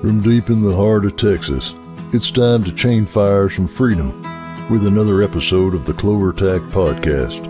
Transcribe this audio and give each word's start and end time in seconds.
From 0.00 0.22
deep 0.22 0.48
in 0.48 0.62
the 0.62 0.74
heart 0.74 1.04
of 1.04 1.16
Texas, 1.16 1.74
it's 2.14 2.30
time 2.30 2.64
to 2.64 2.72
chain 2.72 3.04
fires 3.04 3.52
from 3.54 3.68
freedom 3.68 4.08
with 4.70 4.86
another 4.86 5.20
episode 5.20 5.74
of 5.74 5.84
the 5.84 5.92
Clover 5.92 6.32
Tac 6.32 6.62
Podcast. 6.70 7.46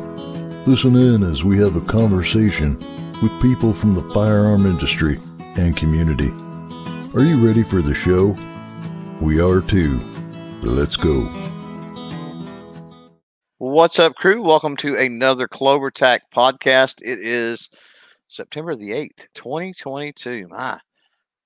Listen 0.67 0.97
in 0.97 1.23
as 1.23 1.45
we 1.45 1.59
have 1.59 1.77
a 1.77 1.81
conversation 1.81 2.77
with 3.23 3.41
people 3.41 3.73
from 3.73 3.95
the 3.95 4.03
firearm 4.13 4.67
industry 4.67 5.21
and 5.57 5.77
community. 5.77 6.33
Are 7.15 7.23
you 7.23 7.47
ready 7.47 7.63
for 7.63 7.83
the 7.83 7.95
show? 7.95 8.35
We 9.21 9.41
are 9.41 9.61
too. 9.61 10.01
Let's 10.61 10.97
go. 10.97 11.21
What's 13.59 14.01
up, 14.01 14.17
crew? 14.17 14.43
Welcome 14.43 14.77
to 14.79 14.97
another 14.97 15.47
Clover 15.47 15.93
Tac 15.93 16.33
podcast. 16.33 17.01
It 17.01 17.21
is 17.21 17.71
September 18.27 18.75
the 18.75 18.91
8th, 18.91 19.27
2022. 19.35 20.49
My, 20.49 20.81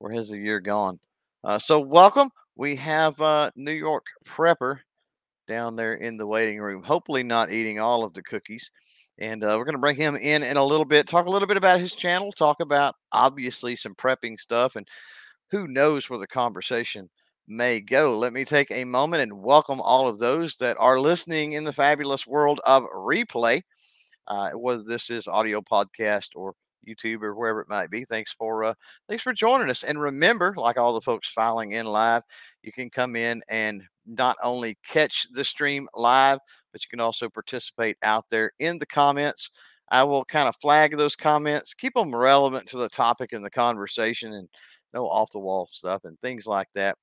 where 0.04 0.12
has 0.12 0.28
the 0.28 0.36
year 0.36 0.60
gone? 0.60 1.00
Uh, 1.44 1.58
so, 1.58 1.80
welcome. 1.80 2.28
We 2.56 2.76
have 2.76 3.18
uh, 3.22 3.50
New 3.56 3.72
York 3.72 4.04
Prepper 4.26 4.80
down 5.48 5.76
there 5.76 5.94
in 5.94 6.18
the 6.18 6.26
waiting 6.26 6.60
room, 6.60 6.82
hopefully, 6.82 7.22
not 7.22 7.50
eating 7.50 7.80
all 7.80 8.04
of 8.04 8.12
the 8.12 8.22
cookies. 8.22 8.70
And 9.16 9.42
uh, 9.42 9.54
we're 9.56 9.64
going 9.64 9.76
to 9.76 9.80
bring 9.80 9.96
him 9.96 10.14
in 10.16 10.42
in 10.42 10.58
a 10.58 10.64
little 10.64 10.84
bit, 10.84 11.08
talk 11.08 11.24
a 11.24 11.30
little 11.30 11.48
bit 11.48 11.56
about 11.56 11.80
his 11.80 11.94
channel, 11.94 12.32
talk 12.32 12.60
about 12.60 12.96
obviously 13.12 13.76
some 13.76 13.94
prepping 13.94 14.38
stuff, 14.38 14.76
and 14.76 14.86
who 15.50 15.66
knows 15.68 16.10
where 16.10 16.18
the 16.18 16.26
conversation 16.26 17.08
may 17.48 17.80
go. 17.80 18.18
Let 18.18 18.34
me 18.34 18.44
take 18.44 18.70
a 18.72 18.84
moment 18.84 19.22
and 19.22 19.42
welcome 19.42 19.80
all 19.80 20.06
of 20.06 20.18
those 20.18 20.56
that 20.56 20.76
are 20.78 21.00
listening 21.00 21.54
in 21.54 21.64
the 21.64 21.72
fabulous 21.72 22.26
world 22.26 22.60
of 22.66 22.82
replay, 22.94 23.62
uh, 24.26 24.50
whether 24.50 24.82
this 24.82 25.08
is 25.08 25.26
audio 25.28 25.62
podcast 25.62 26.28
or 26.36 26.52
YouTube 26.84 27.22
or 27.22 27.34
wherever 27.34 27.60
it 27.60 27.68
might 27.68 27.90
be. 27.90 28.04
Thanks 28.04 28.32
for 28.32 28.64
uh, 28.64 28.74
thanks 29.08 29.22
for 29.22 29.32
joining 29.32 29.70
us. 29.70 29.84
And 29.84 30.00
remember, 30.00 30.54
like 30.56 30.78
all 30.78 30.92
the 30.92 31.00
folks 31.00 31.28
filing 31.28 31.72
in 31.72 31.86
live, 31.86 32.22
you 32.62 32.72
can 32.72 32.90
come 32.90 33.16
in 33.16 33.42
and 33.48 33.82
not 34.06 34.36
only 34.42 34.76
catch 34.86 35.26
the 35.32 35.44
stream 35.44 35.88
live, 35.94 36.38
but 36.72 36.82
you 36.82 36.88
can 36.90 37.00
also 37.00 37.28
participate 37.28 37.96
out 38.02 38.24
there 38.30 38.52
in 38.58 38.78
the 38.78 38.86
comments. 38.86 39.50
I 39.90 40.02
will 40.02 40.24
kind 40.24 40.48
of 40.48 40.56
flag 40.56 40.96
those 40.96 41.16
comments, 41.16 41.74
keep 41.74 41.94
them 41.94 42.14
relevant 42.14 42.66
to 42.68 42.78
the 42.78 42.88
topic 42.88 43.32
and 43.32 43.44
the 43.44 43.50
conversation, 43.50 44.32
and 44.32 44.48
no 44.92 45.06
off 45.06 45.30
the 45.32 45.38
wall 45.38 45.68
stuff 45.70 46.02
and 46.04 46.18
things 46.20 46.46
like 46.46 46.68
that. 46.74 46.96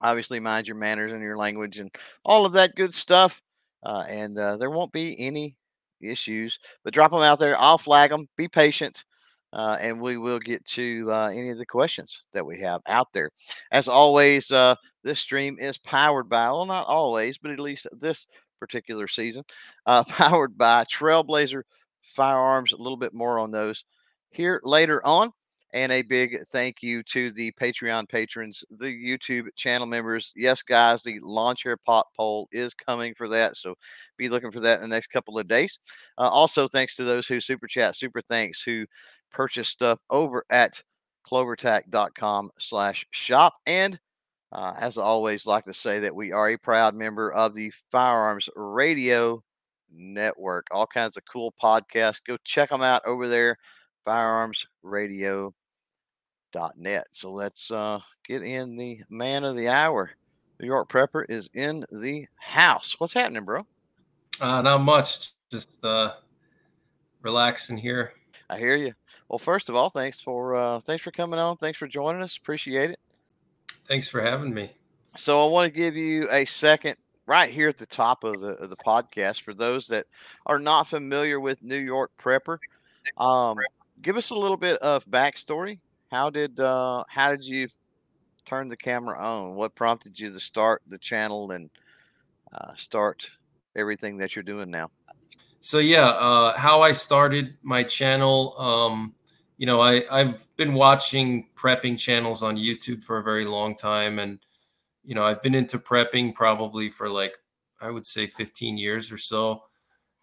Obviously, 0.00 0.40
mind 0.40 0.66
your 0.66 0.76
manners 0.76 1.12
and 1.12 1.22
your 1.22 1.36
language 1.36 1.78
and 1.78 1.90
all 2.24 2.44
of 2.44 2.52
that 2.52 2.74
good 2.74 2.92
stuff. 2.92 3.40
Uh, 3.84 4.04
and 4.08 4.38
uh, 4.38 4.56
there 4.56 4.70
won't 4.70 4.92
be 4.92 5.16
any 5.18 5.56
issues, 6.02 6.58
but 6.84 6.94
drop 6.94 7.10
them 7.10 7.22
out 7.22 7.38
there. 7.38 7.58
I'll 7.60 7.78
flag 7.78 8.10
them. 8.10 8.28
Be 8.36 8.48
patient. 8.48 9.04
Uh, 9.52 9.76
and 9.80 10.00
we 10.00 10.16
will 10.16 10.38
get 10.38 10.64
to 10.64 11.06
uh, 11.10 11.28
any 11.28 11.50
of 11.50 11.58
the 11.58 11.66
questions 11.66 12.22
that 12.32 12.44
we 12.44 12.58
have 12.58 12.80
out 12.86 13.12
there. 13.12 13.30
As 13.70 13.86
always, 13.86 14.50
uh, 14.50 14.74
this 15.04 15.20
stream 15.20 15.58
is 15.58 15.76
powered 15.76 16.28
by, 16.28 16.50
well, 16.50 16.64
not 16.64 16.86
always, 16.86 17.36
but 17.36 17.50
at 17.50 17.60
least 17.60 17.86
this 17.92 18.26
particular 18.58 19.08
season, 19.08 19.42
uh, 19.84 20.04
powered 20.08 20.56
by 20.56 20.84
Trailblazer 20.84 21.62
Firearms. 22.02 22.72
A 22.72 22.78
little 22.78 22.96
bit 22.96 23.12
more 23.12 23.38
on 23.38 23.50
those 23.50 23.84
here 24.30 24.60
later 24.64 25.04
on. 25.04 25.32
And 25.72 25.90
a 25.90 26.02
big 26.02 26.38
thank 26.50 26.82
you 26.82 27.02
to 27.04 27.30
the 27.32 27.50
Patreon 27.60 28.08
patrons, 28.08 28.62
the 28.70 28.86
YouTube 28.86 29.46
channel 29.56 29.86
members. 29.86 30.32
Yes, 30.36 30.62
guys, 30.62 31.02
the 31.02 31.18
lawn 31.22 31.56
chair 31.56 31.76
pot 31.78 32.06
poll 32.16 32.48
is 32.52 32.74
coming 32.74 33.14
for 33.14 33.28
that. 33.28 33.56
So 33.56 33.74
be 34.18 34.28
looking 34.28 34.50
for 34.50 34.60
that 34.60 34.76
in 34.76 34.82
the 34.82 34.94
next 34.94 35.06
couple 35.08 35.38
of 35.38 35.48
days. 35.48 35.78
Uh, 36.18 36.28
also, 36.28 36.68
thanks 36.68 36.94
to 36.96 37.04
those 37.04 37.26
who 37.26 37.40
super 37.40 37.66
chat, 37.66 37.96
super 37.96 38.20
thanks, 38.20 38.62
who 38.62 38.84
purchase 39.32 39.68
stuff 39.68 39.98
over 40.10 40.44
at 40.50 40.82
clovertac.com 41.26 42.50
slash 42.58 43.06
shop. 43.10 43.54
And 43.66 43.98
uh, 44.52 44.74
as 44.78 44.98
I 44.98 45.02
always 45.02 45.46
like 45.46 45.64
to 45.64 45.74
say 45.74 45.98
that 46.00 46.14
we 46.14 46.32
are 46.32 46.50
a 46.50 46.58
proud 46.58 46.94
member 46.94 47.32
of 47.32 47.54
the 47.54 47.72
Firearms 47.90 48.48
Radio 48.54 49.42
Network. 49.90 50.66
All 50.70 50.86
kinds 50.86 51.16
of 51.16 51.22
cool 51.30 51.54
podcasts. 51.62 52.20
Go 52.26 52.36
check 52.44 52.68
them 52.68 52.82
out 52.82 53.02
over 53.06 53.28
there. 53.28 53.56
Firearms 54.04 54.66
Radio 54.82 55.54
net. 56.76 57.08
So 57.10 57.32
let's 57.32 57.70
uh, 57.70 58.00
get 58.26 58.42
in 58.42 58.76
the 58.76 59.00
man 59.10 59.44
of 59.44 59.56
the 59.56 59.68
hour. 59.68 60.10
New 60.60 60.66
York 60.66 60.88
Prepper 60.88 61.24
is 61.28 61.50
in 61.54 61.84
the 61.90 62.26
house. 62.36 62.96
What's 62.98 63.14
happening, 63.14 63.44
bro? 63.44 63.66
Uh, 64.40 64.62
not 64.62 64.82
much. 64.82 65.32
Just 65.50 65.84
uh, 65.84 66.12
relaxing 67.22 67.76
here. 67.76 68.12
I 68.48 68.58
hear 68.58 68.76
you. 68.76 68.92
Well, 69.28 69.38
first 69.38 69.68
of 69.68 69.74
all, 69.74 69.90
thanks 69.90 70.20
for 70.20 70.54
uh, 70.54 70.80
thanks 70.80 71.02
for 71.02 71.10
coming 71.10 71.38
on. 71.38 71.56
Thanks 71.56 71.78
for 71.78 71.88
joining 71.88 72.22
us. 72.22 72.36
Appreciate 72.36 72.90
it. 72.90 73.00
Thanks 73.88 74.08
for 74.08 74.20
having 74.20 74.52
me. 74.52 74.72
So 75.16 75.46
I 75.46 75.50
want 75.50 75.72
to 75.72 75.76
give 75.76 75.96
you 75.96 76.28
a 76.30 76.44
second 76.44 76.96
right 77.26 77.50
here 77.50 77.68
at 77.68 77.78
the 77.78 77.86
top 77.86 78.24
of 78.24 78.40
the 78.40 78.54
of 78.54 78.70
the 78.70 78.76
podcast 78.76 79.42
for 79.42 79.54
those 79.54 79.88
that 79.88 80.06
are 80.46 80.58
not 80.58 80.86
familiar 80.86 81.40
with 81.40 81.62
New 81.62 81.78
York 81.78 82.10
Prepper. 82.22 82.58
Um, 83.16 83.58
give 84.00 84.16
us 84.16 84.30
a 84.30 84.34
little 84.34 84.56
bit 84.56 84.76
of 84.78 85.04
backstory 85.06 85.78
how 86.12 86.28
did 86.28 86.60
uh, 86.60 87.02
how 87.08 87.30
did 87.30 87.44
you 87.44 87.68
turn 88.44 88.68
the 88.68 88.76
camera 88.76 89.18
on? 89.18 89.56
What 89.56 89.74
prompted 89.74 90.20
you 90.20 90.30
to 90.30 90.38
start 90.38 90.82
the 90.86 90.98
channel 90.98 91.52
and 91.52 91.70
uh, 92.52 92.74
start 92.76 93.28
everything 93.74 94.18
that 94.18 94.36
you're 94.36 94.42
doing 94.42 94.70
now? 94.70 94.90
So 95.62 95.78
yeah, 95.78 96.08
uh, 96.08 96.56
how 96.56 96.82
I 96.82 96.92
started 96.92 97.56
my 97.62 97.82
channel. 97.82 98.54
Um, 98.58 99.14
you 99.56 99.64
know, 99.64 99.80
I 99.80 100.04
I've 100.10 100.46
been 100.56 100.74
watching 100.74 101.48
prepping 101.56 101.98
channels 101.98 102.42
on 102.42 102.56
YouTube 102.56 103.02
for 103.02 103.18
a 103.18 103.22
very 103.22 103.46
long 103.46 103.74
time, 103.74 104.18
and 104.18 104.38
you 105.02 105.14
know, 105.14 105.24
I've 105.24 105.42
been 105.42 105.54
into 105.54 105.78
prepping 105.78 106.34
probably 106.34 106.90
for 106.90 107.08
like 107.08 107.38
I 107.80 107.90
would 107.90 108.04
say 108.04 108.26
15 108.26 108.76
years 108.76 109.10
or 109.10 109.18
so. 109.18 109.62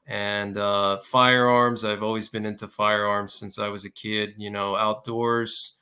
And 0.06 0.58
uh, 0.58 1.00
firearms, 1.02 1.84
I've 1.84 2.04
always 2.04 2.30
been 2.30 2.46
into 2.46 2.68
firearms 2.68 3.34
since 3.34 3.60
I 3.60 3.68
was 3.68 3.86
a 3.86 3.92
kid. 3.92 4.34
You 4.38 4.50
know, 4.50 4.76
outdoors 4.76 5.79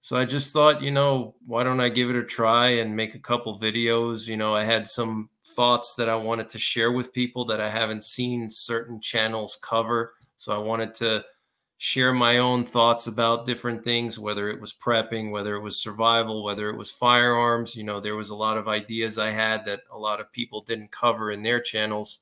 so 0.00 0.16
I 0.16 0.24
just 0.24 0.52
thought, 0.52 0.82
you 0.82 0.90
know, 0.90 1.34
why 1.46 1.64
don't 1.64 1.80
I 1.80 1.88
give 1.88 2.10
it 2.10 2.16
a 2.16 2.24
try 2.24 2.68
and 2.68 2.94
make 2.94 3.14
a 3.14 3.20
couple 3.20 3.58
videos? 3.58 4.28
You 4.28 4.36
know, 4.36 4.54
I 4.54 4.64
had 4.64 4.86
some 4.88 5.28
thoughts 5.44 5.94
that 5.96 6.08
I 6.08 6.14
wanted 6.14 6.48
to 6.50 6.58
share 6.58 6.92
with 6.92 7.12
people 7.12 7.44
that 7.46 7.60
I 7.60 7.68
haven't 7.68 8.04
seen 8.04 8.48
certain 8.50 9.00
channels 9.00 9.58
cover. 9.60 10.14
So 10.36 10.52
I 10.52 10.58
wanted 10.58 10.94
to 10.96 11.24
share 11.78 12.12
my 12.12 12.38
own 12.38 12.64
thoughts 12.64 13.06
about 13.06 13.44
different 13.44 13.82
things, 13.82 14.18
whether 14.18 14.48
it 14.48 14.60
was 14.60 14.72
prepping, 14.72 15.30
whether 15.30 15.56
it 15.56 15.62
was 15.62 15.82
survival, 15.82 16.44
whether 16.44 16.70
it 16.70 16.76
was 16.76 16.92
firearms. 16.92 17.76
You 17.76 17.84
know, 17.84 18.00
there 18.00 18.16
was 18.16 18.30
a 18.30 18.36
lot 18.36 18.56
of 18.56 18.68
ideas 18.68 19.18
I 19.18 19.30
had 19.30 19.64
that 19.64 19.82
a 19.92 19.98
lot 19.98 20.20
of 20.20 20.32
people 20.32 20.62
didn't 20.62 20.92
cover 20.92 21.32
in 21.32 21.42
their 21.42 21.60
channels. 21.60 22.20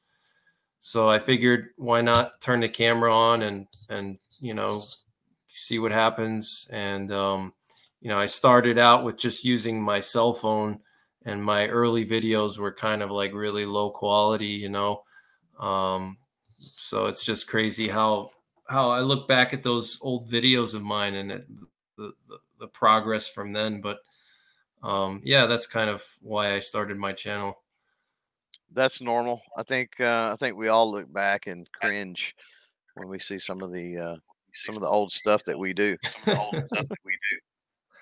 So 0.81 1.08
I 1.08 1.19
figured 1.19 1.70
why 1.76 2.00
not 2.00 2.41
turn 2.41 2.60
the 2.60 2.69
camera 2.69 3.14
on 3.14 3.43
and 3.43 3.66
and 3.88 4.19
you 4.41 4.54
know 4.54 4.82
see 5.48 5.78
what 5.78 5.91
happens 5.91 6.69
and 6.70 7.10
um 7.12 7.53
you 8.00 8.08
know, 8.08 8.18
I 8.18 8.26
started 8.26 8.78
out 8.78 9.04
with 9.04 9.16
just 9.16 9.44
using 9.44 9.82
my 9.82 10.00
cell 10.00 10.32
phone 10.32 10.80
and 11.24 11.42
my 11.42 11.66
early 11.66 12.06
videos 12.06 12.58
were 12.58 12.72
kind 12.72 13.02
of 13.02 13.10
like 13.10 13.34
really 13.34 13.66
low 13.66 13.90
quality, 13.90 14.46
you 14.46 14.68
know. 14.68 15.02
Um, 15.58 16.18
so 16.58 17.06
it's 17.06 17.24
just 17.24 17.48
crazy 17.48 17.88
how 17.88 18.30
how 18.68 18.90
I 18.90 19.00
look 19.00 19.28
back 19.28 19.52
at 19.52 19.62
those 19.62 19.98
old 20.02 20.28
videos 20.28 20.74
of 20.74 20.82
mine 20.82 21.14
and 21.14 21.32
it, 21.32 21.46
the, 21.96 22.12
the, 22.28 22.38
the 22.60 22.66
progress 22.66 23.28
from 23.28 23.52
then. 23.52 23.80
But 23.80 23.98
um, 24.82 25.20
yeah, 25.24 25.46
that's 25.46 25.66
kind 25.66 25.90
of 25.90 26.02
why 26.20 26.54
I 26.54 26.58
started 26.58 26.96
my 26.96 27.12
channel. 27.12 27.62
That's 28.72 29.00
normal. 29.00 29.42
I 29.56 29.62
think 29.62 30.00
uh, 30.00 30.30
I 30.32 30.36
think 30.36 30.56
we 30.56 30.68
all 30.68 30.90
look 30.90 31.12
back 31.12 31.46
and 31.46 31.70
cringe 31.72 32.34
when 32.94 33.08
we 33.08 33.18
see 33.18 33.38
some 33.38 33.62
of 33.62 33.72
the 33.72 33.98
uh, 33.98 34.16
some 34.52 34.74
of 34.74 34.80
the 34.80 34.88
old 34.88 35.12
stuff 35.12 35.42
that 35.44 35.58
we 35.58 35.72
do. 35.72 35.96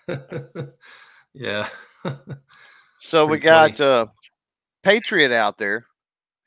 yeah. 1.35 1.69
so 2.99 3.27
we 3.27 3.39
got 3.39 3.81
uh, 3.81 4.07
Patriot 4.83 5.33
out 5.33 5.59
there. 5.59 5.87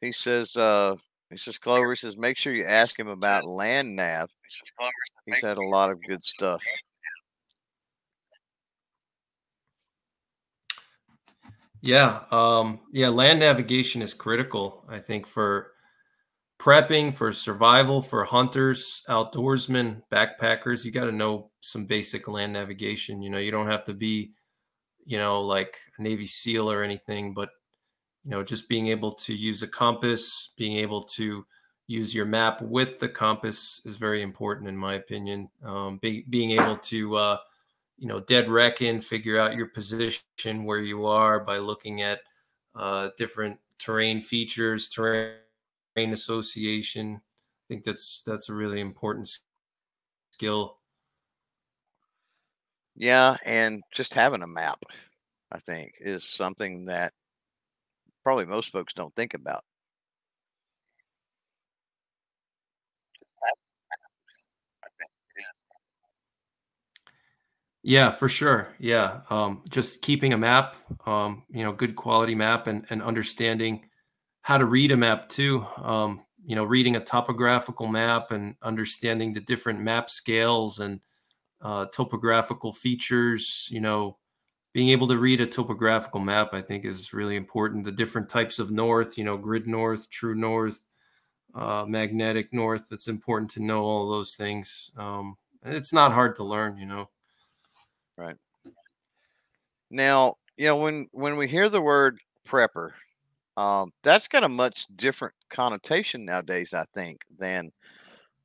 He 0.01 0.11
says, 0.11 0.55
uh, 0.55 0.95
he 1.29 1.37
says, 1.37 1.57
Clover 1.57 1.95
says, 1.95 2.17
make 2.17 2.37
sure 2.37 2.53
you 2.53 2.65
ask 2.65 2.97
him 2.97 3.07
about 3.07 3.45
land 3.45 3.95
nav. 3.95 4.29
He's 5.25 5.41
had 5.41 5.57
a 5.57 5.65
lot 5.65 5.89
of 5.89 6.01
good 6.03 6.23
stuff. 6.23 6.63
Yeah, 11.81 12.21
um, 12.31 12.79
yeah, 12.91 13.09
land 13.09 13.39
navigation 13.39 14.01
is 14.01 14.13
critical, 14.13 14.83
I 14.89 14.99
think, 14.99 15.27
for 15.27 15.71
prepping, 16.59 17.13
for 17.13 17.31
survival, 17.31 18.01
for 18.01 18.23
hunters, 18.23 19.03
outdoorsmen, 19.09 20.01
backpackers. 20.11 20.83
You 20.83 20.91
got 20.91 21.05
to 21.05 21.11
know 21.11 21.51
some 21.71 21.85
basic 21.85 22.27
land 22.27 22.53
navigation. 22.53 23.21
You 23.21 23.29
know, 23.29 23.37
you 23.37 23.51
don't 23.51 23.67
have 23.67 23.85
to 23.85 23.93
be, 23.93 24.31
you 25.05 25.17
know, 25.17 25.41
like 25.41 25.77
a 25.97 26.01
Navy 26.01 26.25
SEAL 26.25 26.69
or 26.69 26.83
anything, 26.83 27.33
but 27.33 27.49
you 28.23 28.31
know, 28.31 28.43
just 28.43 28.67
being 28.67 28.87
able 28.87 29.11
to 29.13 29.33
use 29.33 29.63
a 29.63 29.67
compass, 29.67 30.51
being 30.57 30.77
able 30.77 31.01
to 31.01 31.45
use 31.87 32.13
your 32.13 32.25
map 32.25 32.61
with 32.61 32.99
the 32.99 33.07
compass 33.07 33.81
is 33.85 33.95
very 33.95 34.21
important, 34.21 34.67
in 34.67 34.75
my 34.75 34.95
opinion. 34.95 35.49
Um, 35.63 35.97
be, 35.99 36.25
being 36.29 36.51
able 36.51 36.77
to 36.77 37.15
uh, 37.15 37.37
you 37.97 38.07
know, 38.07 38.19
dead 38.19 38.49
reckon, 38.49 38.99
figure 39.01 39.39
out 39.39 39.55
your 39.55 39.67
position 39.67 40.63
where 40.63 40.79
you 40.79 41.05
are 41.05 41.39
by 41.39 41.57
looking 41.57 42.01
at 42.03 42.19
uh, 42.75 43.09
different 43.17 43.57
terrain 43.79 44.21
features, 44.21 44.87
terrain 44.87 45.33
association. 45.97 47.15
I 47.15 47.63
think 47.67 47.83
that's 47.83 48.21
that's 48.25 48.49
a 48.49 48.53
really 48.53 48.79
important 48.79 49.29
skill. 50.31 50.76
Yeah, 52.97 53.37
and 53.45 53.83
just 53.93 54.13
having 54.13 54.41
a 54.41 54.47
map, 54.47 54.83
I 55.51 55.59
think, 55.59 55.93
is 55.99 56.23
something 56.25 56.85
that 56.85 57.13
probably 58.23 58.45
most 58.45 58.71
folks 58.71 58.93
don't 58.93 59.15
think 59.15 59.33
about. 59.33 59.63
Yeah, 67.83 68.11
for 68.11 68.27
sure. 68.27 68.73
Yeah. 68.79 69.21
Um, 69.29 69.61
just 69.69 70.01
keeping 70.01 70.33
a 70.33 70.37
map, 70.37 70.75
um, 71.05 71.43
you 71.49 71.63
know, 71.63 71.71
good 71.71 71.95
quality 71.95 72.35
map 72.35 72.67
and, 72.67 72.85
and 72.89 73.01
understanding 73.01 73.85
how 74.41 74.57
to 74.57 74.65
read 74.65 74.91
a 74.91 74.97
map 74.97 75.29
too. 75.29 75.65
Um, 75.77 76.21
you 76.45 76.55
know, 76.55 76.63
reading 76.63 76.95
a 76.95 76.99
topographical 76.99 77.87
map 77.87 78.31
and 78.31 78.55
understanding 78.61 79.33
the 79.33 79.39
different 79.41 79.79
map 79.79 80.09
scales 80.09 80.79
and 80.79 80.99
uh, 81.61 81.85
topographical 81.85 82.71
features, 82.71 83.67
you 83.71 83.81
know, 83.81 84.17
being 84.73 84.89
able 84.89 85.07
to 85.07 85.17
read 85.17 85.41
a 85.41 85.45
topographical 85.45 86.19
map, 86.19 86.53
I 86.53 86.61
think 86.61 86.85
is 86.85 87.13
really 87.13 87.35
important. 87.35 87.83
The 87.83 87.91
different 87.91 88.29
types 88.29 88.59
of 88.59 88.69
north, 88.69 89.17
you 89.17 89.23
know, 89.23 89.37
grid 89.37 89.67
north, 89.67 90.09
true 90.09 90.35
north, 90.35 90.83
uh, 91.55 91.85
magnetic 91.87 92.53
north. 92.53 92.91
It's 92.91 93.07
important 93.07 93.49
to 93.51 93.63
know 93.63 93.83
all 93.83 94.09
those 94.09 94.35
things. 94.35 94.91
Um, 94.97 95.35
it's 95.65 95.93
not 95.93 96.13
hard 96.13 96.35
to 96.35 96.43
learn, 96.43 96.77
you 96.77 96.85
know. 96.85 97.09
Right. 98.17 98.35
Now, 99.89 100.35
you 100.57 100.67
know, 100.67 100.77
when 100.77 101.07
when 101.11 101.37
we 101.37 101.47
hear 101.47 101.69
the 101.69 101.81
word 101.81 102.19
prepper, 102.47 102.91
um, 103.57 103.91
that's 104.03 104.27
got 104.27 104.43
a 104.43 104.49
much 104.49 104.85
different 104.95 105.33
connotation 105.49 106.25
nowadays, 106.25 106.73
I 106.73 106.83
think, 106.93 107.21
than 107.39 107.71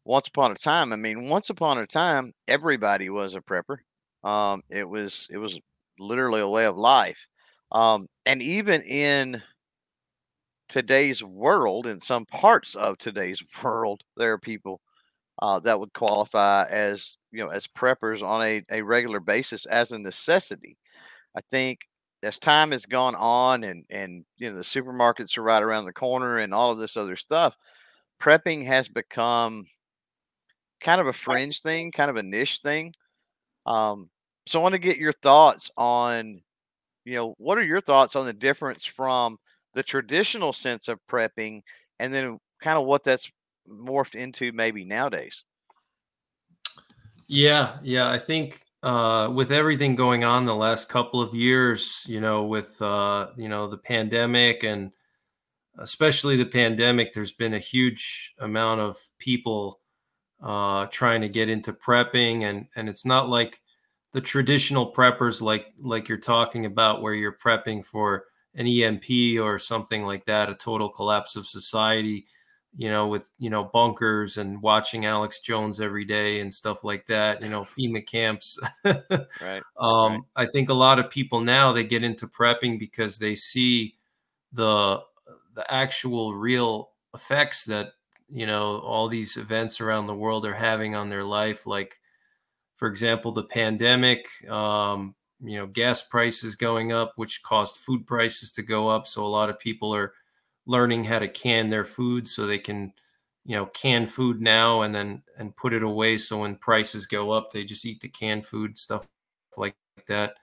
once 0.04 0.28
upon 0.28 0.52
a 0.52 0.54
time. 0.56 0.92
I 0.92 0.96
mean, 0.96 1.28
once 1.28 1.50
upon 1.50 1.78
a 1.78 1.86
time, 1.86 2.32
everybody 2.48 3.10
was 3.10 3.34
a 3.34 3.40
prepper. 3.40 3.78
Um, 4.24 4.62
it 4.70 4.88
was 4.88 5.28
it 5.30 5.38
was 5.38 5.58
literally 5.98 6.40
a 6.40 6.48
way 6.48 6.66
of 6.66 6.76
life. 6.76 7.26
Um, 7.72 8.06
and 8.26 8.42
even 8.42 8.82
in 8.82 9.42
today's 10.68 11.22
world, 11.22 11.86
in 11.86 12.00
some 12.00 12.24
parts 12.26 12.74
of 12.74 12.98
today's 12.98 13.42
world, 13.62 14.02
there 14.16 14.32
are 14.32 14.38
people 14.38 14.80
uh, 15.42 15.58
that 15.60 15.78
would 15.80 15.92
qualify 15.94 16.66
as 16.70 17.16
you 17.32 17.44
know 17.44 17.50
as 17.50 17.66
preppers 17.66 18.22
on 18.22 18.42
a, 18.44 18.62
a 18.70 18.82
regular 18.82 19.20
basis 19.20 19.66
as 19.66 19.92
a 19.92 19.98
necessity. 19.98 20.76
I 21.36 21.40
think 21.50 21.80
as 22.22 22.38
time 22.38 22.72
has 22.72 22.86
gone 22.86 23.14
on 23.16 23.64
and 23.64 23.84
and 23.90 24.24
you 24.38 24.50
know 24.50 24.56
the 24.56 24.62
supermarkets 24.64 25.38
are 25.38 25.42
right 25.42 25.62
around 25.62 25.86
the 25.86 25.92
corner 25.92 26.38
and 26.40 26.54
all 26.54 26.72
of 26.72 26.78
this 26.78 26.96
other 26.96 27.16
stuff, 27.16 27.56
prepping 28.20 28.66
has 28.66 28.88
become 28.88 29.64
kind 30.82 31.00
of 31.00 31.06
a 31.06 31.12
fringe 31.12 31.60
thing, 31.62 31.90
kind 31.90 32.10
of 32.10 32.16
a 32.16 32.22
niche 32.22 32.60
thing. 32.60 32.94
Um, 33.66 34.10
so 34.46 34.58
I 34.58 34.62
want 34.62 34.74
to 34.74 34.80
get 34.80 34.98
your 34.98 35.12
thoughts 35.12 35.70
on, 35.76 36.42
you 37.04 37.14
know, 37.14 37.34
what 37.38 37.58
are 37.58 37.64
your 37.64 37.80
thoughts 37.80 38.16
on 38.16 38.26
the 38.26 38.32
difference 38.32 38.84
from 38.84 39.38
the 39.74 39.82
traditional 39.82 40.52
sense 40.52 40.88
of 40.88 40.98
prepping 41.10 41.62
and 41.98 42.12
then 42.12 42.38
kind 42.60 42.78
of 42.78 42.84
what 42.84 43.04
that's 43.04 43.30
morphed 43.68 44.14
into 44.14 44.52
maybe 44.52 44.84
nowadays? 44.84 45.44
Yeah, 47.28 47.78
yeah, 47.82 48.10
I 48.10 48.18
think 48.18 48.60
uh, 48.82 49.30
with 49.32 49.52
everything 49.52 49.94
going 49.94 50.24
on 50.24 50.44
the 50.44 50.54
last 50.54 50.88
couple 50.88 51.22
of 51.22 51.34
years, 51.34 52.04
you 52.08 52.20
know, 52.20 52.44
with 52.44 52.82
uh, 52.82 53.28
you 53.36 53.48
know 53.48 53.68
the 53.68 53.78
pandemic 53.78 54.64
and 54.64 54.90
especially 55.78 56.36
the 56.36 56.44
pandemic, 56.44 57.14
there's 57.14 57.32
been 57.32 57.54
a 57.54 57.58
huge 57.58 58.34
amount 58.38 58.80
of 58.80 58.98
people 59.18 59.80
uh, 60.42 60.86
trying 60.86 61.20
to 61.20 61.28
get 61.28 61.48
into 61.48 61.72
prepping, 61.72 62.44
and 62.44 62.66
and 62.76 62.88
it's 62.88 63.06
not 63.06 63.28
like 63.28 63.60
the 64.12 64.20
traditional 64.20 64.92
preppers 64.92 65.40
like 65.40 65.66
like 65.78 66.08
you're 66.08 66.18
talking 66.18 66.66
about, 66.66 67.02
where 67.02 67.14
you're 67.14 67.38
prepping 67.42 67.84
for 67.84 68.24
an 68.54 68.66
EMP 68.66 69.40
or 69.40 69.58
something 69.58 70.04
like 70.04 70.24
that, 70.26 70.50
a 70.50 70.54
total 70.54 70.90
collapse 70.90 71.36
of 71.36 71.46
society, 71.46 72.26
you 72.76 72.90
know, 72.90 73.06
with 73.06 73.30
you 73.38 73.50
know 73.50 73.64
bunkers 73.64 74.36
and 74.38 74.60
watching 74.60 75.06
Alex 75.06 75.40
Jones 75.40 75.80
every 75.80 76.04
day 76.04 76.40
and 76.40 76.52
stuff 76.52 76.84
like 76.84 77.06
that, 77.06 77.40
you 77.42 77.48
know, 77.48 77.60
FEMA 77.62 78.06
camps. 78.06 78.58
right. 78.84 79.62
Um, 79.78 80.12
right. 80.12 80.20
I 80.36 80.46
think 80.46 80.68
a 80.68 80.74
lot 80.74 80.98
of 80.98 81.10
people 81.10 81.40
now 81.40 81.72
they 81.72 81.82
get 81.84 82.04
into 82.04 82.26
prepping 82.26 82.78
because 82.78 83.18
they 83.18 83.34
see 83.34 83.96
the 84.52 85.00
the 85.54 85.70
actual 85.72 86.34
real 86.34 86.90
effects 87.14 87.64
that 87.64 87.92
you 88.32 88.46
know 88.46 88.78
all 88.80 89.08
these 89.08 89.36
events 89.36 89.80
around 89.80 90.06
the 90.06 90.14
world 90.14 90.46
are 90.46 90.54
having 90.54 90.94
on 90.94 91.08
their 91.10 91.24
life 91.24 91.66
like 91.66 92.00
for 92.76 92.88
example 92.88 93.30
the 93.32 93.44
pandemic 93.44 94.26
um, 94.48 95.14
you 95.42 95.58
know 95.58 95.66
gas 95.66 96.02
prices 96.02 96.54
going 96.54 96.92
up 96.92 97.12
which 97.16 97.42
caused 97.42 97.76
food 97.78 98.06
prices 98.06 98.52
to 98.52 98.62
go 98.62 98.88
up. 98.88 99.06
So 99.06 99.24
a 99.24 99.26
lot 99.26 99.50
of 99.50 99.58
people 99.58 99.94
are 99.94 100.14
learning 100.66 101.04
how 101.04 101.18
to 101.18 101.28
can 101.28 101.68
their 101.68 101.84
food 101.84 102.28
so 102.28 102.46
they 102.46 102.58
can 102.58 102.92
you 103.44 103.56
know 103.56 103.66
can 103.66 104.06
food 104.06 104.40
now 104.40 104.82
and 104.82 104.94
then 104.94 105.22
and 105.38 105.56
put 105.56 105.74
it 105.74 105.82
away. 105.82 106.16
So 106.16 106.38
when 106.40 106.56
prices 106.56 107.06
go 107.06 107.32
up 107.32 107.50
they 107.50 107.64
just 107.64 107.84
eat 107.84 108.00
the 108.00 108.08
canned 108.08 108.46
food 108.46 108.78
stuff 108.78 109.06
like 109.56 109.76
that. 110.06 110.34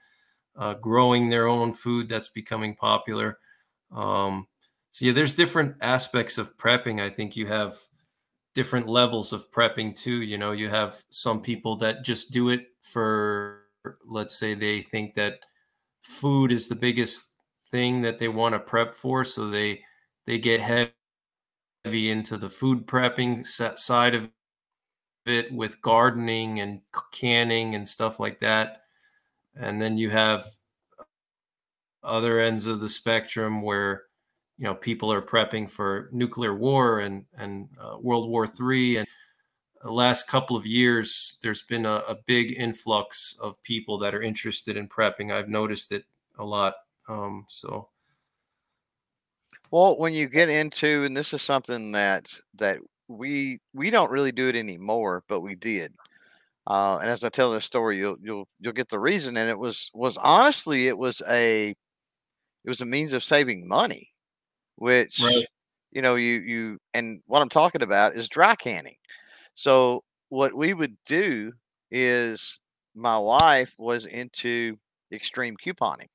Uh, 0.57 0.73
growing 0.73 1.29
their 1.29 1.47
own 1.47 1.71
food 1.71 2.09
that's 2.09 2.29
becoming 2.29 2.75
popular. 2.75 3.39
Um, 3.91 4.47
so 4.91 5.05
yeah, 5.05 5.13
there's 5.13 5.33
different 5.33 5.75
aspects 5.81 6.37
of 6.37 6.55
prepping. 6.57 7.01
I 7.01 7.09
think 7.09 7.35
you 7.35 7.47
have 7.47 7.77
different 8.55 8.87
levels 8.87 9.33
of 9.33 9.49
prepping 9.51 9.95
too. 9.95 10.21
You 10.21 10.37
know, 10.37 10.51
you 10.51 10.69
have 10.69 11.03
some 11.09 11.41
people 11.41 11.75
that 11.77 12.03
just 12.03 12.31
do 12.31 12.49
it 12.49 12.67
for, 12.81 13.63
let's 14.05 14.37
say, 14.37 14.53
they 14.55 14.81
think 14.81 15.13
that 15.15 15.39
food 16.03 16.51
is 16.51 16.67
the 16.67 16.75
biggest 16.75 17.29
thing 17.71 18.01
that 18.01 18.17
they 18.19 18.27
want 18.27 18.53
to 18.53 18.59
prep 18.59 18.93
for, 18.93 19.23
so 19.23 19.49
they 19.49 19.81
they 20.25 20.37
get 20.39 20.61
heavy 20.61 22.09
into 22.09 22.37
the 22.37 22.49
food 22.49 22.85
prepping 22.87 23.45
side 23.77 24.15
of 24.15 24.29
it 25.25 25.51
with 25.53 25.81
gardening 25.81 26.59
and 26.59 26.81
canning 27.11 27.75
and 27.75 27.87
stuff 27.87 28.19
like 28.19 28.39
that. 28.39 28.81
And 29.55 29.81
then 29.81 29.97
you 29.97 30.09
have 30.09 30.45
other 32.03 32.39
ends 32.39 32.67
of 32.67 32.79
the 32.79 32.89
spectrum 32.89 33.61
where 33.61 34.03
you 34.59 34.65
know 34.65 34.75
people 34.75 35.11
are 35.11 35.21
prepping 35.21 35.69
for 35.69 36.09
nuclear 36.11 36.53
war 36.53 36.99
and 36.99 37.25
and 37.37 37.69
uh, 37.81 37.97
World 37.99 38.29
War 38.29 38.45
Three 38.45 38.97
and 38.97 39.07
the 39.81 39.91
last 39.91 40.27
couple 40.27 40.57
of 40.57 40.65
years 40.65 41.37
there's 41.41 41.61
been 41.63 41.85
a, 41.85 42.03
a, 42.09 42.17
big 42.25 42.59
influx 42.59 43.37
of 43.39 43.63
people 43.63 43.97
that 43.99 44.13
are 44.13 44.21
interested 44.21 44.75
in 44.75 44.89
prepping. 44.89 45.31
I've 45.31 45.47
noticed 45.47 45.93
it 45.93 46.03
a 46.37 46.43
lot. 46.43 46.73
Um, 47.07 47.45
so. 47.47 47.87
Well, 49.71 49.97
when 49.97 50.11
you 50.11 50.27
get 50.27 50.49
into, 50.49 51.05
and 51.05 51.15
this 51.15 51.33
is 51.33 51.41
something 51.41 51.93
that 51.93 52.29
that 52.55 52.79
we 53.07 53.59
we 53.73 53.89
don't 53.89 54.11
really 54.11 54.33
do 54.33 54.49
it 54.49 54.57
anymore, 54.57 55.23
but 55.29 55.39
we 55.39 55.55
did. 55.55 55.93
Uh, 56.67 56.97
and 56.97 57.09
as 57.09 57.23
I 57.23 57.29
tell 57.29 57.51
this 57.53 57.63
story, 57.63 57.97
you'll 57.97 58.17
you'll 58.21 58.47
you'll 58.59 58.73
get 58.73 58.89
the 58.89 58.99
reason. 58.99 59.37
And 59.37 59.49
it 59.49 59.57
was 59.57 59.89
was 59.93 60.17
honestly, 60.17 60.87
it 60.87 60.97
was 60.97 61.21
a 61.29 61.69
it 61.69 62.69
was 62.69 62.81
a 62.81 62.85
means 62.85 63.13
of 63.13 63.23
saving 63.23 63.65
money 63.65 64.09
which 64.79 65.19
right. 65.21 65.45
you 65.91 66.01
know 66.01 66.15
you 66.15 66.39
you 66.39 66.79
and 66.93 67.21
what 67.27 67.41
I'm 67.41 67.49
talking 67.49 67.83
about 67.83 68.15
is 68.15 68.27
dry 68.27 68.55
canning. 68.55 68.95
So 69.53 70.03
what 70.29 70.53
we 70.55 70.73
would 70.73 70.95
do 71.05 71.51
is 71.91 72.59
my 72.95 73.17
wife 73.17 73.73
was 73.77 74.05
into 74.05 74.77
extreme 75.11 75.55
couponing. 75.63 76.07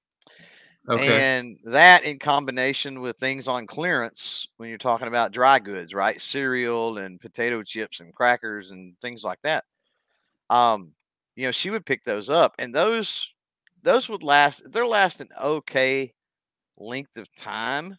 Okay. 0.89 1.39
And 1.39 1.57
that 1.65 2.05
in 2.05 2.19
combination 2.19 3.01
with 3.01 3.17
things 3.17 3.49
on 3.49 3.67
clearance 3.67 4.47
when 4.59 4.69
you're 4.69 4.77
talking 4.77 5.09
about 5.09 5.33
dry 5.33 5.59
goods, 5.59 5.95
right? 5.95 6.21
Cereal 6.21 6.99
and 6.99 7.19
potato 7.21 7.63
chips 7.63 8.01
and 8.01 8.13
crackers 8.15 8.71
and 8.71 8.95
things 9.01 9.25
like 9.25 9.41
that. 9.43 9.65
Um, 10.51 10.93
you 11.37 11.47
know, 11.47 11.53
she 11.53 11.71
would 11.71 11.87
pick 11.87 12.05
those 12.05 12.29
up 12.29 12.55
and 12.59 12.75
those 12.75 13.33
those 13.83 14.09
would 14.09 14.23
last 14.23 14.71
they're 14.73 14.87
lasting 14.87 15.29
okay 15.43 16.13
length 16.77 17.17
of 17.17 17.35
time 17.35 17.97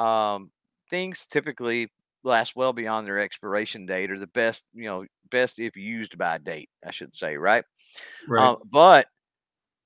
um, 0.00 0.50
things 0.88 1.26
typically 1.26 1.88
last 2.22 2.56
well 2.56 2.72
beyond 2.72 3.06
their 3.06 3.18
expiration 3.18 3.86
date 3.86 4.10
or 4.10 4.18
the 4.18 4.26
best, 4.28 4.64
you 4.74 4.84
know, 4.84 5.04
best 5.30 5.58
if 5.58 5.76
used 5.76 6.16
by 6.18 6.38
date, 6.38 6.68
I 6.86 6.90
should 6.90 7.14
say, 7.14 7.36
right? 7.36 7.64
Right. 8.26 8.44
Uh, 8.44 8.56
but 8.70 9.06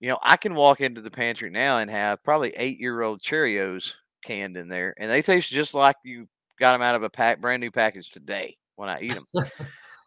you 0.00 0.08
know, 0.08 0.18
I 0.22 0.36
can 0.36 0.54
walk 0.54 0.80
into 0.80 1.00
the 1.00 1.10
pantry 1.10 1.50
now 1.50 1.78
and 1.78 1.90
have 1.90 2.22
probably 2.22 2.52
eight 2.56 2.78
year 2.78 3.02
old 3.02 3.22
Cheerios 3.22 3.92
canned 4.24 4.56
in 4.56 4.68
there, 4.68 4.94
and 4.98 5.10
they 5.10 5.22
taste 5.22 5.50
just 5.50 5.74
like 5.74 5.96
you 6.04 6.26
got 6.60 6.72
them 6.72 6.82
out 6.82 6.94
of 6.94 7.02
a 7.02 7.10
pack, 7.10 7.40
brand 7.40 7.60
new 7.60 7.70
package 7.70 8.10
today 8.10 8.56
when 8.76 8.88
I 8.88 9.00
eat 9.00 9.14
them. 9.14 9.44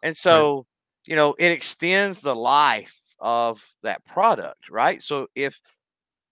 and 0.02 0.16
so, 0.16 0.66
you 1.06 1.16
know, 1.16 1.34
it 1.38 1.52
extends 1.52 2.20
the 2.20 2.34
life 2.34 2.94
of 3.18 3.62
that 3.82 4.04
product, 4.06 4.70
right? 4.70 5.02
So 5.02 5.26
if 5.34 5.60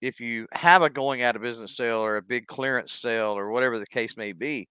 if 0.00 0.20
you 0.20 0.46
have 0.52 0.82
a 0.82 0.90
going 0.90 1.22
out 1.22 1.36
of 1.36 1.42
business 1.42 1.76
sale 1.76 1.98
or 1.98 2.16
a 2.16 2.22
big 2.22 2.46
clearance 2.46 2.92
sale 2.92 3.36
or 3.36 3.50
whatever 3.50 3.78
the 3.78 3.86
case 3.86 4.16
may 4.16 4.32
be, 4.32 4.68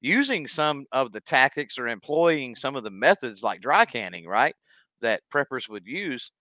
using 0.00 0.46
some 0.46 0.86
of 0.92 1.12
the 1.12 1.20
tactics 1.20 1.78
or 1.78 1.88
employing 1.88 2.56
some 2.56 2.76
of 2.76 2.84
the 2.84 2.90
methods 2.90 3.42
like 3.42 3.60
dry 3.60 3.84
canning, 3.84 4.26
right, 4.26 4.54
that 5.00 5.22
preppers 5.32 5.68
would 5.68 5.86
use, 5.86 6.32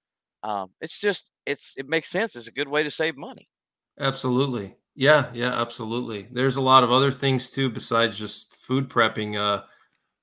um, 0.44 0.70
it's 0.82 1.00
just 1.00 1.32
it's 1.46 1.74
it 1.78 1.88
makes 1.90 2.10
sense. 2.10 2.36
It's 2.36 2.48
a 2.48 2.52
good 2.52 2.70
way 2.70 2.84
to 2.84 2.92
save 2.92 3.18
money. 3.18 3.50
Absolutely. 4.00 4.76
Yeah, 4.96 5.32
yeah, 5.34 5.60
absolutely. 5.60 6.28
There's 6.32 6.58
a 6.58 6.62
lot 6.62 6.84
of 6.84 6.92
other 6.92 7.12
things 7.12 7.50
too 7.50 7.70
besides 7.70 8.18
just 8.18 8.62
food 8.62 8.90
prepping. 8.90 9.38
Uh, 9.38 9.64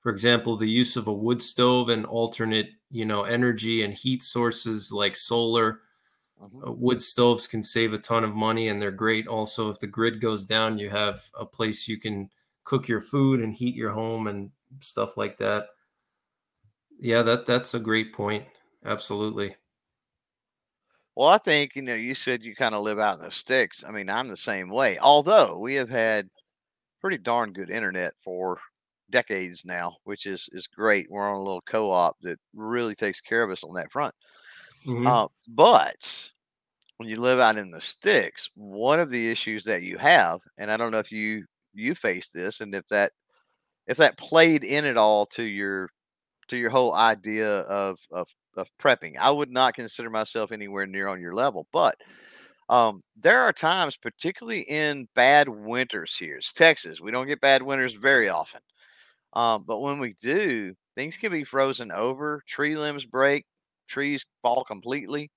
for 0.03 0.11
example, 0.11 0.57
the 0.57 0.69
use 0.69 0.97
of 0.97 1.09
a 1.09 1.12
wood 1.12 1.43
stove 1.43 1.88
and 1.88 2.07
alternate, 2.07 2.71
you 2.91 3.05
know, 3.05 3.25
energy 3.25 3.83
and 3.83 3.95
heat 3.95 4.23
sources 4.23 4.93
like 4.93 5.17
solar. 5.17 5.81
Uh, 6.40 6.73
wood 6.73 7.00
stoves 7.00 7.47
can 7.47 7.62
save 7.62 7.93
a 7.93 7.99
ton 7.99 8.25
of 8.25 8.35
money 8.35 8.69
and 8.69 8.81
they're 8.81 8.90
great. 8.90 9.26
Also, 9.26 9.71
if 9.71 9.78
the 9.78 9.87
grid 9.87 10.21
goes 10.21 10.45
down, 10.45 10.78
you 10.78 10.90
have 10.90 11.31
a 11.38 11.47
place 11.47 11.88
you 11.88 11.99
can 11.99 12.31
cook 12.64 12.88
your 12.88 13.00
food 13.00 13.40
and 13.40 13.55
heat 13.55 13.75
your 13.75 13.93
home 13.93 14.26
and 14.26 14.50
stuff 14.81 15.16
like 15.16 15.38
that. 15.38 15.69
Yeah, 16.99 17.23
that 17.23 17.47
that's 17.47 17.75
a 17.75 17.81
great 17.81 18.12
point. 18.12 18.47
Absolutely. 18.85 19.57
Well, 21.16 21.28
I 21.28 21.38
think, 21.38 21.75
you 21.75 21.83
know, 21.83 21.95
you 21.95 22.14
said 22.14 22.45
you 22.45 22.55
kind 22.55 22.75
of 22.75 22.83
live 22.85 22.99
out 22.99 23.19
in 23.19 23.25
the 23.25 23.31
sticks. 23.31 23.83
I 23.83 23.90
mean, 23.90 24.09
I'm 24.11 24.28
the 24.28 24.37
same 24.37 24.69
way. 24.69 24.99
Although 24.99 25.59
we 25.59 25.75
have 25.75 25.88
had 25.88 26.28
pretty 27.00 27.19
darn 27.19 27.52
good 27.52 27.71
internet 27.71 28.14
for 28.25 28.61
decades 29.11 29.64
now, 29.64 29.97
which 30.05 30.26
is 30.26 30.49
is 30.52 30.66
great. 30.69 31.11
We're 31.11 31.28
on 31.28 31.37
a 31.37 31.43
little 31.45 31.62
co-op 31.62 32.16
that 32.23 32.38
really 32.55 32.95
takes 32.97 33.21
care 33.21 33.43
of 33.45 33.50
us 33.50 33.64
on 33.64 33.75
that 33.76 33.93
front. 33.93 34.14
Mhm. 34.87 35.16
Uh, 35.16 35.28
but 35.49 36.33
when 36.99 37.09
you 37.09 37.21
live 37.21 37.40
out 37.40 37.59
in 37.59 37.71
the 37.71 37.81
sticks, 37.81 38.50
one 38.55 39.00
of 39.00 39.11
the 39.11 39.31
issues 39.31 39.64
that 39.64 39.83
you 39.83 39.99
have, 39.99 40.40
and 40.59 40.71
I 40.71 40.76
don't 40.76 40.93
know 40.93 40.99
if 40.99 41.12
you 41.12 41.47
you 41.75 41.95
face 41.95 42.28
this, 42.28 42.61
and 42.61 42.75
if 42.75 42.87
that 42.88 43.12
if 43.87 43.97
that 43.99 44.19
played 44.19 44.64
in 44.64 44.85
at 44.85 44.97
all 44.97 45.26
to 45.26 45.43
your 45.45 45.90
to 46.49 46.57
your 46.57 46.71
whole 46.71 46.95
idea 46.95 47.61
of 47.62 48.00
of 48.12 48.28
of 48.57 48.71
prepping. 48.81 49.16
I 49.19 49.31
would 49.31 49.50
not 49.50 49.75
consider 49.75 50.11
myself 50.11 50.52
anywhere 50.52 50.87
near 50.87 51.09
on 51.09 51.21
your 51.21 51.35
level, 51.35 51.66
but 51.73 51.97
um, 52.69 53.00
there 53.16 53.40
are 53.43 53.52
times, 53.52 53.97
particularly 53.97 54.62
in 54.62 55.09
bad 55.14 55.49
winters 55.49 56.16
here. 56.16 56.37
It's 56.38 56.52
Texas. 56.52 57.00
We 57.00 57.11
don't 57.12 57.26
get 57.28 57.40
bad 57.40 57.62
winters 57.62 57.95
very 57.95 58.28
often. 58.28 58.61
Um, 59.35 59.64
but 59.66 59.81
when 59.81 59.99
we 59.99 60.14
do, 60.21 60.75
things 60.95 61.16
can 61.16 61.33
be 61.33 61.45
frozen 61.45 61.93
over, 61.93 62.43
tree 62.47 62.76
limbs 62.76 63.05
break, 63.05 63.45
trees 63.87 64.25
fall 64.43 64.64
completely. 64.64 65.31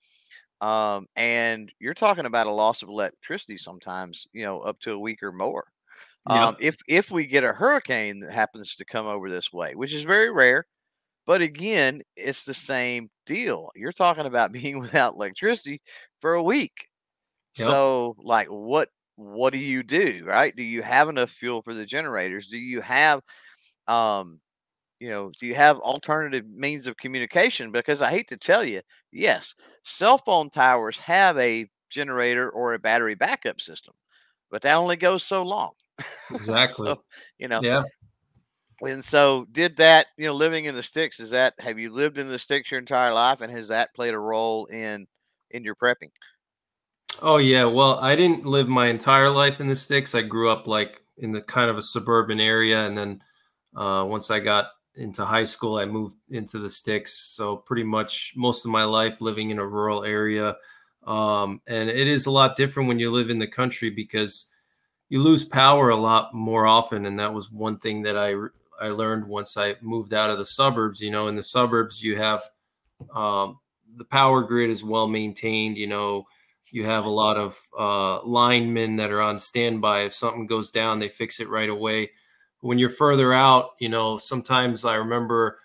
Um, 0.61 1.07
and 1.15 1.71
you're 1.79 1.93
talking 1.93 2.25
about 2.25 2.47
a 2.47 2.51
loss 2.51 2.81
of 2.81 2.89
electricity 2.89 3.57
sometimes, 3.57 4.27
you 4.33 4.43
know, 4.43 4.59
up 4.59 4.79
to 4.81 4.91
a 4.91 4.99
week 4.99 5.23
or 5.23 5.31
more. 5.31 5.63
Yeah. 6.29 6.47
Um, 6.47 6.57
if 6.59 6.77
if 6.87 7.11
we 7.11 7.25
get 7.25 7.43
a 7.45 7.53
hurricane 7.53 8.19
that 8.19 8.33
happens 8.33 8.75
to 8.75 8.85
come 8.85 9.07
over 9.07 9.29
this 9.29 9.53
way, 9.53 9.73
which 9.75 9.93
is 9.93 10.03
very 10.03 10.29
rare, 10.29 10.65
but 11.25 11.41
again, 11.41 12.01
it's 12.15 12.43
the 12.43 12.53
same 12.53 13.09
deal. 13.25 13.69
You're 13.75 13.93
talking 13.93 14.25
about 14.25 14.51
being 14.51 14.79
without 14.79 15.15
electricity 15.15 15.81
for 16.19 16.33
a 16.33 16.43
week. 16.43 16.89
Yep. 17.55 17.67
So, 17.67 18.15
like, 18.19 18.47
what 18.47 18.89
what 19.15 19.53
do 19.53 19.59
you 19.59 19.83
do, 19.83 20.23
right? 20.25 20.55
Do 20.55 20.63
you 20.63 20.81
have 20.81 21.09
enough 21.09 21.29
fuel 21.29 21.61
for 21.61 21.73
the 21.73 21.85
generators? 21.85 22.47
Do 22.47 22.57
you 22.57 22.81
have, 22.81 23.21
um, 23.87 24.39
you 24.99 25.09
know, 25.09 25.31
do 25.39 25.47
you 25.47 25.55
have 25.55 25.79
alternative 25.79 26.45
means 26.47 26.87
of 26.87 26.97
communication? 26.97 27.71
Because 27.71 28.01
I 28.01 28.11
hate 28.11 28.27
to 28.29 28.37
tell 28.37 28.63
you, 28.63 28.81
yes, 29.11 29.55
cell 29.83 30.17
phone 30.17 30.49
towers 30.49 30.97
have 30.97 31.37
a 31.39 31.69
generator 31.89 32.49
or 32.51 32.73
a 32.73 32.79
battery 32.79 33.15
backup 33.15 33.61
system, 33.61 33.93
but 34.51 34.61
that 34.63 34.75
only 34.75 34.97
goes 34.97 35.23
so 35.23 35.43
long. 35.43 35.71
Exactly. 36.31 36.87
So, 36.87 37.03
you 37.39 37.47
know, 37.47 37.61
Yeah. 37.63 37.83
and 38.81 39.03
so 39.03 39.45
did 39.51 39.75
that, 39.77 40.07
you 40.17 40.25
know, 40.27 40.33
living 40.33 40.65
in 40.65 40.75
the 40.75 40.83
sticks, 40.83 41.19
is 41.19 41.31
that 41.31 41.53
have 41.59 41.77
you 41.77 41.91
lived 41.91 42.17
in 42.17 42.27
the 42.29 42.39
sticks 42.39 42.71
your 42.71 42.79
entire 42.79 43.13
life 43.13 43.41
and 43.41 43.51
has 43.51 43.67
that 43.67 43.93
played 43.93 44.13
a 44.13 44.19
role 44.19 44.65
in 44.67 45.07
in 45.51 45.63
your 45.63 45.75
prepping? 45.75 46.11
Oh 47.21 47.37
yeah. 47.37 47.65
Well, 47.65 47.99
I 47.99 48.15
didn't 48.15 48.45
live 48.45 48.67
my 48.69 48.87
entire 48.87 49.29
life 49.29 49.59
in 49.59 49.67
the 49.67 49.75
sticks. 49.75 50.15
I 50.15 50.21
grew 50.21 50.49
up 50.49 50.67
like 50.67 51.01
in 51.17 51.31
the 51.31 51.41
kind 51.41 51.69
of 51.69 51.77
a 51.77 51.81
suburban 51.81 52.39
area, 52.39 52.85
and 52.85 52.97
then 52.97 53.23
uh, 53.75 54.05
once 54.07 54.31
I 54.31 54.39
got 54.39 54.67
into 54.95 55.25
high 55.25 55.43
school, 55.43 55.77
I 55.77 55.85
moved 55.85 56.17
into 56.29 56.59
the 56.59 56.69
sticks. 56.69 57.13
So 57.13 57.57
pretty 57.57 57.83
much 57.83 58.33
most 58.35 58.65
of 58.65 58.71
my 58.71 58.83
life 58.83 59.21
living 59.21 59.49
in 59.49 59.59
a 59.59 59.65
rural 59.65 60.03
area. 60.03 60.57
Um, 61.05 61.61
and 61.67 61.89
it 61.89 62.07
is 62.07 62.25
a 62.25 62.31
lot 62.31 62.55
different 62.55 62.89
when 62.89 62.99
you 62.99 63.11
live 63.11 63.29
in 63.29 63.39
the 63.39 63.47
country 63.47 63.89
because 63.89 64.47
you 65.09 65.21
lose 65.21 65.45
power 65.45 65.89
a 65.89 65.95
lot 65.95 66.33
more 66.33 66.67
often. 66.67 67.05
And 67.05 67.19
that 67.19 67.33
was 67.33 67.51
one 67.51 67.77
thing 67.79 68.03
that 68.03 68.17
I 68.17 68.35
I 68.81 68.89
learned 68.89 69.27
once 69.27 69.57
I 69.57 69.75
moved 69.81 70.13
out 70.13 70.29
of 70.29 70.37
the 70.37 70.45
suburbs. 70.45 71.01
You 71.01 71.11
know, 71.11 71.27
in 71.27 71.35
the 71.35 71.43
suburbs 71.43 72.03
you 72.03 72.17
have 72.17 72.43
um, 73.13 73.59
the 73.97 74.05
power 74.05 74.43
grid 74.43 74.69
is 74.69 74.83
well 74.83 75.07
maintained. 75.07 75.77
You 75.77 75.87
know, 75.87 76.27
you 76.71 76.85
have 76.85 77.05
a 77.05 77.09
lot 77.09 77.37
of 77.37 77.59
uh, 77.77 78.21
linemen 78.21 78.97
that 78.97 79.11
are 79.11 79.21
on 79.21 79.39
standby. 79.39 80.01
If 80.01 80.13
something 80.13 80.47
goes 80.47 80.71
down, 80.71 80.99
they 80.99 81.09
fix 81.09 81.39
it 81.39 81.49
right 81.49 81.69
away. 81.69 82.11
When 82.61 82.77
you're 82.77 82.89
further 82.89 83.33
out, 83.33 83.71
you 83.79 83.89
know, 83.89 84.17
sometimes 84.17 84.83
I 84.85 84.95
remember 84.95 85.59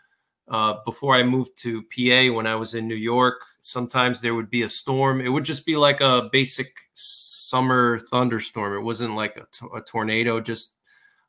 uh, 0.49 0.75
before 0.85 1.15
I 1.15 1.23
moved 1.23 1.59
to 1.63 1.83
PA 1.83 2.35
when 2.35 2.47
I 2.47 2.55
was 2.55 2.75
in 2.75 2.87
New 2.87 2.95
York, 2.95 3.43
sometimes 3.61 4.21
there 4.21 4.35
would 4.35 4.51
be 4.51 4.63
a 4.63 4.69
storm. 4.69 5.21
It 5.21 5.29
would 5.29 5.45
just 5.45 5.65
be 5.65 5.77
like 5.77 6.01
a 6.01 6.29
basic 6.31 6.73
summer 6.93 7.99
thunderstorm. 7.99 8.77
It 8.77 8.83
wasn't 8.83 9.15
like 9.15 9.37
a, 9.37 9.47
to- 9.59 9.75
a 9.77 9.81
tornado, 9.83 10.41
just 10.41 10.73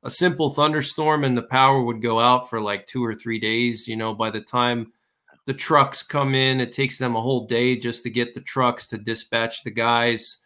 a 0.03 0.09
simple 0.09 0.49
thunderstorm, 0.49 1.23
and 1.23 1.37
the 1.37 1.43
power 1.43 1.81
would 1.81 2.01
go 2.01 2.19
out 2.19 2.49
for 2.49 2.61
like 2.61 2.85
two 2.85 3.03
or 3.03 3.15
three 3.15 3.39
days. 3.39 3.87
You 3.87 3.95
know, 3.95 4.13
by 4.13 4.29
the 4.29 4.41
time 4.41 4.91
the 5.45 5.53
trucks 5.53 6.03
come 6.03 6.35
in, 6.35 6.59
it 6.59 6.71
takes 6.71 6.97
them 6.97 7.15
a 7.15 7.21
whole 7.21 7.47
day 7.47 7.75
just 7.75 8.03
to 8.03 8.09
get 8.09 8.33
the 8.33 8.41
trucks 8.41 8.87
to 8.87 8.97
dispatch 8.97 9.63
the 9.63 9.71
guys. 9.71 10.39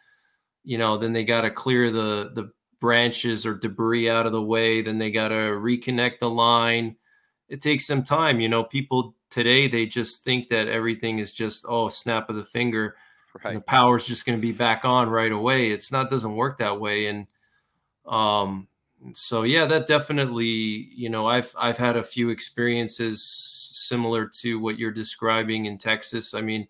You 0.62 0.78
know, 0.78 0.96
then 0.96 1.12
they 1.12 1.24
got 1.24 1.40
to 1.42 1.50
clear 1.50 1.90
the 1.90 2.30
the 2.34 2.52
branches 2.80 3.46
or 3.46 3.54
debris 3.54 4.08
out 4.10 4.26
of 4.26 4.32
the 4.32 4.42
way. 4.42 4.82
Then 4.82 4.98
they 4.98 5.10
got 5.10 5.28
to 5.28 5.34
reconnect 5.34 6.18
the 6.18 6.30
line. 6.30 6.96
It 7.48 7.60
takes 7.60 7.86
some 7.86 8.02
time. 8.02 8.40
You 8.40 8.48
know, 8.48 8.64
people 8.64 9.14
today 9.30 9.68
they 9.68 9.86
just 9.86 10.24
think 10.24 10.48
that 10.48 10.68
everything 10.68 11.18
is 11.18 11.32
just 11.32 11.64
oh 11.68 11.88
snap 11.88 12.28
of 12.30 12.36
the 12.36 12.44
finger 12.44 12.96
Right. 13.44 13.54
the 13.54 13.60
power's 13.60 14.06
just 14.08 14.26
going 14.26 14.36
to 14.36 14.42
be 14.42 14.50
back 14.52 14.84
on 14.84 15.08
right 15.08 15.30
away. 15.30 15.70
It's 15.70 15.92
not 15.92 16.10
doesn't 16.10 16.34
work 16.34 16.58
that 16.58 16.80
way. 16.80 17.06
And 17.06 17.28
um, 18.06 18.66
so 19.12 19.42
yeah, 19.42 19.66
that 19.66 19.86
definitely 19.86 20.46
you 20.94 21.08
know 21.08 21.26
I've 21.26 21.54
I've 21.58 21.78
had 21.78 21.96
a 21.96 22.02
few 22.02 22.30
experiences 22.30 23.22
similar 23.24 24.26
to 24.40 24.58
what 24.58 24.78
you're 24.78 24.90
describing 24.90 25.66
in 25.66 25.78
Texas. 25.78 26.34
I 26.34 26.40
mean, 26.42 26.66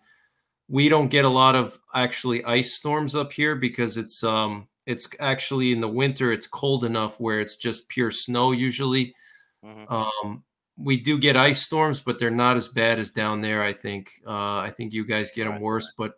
we 0.67 0.87
don't 0.87 1.09
get 1.09 1.25
a 1.25 1.29
lot 1.29 1.55
of 1.55 1.79
actually 1.93 2.43
ice 2.45 2.73
storms 2.73 3.15
up 3.15 3.31
here 3.31 3.55
because 3.55 3.97
it's 3.97 4.23
um 4.23 4.67
it's 4.85 5.07
actually 5.19 5.71
in 5.71 5.81
the 5.81 5.87
winter 5.87 6.31
it's 6.31 6.47
cold 6.47 6.83
enough 6.85 7.19
where 7.19 7.39
it's 7.39 7.55
just 7.57 7.87
pure 7.89 8.11
snow 8.11 8.51
usually. 8.51 9.15
Mhm. 9.63 9.91
Um, 9.91 10.43
we 10.77 10.97
do 10.97 11.17
get 11.19 11.37
ice 11.37 11.61
storms, 11.63 12.01
but 12.01 12.17
they're 12.19 12.31
not 12.31 12.57
as 12.57 12.67
bad 12.67 12.97
as 12.99 13.11
down 13.11 13.41
there. 13.41 13.61
I 13.63 13.73
think. 13.73 14.11
Uh, 14.25 14.57
I 14.59 14.73
think 14.75 14.93
you 14.93 15.05
guys 15.05 15.31
get 15.31 15.45
them 15.45 15.53
Right. 15.53 15.61
worse. 15.61 15.93
But 15.97 16.15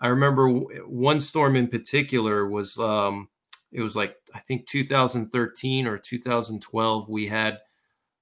I 0.00 0.08
remember 0.08 0.48
w- 0.52 0.80
one 0.86 1.20
storm 1.20 1.56
in 1.56 1.68
particular 1.68 2.46
was 2.48 2.78
um, 2.78 3.28
it 3.72 3.80
was 3.82 3.96
like 3.96 4.16
I 4.34 4.40
think 4.40 4.66
2013 4.66 5.86
or 5.86 5.98
2012. 5.98 7.08
We 7.08 7.26
had 7.28 7.60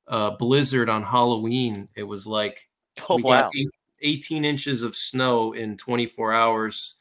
a 0.07 0.33
blizzard 0.33 0.89
on 0.89 1.03
Halloween. 1.03 1.89
It 1.97 2.05
was 2.05 2.27
like 2.27 2.69
Oh 3.09 3.17
we 3.17 3.23
wow. 3.23 3.43
got 3.43 3.53
eight, 3.57 3.69
18 4.03 4.45
inches 4.45 4.83
of 4.83 4.95
snow 4.97 5.53
in 5.53 5.77
24 5.77 6.33
hours 6.33 6.97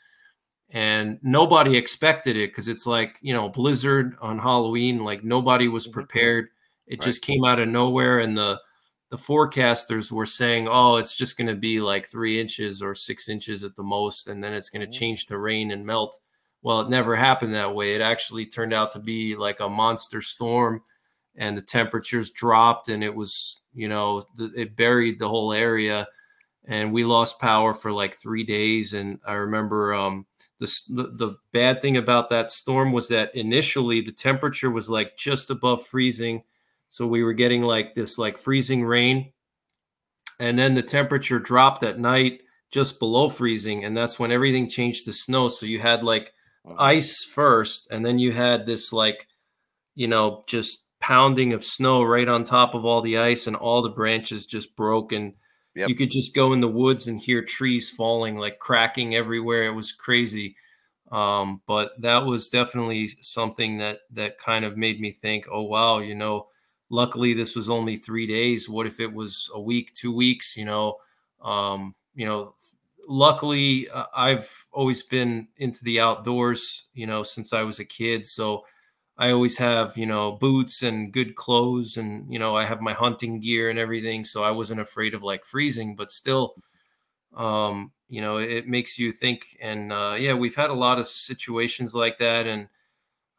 and 0.71 1.19
nobody 1.21 1.77
expected 1.77 2.37
it 2.37 2.49
because 2.51 2.67
it's 2.69 2.87
like 2.87 3.17
you 3.21 3.33
know 3.33 3.49
blizzard 3.49 4.15
on 4.21 4.39
halloween 4.39 5.03
like 5.03 5.23
nobody 5.23 5.67
was 5.67 5.87
Mhm. 5.87 5.91
prepared 5.93 6.47
it 6.87 6.99
Right. 6.99 7.01
just 7.01 7.21
came 7.21 7.43
out 7.45 7.59
of 7.59 7.67
nowhere 7.69 8.19
and 8.19 8.37
the 8.37 8.59
the 9.09 9.17
forecasters 9.17 10.11
were 10.11 10.25
saying 10.25 10.67
oh 10.69 10.95
it's 10.95 11.15
just 11.15 11.37
going 11.37 11.47
to 11.47 11.55
be 11.55 11.81
like 11.81 12.07
three 12.07 12.39
inches 12.39 12.81
or 12.81 12.95
six 12.95 13.27
inches 13.29 13.63
at 13.63 13.75
the 13.75 13.83
most 13.83 14.27
and 14.27 14.43
then 14.43 14.53
it's 14.53 14.69
going 14.69 14.81
to 14.81 14.87
Mhm. 14.87 14.99
change 14.99 15.25
to 15.25 15.37
rain 15.37 15.71
and 15.71 15.85
melt 15.85 16.17
well 16.61 16.79
it 16.81 16.89
never 16.89 17.15
happened 17.15 17.53
that 17.53 17.75
way 17.75 17.93
it 17.93 18.01
actually 18.01 18.45
turned 18.45 18.73
out 18.73 18.91
to 18.93 18.99
be 18.99 19.35
like 19.35 19.59
a 19.59 19.69
monster 19.69 20.21
storm 20.21 20.81
and 21.35 21.57
the 21.57 21.61
temperatures 21.61 22.31
dropped 22.31 22.87
and 22.89 23.03
it 23.03 23.13
was 23.13 23.61
you 23.73 23.89
know 23.89 24.23
it 24.55 24.75
buried 24.77 25.19
the 25.19 25.27
whole 25.27 25.51
area 25.53 26.07
and 26.65 26.93
we 26.93 27.03
lost 27.03 27.39
power 27.39 27.73
for 27.73 27.91
like 27.91 28.15
three 28.15 28.43
days 28.43 28.93
and 28.93 29.19
i 29.25 29.33
remember 29.33 29.93
um 29.93 30.25
the, 30.67 31.11
the 31.13 31.37
bad 31.51 31.81
thing 31.81 31.97
about 31.97 32.29
that 32.29 32.51
storm 32.51 32.91
was 32.91 33.07
that 33.09 33.33
initially 33.35 34.01
the 34.01 34.11
temperature 34.11 34.69
was 34.71 34.89
like 34.89 35.17
just 35.17 35.49
above 35.49 35.85
freezing 35.85 36.43
so 36.89 37.07
we 37.07 37.23
were 37.23 37.33
getting 37.33 37.63
like 37.63 37.93
this 37.95 38.17
like 38.17 38.37
freezing 38.37 38.83
rain 38.83 39.31
and 40.39 40.57
then 40.57 40.73
the 40.73 40.83
temperature 40.83 41.39
dropped 41.39 41.83
at 41.83 41.99
night 41.99 42.41
just 42.71 42.99
below 42.99 43.27
freezing, 43.29 43.83
and 43.83 43.95
that's 43.95 44.17
when 44.17 44.31
everything 44.31 44.69
changed 44.69 45.05
to 45.05 45.13
snow. 45.13 45.47
So 45.49 45.65
you 45.65 45.79
had 45.79 46.03
like 46.03 46.33
Mhm. 46.65 46.75
ice 46.79 47.23
first, 47.25 47.87
and 47.91 48.05
then 48.05 48.17
you 48.17 48.31
had 48.31 48.65
this 48.65 48.93
like, 48.93 49.27
you 49.95 50.07
know, 50.07 50.43
just 50.47 50.87
pounding 50.99 51.53
of 51.53 51.63
snow 51.63 52.03
right 52.03 52.27
on 52.27 52.43
top 52.43 52.75
of 52.75 52.85
all 52.85 53.01
the 53.01 53.17
ice, 53.17 53.47
and 53.47 53.55
all 53.55 53.81
the 53.81 53.89
branches 53.89 54.45
just 54.45 54.75
broke, 54.75 55.11
and 55.13 55.33
Yep. 55.75 55.89
you 55.89 55.95
could 55.95 56.11
just 56.11 56.35
go 56.35 56.53
in 56.53 56.59
the 56.59 56.67
woods 56.67 57.07
and 57.07 57.19
hear 57.19 57.41
trees 57.43 57.89
falling, 57.89 58.37
like 58.37 58.59
cracking 58.59 59.15
everywhere. 59.15 59.63
It 59.63 59.73
was 59.75 59.91
crazy. 59.91 60.55
Um, 61.11 61.61
but 61.67 61.91
that 62.01 62.25
was 62.25 62.49
definitely 62.49 63.07
something 63.21 63.77
that 63.79 63.99
that 64.11 64.37
kind 64.37 64.63
of 64.65 64.77
made 64.77 64.99
me 65.01 65.11
think, 65.11 65.45
oh 65.51 65.63
wow, 65.63 65.99
you 65.99 66.15
know, 66.15 66.47
luckily 66.89 67.33
this 67.33 67.55
was 67.55 67.69
only 67.69 67.95
three 67.95 68.27
days. 68.27 68.69
What 68.69 68.87
if 68.87 68.99
it 68.99 69.11
was 69.11 69.49
a 69.53 69.59
week, 69.59 69.93
two 69.93 70.13
weeks? 70.13 70.55
You 70.55 70.65
know, 70.65 70.95
um, 71.41 71.95
you 72.15 72.25
know, 72.25 72.55
luckily 73.07 73.89
uh, 73.89 74.05
I've 74.15 74.65
always 74.71 75.03
been 75.03 75.47
into 75.57 75.83
the 75.83 75.99
outdoors, 75.99 76.85
you 76.93 77.07
know, 77.07 77.23
since 77.23 77.51
I 77.53 77.63
was 77.63 77.79
a 77.79 77.85
kid. 77.85 78.25
So 78.25 78.63
I 79.17 79.31
always 79.31 79.57
have, 79.57 79.97
you 79.97 80.05
know, 80.05 80.31
boots 80.33 80.83
and 80.83 81.11
good 81.11 81.35
clothes 81.35 81.97
and, 81.97 82.31
you 82.31 82.39
know, 82.39 82.55
I 82.55 82.65
have 82.65 82.81
my 82.81 82.93
hunting 82.93 83.39
gear 83.39 83.69
and 83.69 83.77
everything. 83.77 84.25
So 84.25 84.43
I 84.43 84.51
wasn't 84.51 84.81
afraid 84.81 85.13
of 85.13 85.21
like 85.21 85.45
freezing, 85.45 85.95
but 85.95 86.11
still, 86.11 86.55
um, 87.35 87.91
you 88.09 88.21
know, 88.21 88.37
it 88.37 88.67
makes 88.67 88.97
you 88.97 89.11
think. 89.11 89.57
And 89.61 89.93
uh, 89.93 90.15
yeah, 90.17 90.33
we've 90.33 90.55
had 90.55 90.69
a 90.69 90.75
lot 90.75 90.97
of 90.97 91.05
situations 91.05 91.93
like 91.93 92.17
that. 92.17 92.47
And 92.47 92.67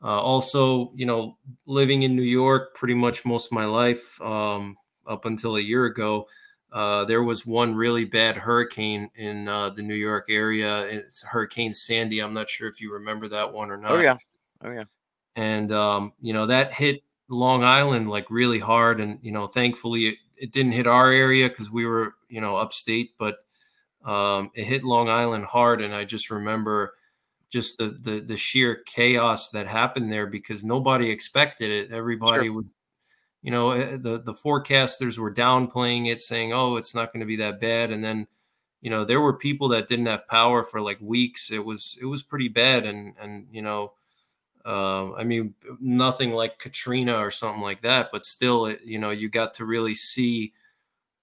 uh, 0.03 0.21
also, 0.21 0.93
you 0.95 1.07
know, 1.07 1.37
living 1.67 2.03
in 2.03 2.17
New 2.17 2.23
York 2.23 2.75
pretty 2.75 2.95
much 2.95 3.25
most 3.25 3.47
of 3.47 3.53
my 3.53 3.65
life, 3.65 4.21
um, 4.21 4.77
up 5.07 5.25
until 5.25 5.57
a 5.57 5.61
year 5.61 5.87
ago, 5.87 6.29
uh, 6.73 7.05
there 7.05 7.23
was 7.23 7.45
one 7.45 7.75
really 7.75 8.05
bad 8.05 8.37
hurricane 8.37 9.11
in 9.17 9.49
uh, 9.49 9.71
the 9.71 9.83
New 9.83 9.95
York 9.95 10.27
area. 10.29 10.83
It's 10.87 11.23
Hurricane 11.23 11.73
Sandy. 11.73 12.21
I'm 12.21 12.33
not 12.33 12.49
sure 12.49 12.69
if 12.69 12.81
you 12.81 12.93
remember 12.93 13.29
that 13.29 13.53
one 13.53 13.71
or 13.71 13.77
not. 13.77 13.93
Oh 13.93 14.01
yeah. 14.01 14.17
Oh 14.63 14.71
yeah. 14.71 14.85
And 15.37 15.73
um, 15.73 16.13
you 16.21 16.33
know 16.33 16.47
that 16.47 16.73
hit 16.73 17.03
Long 17.29 17.65
Island 17.65 18.09
like 18.09 18.31
really 18.31 18.59
hard, 18.59 19.01
and 19.01 19.19
you 19.23 19.33
know 19.33 19.47
thankfully 19.47 20.09
it, 20.09 20.17
it 20.37 20.53
didn't 20.53 20.73
hit 20.73 20.87
our 20.87 21.11
area 21.11 21.49
because 21.49 21.71
we 21.71 21.87
were 21.87 22.15
you 22.29 22.41
know 22.41 22.57
upstate, 22.57 23.11
but 23.19 23.37
um, 24.05 24.51
it 24.55 24.65
hit 24.65 24.85
Long 24.85 25.09
Island 25.09 25.45
hard, 25.45 25.81
and 25.81 25.95
I 25.95 26.05
just 26.05 26.31
remember 26.31 26.95
just 27.51 27.79
the 27.79 27.99
the, 28.01 28.21
the 28.21 28.37
sheer 28.37 28.83
chaos 28.87 29.51
that 29.51 29.67
happened 29.67 30.13
there 30.13 30.27
because 30.27 30.65
nobody 30.65 31.11
expected 31.11 31.71
it. 31.71 31.93
Everybody 31.93 32.47
Sure. 32.47 32.55
was 32.55 32.75
you 33.43 33.51
know 33.51 33.73
eh, 33.73 33.97
the 34.01 34.23
the 34.23 34.33
forecasters 34.33 35.19
were 35.19 35.33
downplaying 35.33 36.09
it 36.11 36.21
saying 36.21 36.53
oh 36.53 36.77
it's 36.77 36.95
not 36.95 37.13
going 37.13 37.21
to 37.21 37.27
be 37.27 37.37
that 37.37 37.61
bad 37.61 37.91
and 37.91 38.03
then 38.03 38.27
you 38.81 38.91
know 38.91 39.05
there 39.05 39.21
were 39.21 39.37
people 39.37 39.69
that 39.69 39.89
didn't 39.89 40.07
have 40.07 40.27
power 40.29 40.63
for 40.63 40.81
like 40.81 40.99
weeks 41.01 41.51
it 41.51 41.65
was 41.65 41.99
it 42.01 42.07
was 42.07 42.23
pretty 42.23 42.49
bad 42.49 42.87
and 42.87 43.15
and 43.21 43.47
you 43.51 43.63
know 43.63 43.93
um 44.65 45.15
i 45.17 45.25
mean 45.25 45.55
nothing 45.81 46.31
like 46.31 46.59
katrina 46.59 47.17
or 47.17 47.31
something 47.31 47.63
like 47.63 47.81
that 47.81 48.09
but 48.13 48.25
still 48.25 48.67
it, 48.67 48.81
you 48.85 48.99
know 48.99 49.11
you 49.11 49.29
got 49.29 49.55
to 49.55 49.65
really 49.65 49.95
see 49.95 50.53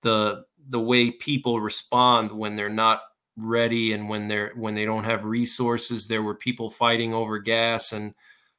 the 0.02 0.44
the 0.70 0.80
way 0.80 1.12
people 1.12 1.60
respond 1.60 2.32
when 2.32 2.56
they're 2.56 2.70
not 2.70 3.02
ready 3.38 3.94
and 3.94 4.10
when 4.10 4.28
they're 4.28 4.52
when 4.56 4.76
they 4.76 4.86
don't 4.86 5.06
have 5.06 5.24
resources 5.24 6.08
there 6.08 6.24
were 6.24 6.36
people 6.36 6.70
fighting 6.70 7.14
over 7.14 7.40
gas 7.40 7.94
and 7.94 8.14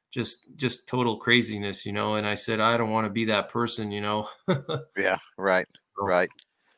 just 0.09 0.45
just 0.55 0.87
total 0.87 1.17
craziness 1.17 1.85
you 1.85 1.93
know 1.93 2.15
and 2.15 2.25
i 2.25 2.33
said 2.33 2.59
i 2.59 2.75
don't 2.75 2.89
want 2.89 3.05
to 3.05 3.11
be 3.11 3.25
that 3.25 3.49
person 3.49 3.91
you 3.91 4.01
know 4.01 4.27
Yeah. 4.97 5.17
Right. 5.37 5.67
Right. 5.97 6.29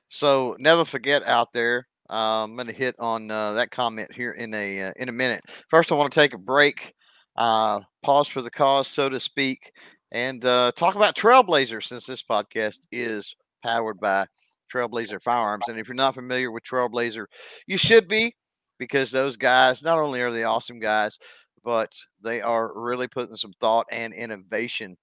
So 0.07 0.55
never 0.59 0.85
forget 0.85 1.23
out 1.23 1.53
there. 1.53 1.87
Uh, 2.09 2.43
I'm 2.43 2.55
going 2.55 2.67
to 2.67 2.73
hit 2.73 2.95
on 2.99 3.31
uh, 3.31 3.53
that 3.53 3.71
comment 3.71 4.11
here 4.13 4.31
in 4.31 4.53
a 4.53 4.83
uh, 4.83 4.93
in 4.97 5.09
a 5.09 5.11
minute. 5.13 5.43
First, 5.69 5.91
I 5.91 5.95
want 5.95 6.11
to 6.11 6.19
take 6.19 6.33
a 6.33 6.37
break, 6.37 6.93
uh, 7.35 7.81
pause 8.01 8.27
for 8.27 8.41
the 8.41 8.51
cause, 8.51 8.87
so 8.87 9.09
to 9.09 9.19
speak, 9.19 9.71
and 10.11 10.45
uh, 10.45 10.71
talk 10.75 10.95
about 10.95 11.15
Trailblazer 11.15 11.83
since 11.83 12.05
this 12.05 12.23
podcast 12.23 12.79
is 12.91 13.35
powered 13.63 13.99
by 13.99 14.27
Trailblazer 14.71 15.21
Firearms. 15.21 15.67
And 15.67 15.79
if 15.79 15.87
you're 15.87 15.95
not 15.95 16.15
familiar 16.15 16.51
with 16.51 16.63
Trailblazer, 16.63 17.25
you 17.67 17.77
should 17.77 18.07
be 18.07 18.35
because 18.77 19.11
those 19.11 19.35
guys 19.35 19.81
not 19.83 19.99
only 19.99 20.21
are 20.21 20.31
they 20.31 20.43
awesome 20.43 20.79
guys, 20.79 21.17
but 21.63 21.91
they 22.21 22.41
are 22.41 22.71
really 22.75 23.07
putting 23.07 23.35
some 23.35 23.53
thought 23.59 23.85
and 23.91 24.13
innovation 24.13 24.97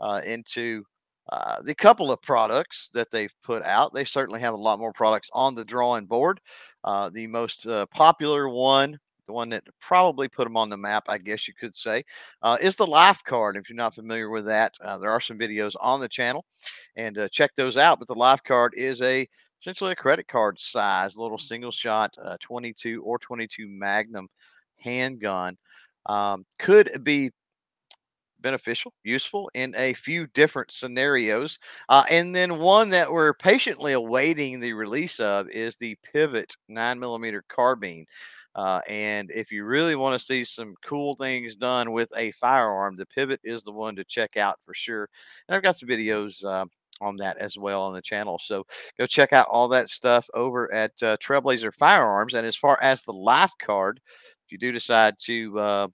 uh, 0.00 0.20
into 0.24 0.84
uh, 1.30 1.62
the 1.62 1.74
couple 1.74 2.10
of 2.10 2.20
products 2.22 2.90
that 2.92 3.10
they've 3.10 3.34
put 3.42 3.62
out. 3.62 3.94
They 3.94 4.04
certainly 4.04 4.40
have 4.40 4.54
a 4.54 4.58
lot 4.58 4.78
more 4.78 4.92
products 4.92 5.30
on 5.32 5.54
the 5.54 5.64
drawing 5.64 6.06
board. 6.06 6.40
Uh, 6.84 7.10
the 7.10 7.26
most 7.28 7.66
uh, 7.66 7.86
popular 7.86 8.48
one, 8.48 8.98
the 9.26 9.32
one 9.32 9.48
that 9.50 9.64
probably 9.80 10.28
put 10.28 10.44
them 10.44 10.56
on 10.56 10.68
the 10.68 10.76
map, 10.76 11.04
I 11.08 11.18
guess 11.18 11.46
you 11.46 11.54
could 11.54 11.76
say, 11.76 12.04
uh, 12.42 12.56
is 12.60 12.76
the 12.76 12.86
Life 12.86 13.22
Card. 13.24 13.56
If 13.56 13.68
you're 13.68 13.76
not 13.76 13.94
familiar 13.94 14.30
with 14.30 14.44
that, 14.46 14.74
uh, 14.82 14.98
there 14.98 15.10
are 15.10 15.20
some 15.20 15.38
videos 15.38 15.74
on 15.80 16.00
the 16.00 16.08
channel, 16.08 16.44
and 16.96 17.18
uh, 17.18 17.28
check 17.28 17.54
those 17.54 17.76
out. 17.76 17.98
But 17.98 18.08
the 18.08 18.14
Life 18.14 18.42
Card 18.44 18.74
is 18.76 19.00
a 19.02 19.28
essentially 19.60 19.92
a 19.92 19.96
credit 19.96 20.26
card 20.26 20.58
size, 20.58 21.16
little 21.16 21.38
single 21.38 21.70
shot, 21.70 22.12
uh, 22.22 22.36
22 22.40 23.00
or 23.02 23.18
22 23.18 23.68
Magnum 23.68 24.28
handgun. 24.76 25.56
Um, 26.06 26.44
could 26.58 27.04
be 27.04 27.30
beneficial, 28.42 28.92
useful 29.04 29.50
in 29.54 29.74
a 29.78 29.94
few 29.94 30.26
different 30.28 30.72
scenarios. 30.72 31.58
Uh, 31.88 32.02
and 32.10 32.34
then 32.34 32.58
one 32.58 32.90
that 32.90 33.10
we're 33.10 33.32
patiently 33.34 33.92
awaiting 33.92 34.60
the 34.60 34.72
release 34.72 35.20
of 35.20 35.48
is 35.48 35.76
the 35.76 35.96
Pivot 36.02 36.54
9 36.68 36.98
millimeter 36.98 37.44
carbine. 37.48 38.04
Uh, 38.54 38.80
and 38.88 39.30
if 39.30 39.50
you 39.50 39.64
really 39.64 39.96
want 39.96 40.18
to 40.18 40.24
see 40.24 40.44
some 40.44 40.74
cool 40.84 41.14
things 41.16 41.54
done 41.54 41.92
with 41.92 42.12
a 42.16 42.32
firearm, 42.32 42.96
the 42.96 43.06
Pivot 43.06 43.40
is 43.44 43.62
the 43.62 43.72
one 43.72 43.96
to 43.96 44.04
check 44.04 44.36
out 44.36 44.58
for 44.64 44.74
sure. 44.74 45.08
And 45.48 45.56
I've 45.56 45.62
got 45.62 45.76
some 45.76 45.88
videos 45.88 46.44
uh, 46.44 46.66
on 47.00 47.16
that 47.16 47.38
as 47.38 47.56
well 47.56 47.82
on 47.82 47.94
the 47.94 48.02
channel. 48.02 48.38
So 48.38 48.66
go 48.98 49.06
check 49.06 49.32
out 49.32 49.48
all 49.50 49.68
that 49.68 49.88
stuff 49.88 50.28
over 50.34 50.72
at 50.72 50.92
uh, 51.02 51.16
Trailblazer 51.16 51.72
Firearms. 51.74 52.34
And 52.34 52.46
as 52.46 52.56
far 52.56 52.78
as 52.82 53.02
the 53.02 53.12
life 53.12 53.52
card, 53.58 54.00
if 54.44 54.52
you 54.52 54.58
do 54.58 54.70
decide 54.70 55.14
to 55.20 55.58
uh, 55.58 55.88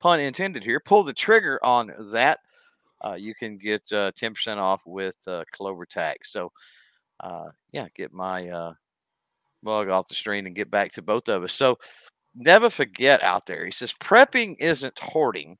pun 0.00 0.20
intended 0.20 0.64
here, 0.64 0.80
pull 0.80 1.04
the 1.04 1.14
trigger 1.14 1.58
on 1.62 1.92
that, 2.12 2.40
uh, 3.04 3.14
you 3.14 3.34
can 3.34 3.56
get 3.56 3.82
uh, 3.90 4.12
10% 4.12 4.58
off 4.58 4.82
with 4.86 5.16
Clover 5.50 5.86
Tac. 5.86 6.24
So, 6.24 6.52
uh, 7.20 7.46
yeah, 7.72 7.88
get 7.96 8.12
my 8.12 8.74
mug 9.62 9.88
off 9.88 10.08
the 10.08 10.14
screen 10.14 10.46
and 10.46 10.56
get 10.56 10.70
back 10.70 10.92
to 10.92 11.02
both 11.02 11.28
of 11.28 11.42
us. 11.44 11.52
So, 11.52 11.78
never 12.34 12.70
forget 12.70 13.22
out 13.22 13.46
there, 13.46 13.64
he 13.64 13.70
says, 13.70 13.94
prepping 14.00 14.56
isn't 14.58 14.98
hoarding. 14.98 15.56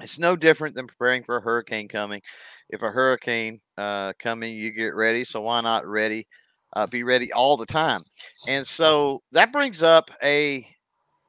It's 0.00 0.18
no 0.18 0.36
different 0.36 0.74
than 0.74 0.86
preparing 0.86 1.24
for 1.24 1.38
a 1.38 1.42
hurricane 1.42 1.88
coming. 1.88 2.20
If 2.68 2.82
a 2.82 2.90
hurricane 2.90 3.60
uh, 3.78 4.12
coming, 4.18 4.54
you 4.54 4.70
get 4.72 4.94
ready. 4.94 5.24
So 5.24 5.40
why 5.40 5.60
not 5.62 5.86
ready? 5.86 6.26
Uh, 6.74 6.86
be 6.86 7.02
ready 7.02 7.32
all 7.32 7.56
the 7.56 7.66
time. 7.66 8.02
And 8.46 8.66
so 8.66 9.22
that 9.32 9.52
brings 9.52 9.82
up 9.82 10.10
a 10.22 10.66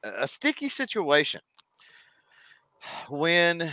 a 0.04 0.28
sticky 0.28 0.70
situation 0.70 1.41
when 3.10 3.72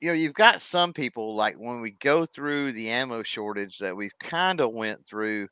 you 0.00 0.08
know 0.08 0.14
you've 0.14 0.34
got 0.34 0.60
some 0.60 0.92
people 0.92 1.36
like 1.36 1.54
when 1.56 1.80
we 1.80 1.92
go 2.00 2.26
through 2.26 2.72
the 2.72 2.88
ammo 2.88 3.22
shortage 3.22 3.78
that 3.78 3.96
we've 3.96 4.18
kind 4.18 4.60
of 4.60 4.74
went 4.74 5.04
through 5.06 5.46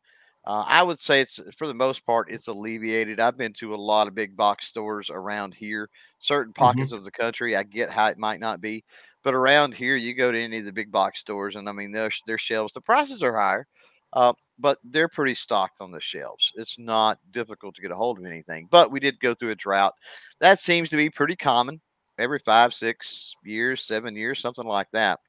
uh, 0.50 0.64
i 0.66 0.82
would 0.82 0.98
say 0.98 1.20
it's 1.20 1.38
for 1.56 1.66
the 1.66 1.74
most 1.74 2.04
part 2.04 2.30
it's 2.30 2.48
alleviated. 2.48 3.20
I've 3.20 3.38
been 3.38 3.52
to 3.54 3.74
a 3.74 3.76
lot 3.76 4.08
of 4.08 4.14
big 4.14 4.36
box 4.36 4.66
stores 4.66 5.10
around 5.10 5.54
here 5.54 5.88
certain 6.18 6.52
pockets 6.52 6.92
of 6.92 7.04
the 7.04 7.10
country 7.10 7.56
i 7.56 7.62
get 7.62 7.90
how 7.90 8.06
it 8.06 8.18
might 8.18 8.40
not 8.40 8.60
be 8.60 8.84
but 9.22 9.34
around 9.34 9.74
here 9.74 9.96
you 9.96 10.14
go 10.14 10.32
to 10.32 10.40
any 10.40 10.58
of 10.58 10.64
the 10.64 10.72
big 10.72 10.90
box 10.90 11.20
stores 11.20 11.56
and 11.56 11.68
i 11.68 11.72
mean 11.72 11.92
their, 11.92 12.10
their 12.26 12.38
shelves 12.38 12.74
the 12.74 12.80
prices 12.80 13.22
are 13.22 13.36
higher 13.36 13.66
uh, 14.14 14.32
but 14.58 14.78
they're 14.82 15.08
pretty 15.08 15.34
stocked 15.34 15.80
on 15.80 15.92
the 15.92 16.00
shelves. 16.00 16.50
It's 16.56 16.80
not 16.80 17.18
difficult 17.30 17.76
to 17.76 17.82
get 17.82 17.92
a 17.92 17.96
hold 17.96 18.18
of 18.18 18.24
anything 18.24 18.66
but 18.70 18.90
we 18.90 18.98
did 19.00 19.20
go 19.20 19.34
through 19.34 19.50
a 19.50 19.56
drought. 19.56 19.94
That 20.40 20.58
seems 20.58 20.88
to 20.88 20.96
be 20.96 21.08
pretty 21.10 21.36
common 21.36 21.80
every 22.18 22.40
five, 22.40 22.74
six 22.74 23.34
years, 23.44 23.82
seven 23.84 24.16
years, 24.16 24.40
something 24.40 24.66
like 24.66 24.88
that. 24.92 25.20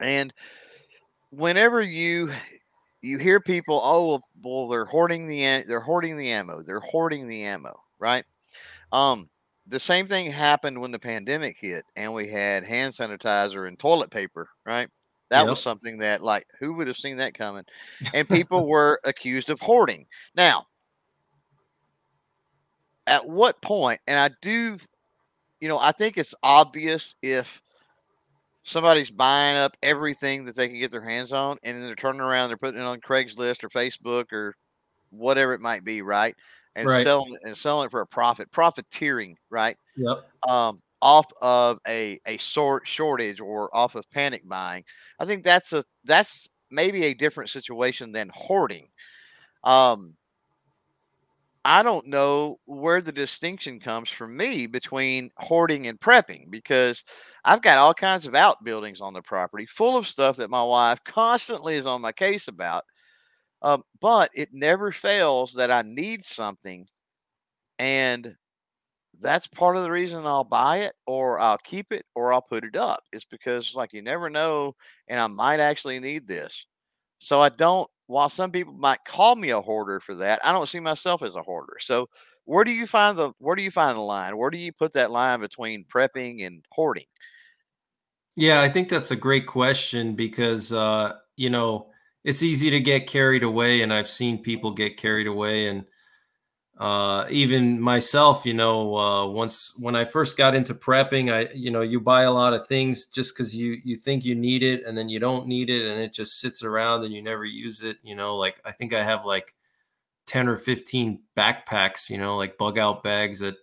And 0.00 0.32
whenever 1.30 1.82
you 1.82 2.32
you 3.02 3.18
hear 3.18 3.40
people, 3.40 3.80
oh 3.82 4.20
well, 4.42 4.68
they're 4.68 4.84
hoarding 4.84 5.26
the 5.26 5.64
they're 5.66 5.80
hoarding 5.80 6.16
the 6.16 6.30
ammo, 6.30 6.62
they're 6.62 6.80
hoarding 6.80 7.26
the 7.28 7.44
ammo, 7.44 7.80
right? 7.98 8.24
Um, 8.92 9.28
the 9.66 9.80
same 9.80 10.06
thing 10.06 10.30
happened 10.30 10.80
when 10.80 10.90
the 10.90 10.98
pandemic 10.98 11.56
hit, 11.58 11.84
and 11.96 12.12
we 12.12 12.28
had 12.28 12.64
hand 12.64 12.92
sanitizer 12.92 13.68
and 13.68 13.78
toilet 13.78 14.10
paper, 14.10 14.48
right? 14.66 14.88
That 15.30 15.46
was 15.46 15.62
something 15.62 15.98
that, 15.98 16.24
like, 16.24 16.44
who 16.58 16.74
would 16.74 16.88
have 16.88 16.96
seen 16.96 17.18
that 17.18 17.34
coming? 17.34 17.64
And 18.14 18.28
people 18.28 18.66
were 18.66 19.00
accused 19.04 19.48
of 19.48 19.60
hoarding. 19.60 20.06
Now, 20.34 20.66
at 23.06 23.28
what 23.28 23.62
point, 23.62 24.00
and 24.08 24.18
I 24.18 24.30
do 24.42 24.76
you 25.60 25.68
know, 25.68 25.78
I 25.78 25.92
think 25.92 26.16
it's 26.18 26.34
obvious 26.42 27.14
if 27.22 27.62
somebody's 28.70 29.10
buying 29.10 29.56
up 29.56 29.76
everything 29.82 30.44
that 30.46 30.56
they 30.56 30.68
can 30.68 30.78
get 30.78 30.90
their 30.90 31.02
hands 31.08 31.32
on 31.32 31.58
and 31.62 31.76
then 31.76 31.84
they're 31.86 31.96
turning 31.96 32.20
around, 32.20 32.48
they're 32.48 32.56
putting 32.56 32.80
it 32.80 32.84
on 32.84 33.00
Craigslist 33.00 33.64
or 33.64 33.68
Facebook 33.70 34.32
or 34.32 34.54
whatever 35.10 35.54
it 35.54 35.60
might 35.60 35.84
be, 35.84 36.02
right? 36.02 36.36
And 36.76 36.88
Right. 36.88 37.02
selling 37.02 37.36
and 37.44 37.56
selling 37.58 37.86
it 37.86 37.90
for 37.90 38.00
a 38.02 38.06
profit, 38.06 38.50
profiteering, 38.52 39.36
right? 39.50 39.76
Yep. 39.96 40.30
Um, 40.48 40.82
off 41.02 41.26
of 41.42 41.78
a 41.88 42.20
a 42.26 42.36
short 42.38 42.86
shortage 42.86 43.40
or 43.40 43.74
off 43.76 43.94
of 43.94 44.08
panic 44.10 44.42
buying. 44.48 44.84
I 45.18 45.24
think 45.26 45.44
that's 45.44 45.72
a 45.72 45.84
that's 46.04 46.48
maybe 46.70 47.06
a 47.06 47.14
different 47.14 47.50
situation 47.50 48.12
than 48.12 48.30
hoarding. 48.34 48.88
Um, 49.64 50.16
I 51.64 51.82
don't 51.82 52.06
know 52.06 52.58
where 52.64 53.02
the 53.02 53.12
distinction 53.12 53.80
comes 53.80 54.08
for 54.08 54.26
me 54.26 54.66
between 54.66 55.30
hoarding 55.36 55.86
and 55.88 56.00
prepping 56.00 56.50
because 56.50 57.04
I've 57.44 57.60
got 57.62 57.76
all 57.78 57.92
kinds 57.92 58.26
of 58.26 58.34
outbuildings 58.34 59.00
on 59.00 59.12
the 59.12 59.22
property 59.22 59.66
full 59.66 59.96
of 59.96 60.08
stuff 60.08 60.36
that 60.36 60.50
my 60.50 60.62
wife 60.62 61.00
constantly 61.04 61.74
is 61.76 61.86
on 61.86 62.00
my 62.00 62.12
case 62.12 62.48
about. 62.48 62.84
Um, 63.62 63.84
but 64.00 64.30
it 64.34 64.50
never 64.52 64.92
fails 64.92 65.54
that 65.54 65.70
I 65.70 65.82
need 65.82 66.24
something, 66.24 66.86
and 67.78 68.36
that's 69.20 69.46
part 69.48 69.76
of 69.76 69.82
the 69.82 69.90
reason 69.90 70.26
I'll 70.26 70.44
buy 70.44 70.78
it 70.78 70.94
or 71.06 71.40
I'll 71.40 71.58
keep 71.58 71.92
it 71.92 72.06
or 72.14 72.32
I'll 72.32 72.42
put 72.42 72.64
it 72.64 72.76
up. 72.76 73.02
It's 73.12 73.24
because 73.24 73.74
like 73.74 73.92
you 73.92 74.02
never 74.02 74.30
know, 74.30 74.74
and 75.08 75.20
I 75.20 75.26
might 75.26 75.60
actually 75.60 76.00
need 76.00 76.26
this. 76.28 76.66
So 77.20 77.40
I 77.40 77.50
don't. 77.50 77.90
While 78.10 78.28
some 78.28 78.50
people 78.50 78.72
might 78.72 79.04
call 79.04 79.36
me 79.36 79.50
a 79.50 79.60
hoarder 79.60 80.00
for 80.00 80.16
that, 80.16 80.40
I 80.44 80.50
don't 80.50 80.68
see 80.68 80.80
myself 80.80 81.22
as 81.22 81.36
a 81.36 81.42
hoarder. 81.42 81.76
So 81.78 82.08
where 82.44 82.64
do 82.64 82.72
you 82.72 82.88
find 82.88 83.16
the 83.16 83.32
where 83.38 83.54
do 83.54 83.62
you 83.62 83.70
find 83.70 83.96
the 83.96 84.02
line? 84.02 84.36
Where 84.36 84.50
do 84.50 84.58
you 84.58 84.72
put 84.72 84.92
that 84.94 85.12
line 85.12 85.38
between 85.38 85.84
prepping 85.84 86.44
and 86.44 86.64
hoarding? 86.72 87.04
Yeah, 88.34 88.62
I 88.62 88.68
think 88.68 88.88
that's 88.88 89.12
a 89.12 89.16
great 89.16 89.46
question 89.46 90.16
because 90.16 90.72
uh, 90.72 91.12
you 91.36 91.50
know 91.50 91.90
it's 92.24 92.42
easy 92.42 92.68
to 92.70 92.80
get 92.80 93.06
carried 93.06 93.44
away, 93.44 93.82
and 93.82 93.94
I've 93.94 94.08
seen 94.08 94.42
people 94.42 94.72
get 94.72 94.96
carried 94.96 95.28
away, 95.28 95.68
and 95.68 95.84
uh, 96.80 97.26
even 97.28 97.78
myself, 97.78 98.46
you 98.46 98.54
know, 98.54 98.96
uh, 98.96 99.26
once 99.26 99.74
when 99.76 99.94
I 99.94 100.06
first 100.06 100.38
got 100.38 100.54
into 100.54 100.74
prepping, 100.74 101.30
I 101.30 101.52
you 101.54 101.70
know 101.70 101.82
you 101.82 102.00
buy 102.00 102.22
a 102.22 102.32
lot 102.32 102.54
of 102.54 102.66
things 102.66 103.04
just 103.04 103.34
because 103.34 103.54
you 103.54 103.76
you 103.84 103.96
think 103.96 104.24
you 104.24 104.34
need 104.34 104.62
it, 104.62 104.84
and 104.86 104.96
then 104.96 105.10
you 105.10 105.20
don't 105.20 105.46
need 105.46 105.68
it, 105.68 105.86
and 105.86 106.00
it 106.00 106.14
just 106.14 106.40
sits 106.40 106.62
around 106.64 107.04
and 107.04 107.12
you 107.12 107.20
never 107.20 107.44
use 107.44 107.82
it. 107.82 107.98
You 108.02 108.16
know, 108.16 108.38
like 108.38 108.62
I 108.64 108.72
think 108.72 108.94
I 108.94 109.04
have 109.04 109.26
like 109.26 109.54
ten 110.26 110.48
or 110.48 110.56
fifteen 110.56 111.20
backpacks, 111.36 112.08
you 112.08 112.16
know, 112.16 112.38
like 112.38 112.56
bug 112.56 112.78
out 112.78 113.02
bags 113.02 113.40
that 113.40 113.56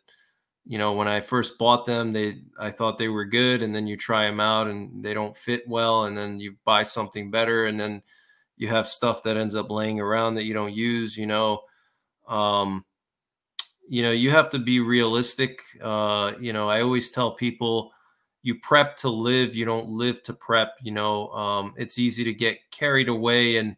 you 0.69 0.77
know 0.77 0.91
when 0.93 1.07
i 1.07 1.21
first 1.21 1.57
bought 1.57 1.85
them 1.85 2.11
they 2.11 2.41
i 2.59 2.69
thought 2.69 2.97
they 2.97 3.07
were 3.07 3.23
good 3.23 3.63
and 3.63 3.73
then 3.73 3.87
you 3.87 3.95
try 3.95 4.25
them 4.25 4.41
out 4.41 4.67
and 4.67 5.01
they 5.01 5.13
don't 5.13 5.37
fit 5.37 5.63
well 5.65 6.03
and 6.03 6.17
then 6.17 6.41
you 6.41 6.55
buy 6.65 6.83
something 6.83 7.31
better 7.31 7.67
and 7.67 7.79
then 7.79 8.01
you 8.57 8.67
have 8.67 8.85
stuff 8.85 9.23
that 9.23 9.37
ends 9.37 9.55
up 9.55 9.71
laying 9.71 10.01
around 10.01 10.35
that 10.35 10.43
you 10.43 10.53
don't 10.53 10.73
use 10.73 11.17
you 11.17 11.25
know 11.25 11.61
um 12.27 12.83
you 13.87 14.01
know 14.03 14.11
you 14.11 14.31
have 14.31 14.49
to 14.49 14.59
be 14.59 14.79
realistic 14.79 15.61
uh 15.81 16.33
you 16.39 16.53
know 16.53 16.69
i 16.69 16.81
always 16.81 17.11
tell 17.11 17.31
people 17.35 17.91
you 18.43 18.55
prep 18.55 18.95
to 18.97 19.09
live 19.09 19.55
you 19.55 19.65
don't 19.65 19.89
live 19.89 20.21
to 20.23 20.33
prep 20.33 20.73
you 20.81 20.91
know 20.91 21.29
um 21.29 21.73
it's 21.77 21.97
easy 21.99 22.23
to 22.23 22.33
get 22.33 22.57
carried 22.71 23.09
away 23.09 23.57
and 23.57 23.75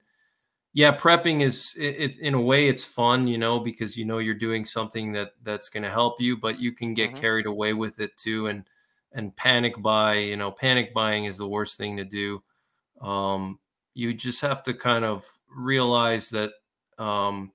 yeah 0.74 0.96
prepping 0.96 1.42
is 1.42 1.76
it, 1.80 1.96
it, 1.98 2.18
in 2.20 2.34
a 2.34 2.42
way 2.42 2.68
it's 2.68 2.84
fun 2.84 3.28
you 3.28 3.38
know 3.38 3.60
because 3.60 3.98
you 3.98 4.06
know 4.06 4.20
you're 4.20 4.34
doing 4.36 4.64
something 4.66 5.12
that 5.12 5.32
that's 5.44 5.70
going 5.70 5.84
to 5.84 5.90
help 5.90 6.22
you 6.22 6.38
but 6.38 6.60
you 6.60 6.72
can 6.72 6.94
get 6.94 7.10
Mhm. 7.10 7.16
carried 7.16 7.46
away 7.46 7.74
with 7.74 8.00
it 8.00 8.16
too 8.18 8.48
and 8.48 8.66
and 9.14 9.36
panic 9.36 9.82
buy 9.82 10.16
you 10.16 10.38
know 10.38 10.52
panic 10.52 10.94
buying 10.94 11.26
is 11.26 11.38
the 11.38 11.48
worst 11.48 11.78
thing 11.78 11.98
to 11.98 12.06
do 12.06 12.42
um 13.02 13.60
you 13.96 14.14
just 14.14 14.42
have 14.42 14.64
to 14.64 14.74
kind 14.74 15.06
of 15.06 15.26
realize 15.50 16.30
that 16.30 16.52
um 17.00 17.52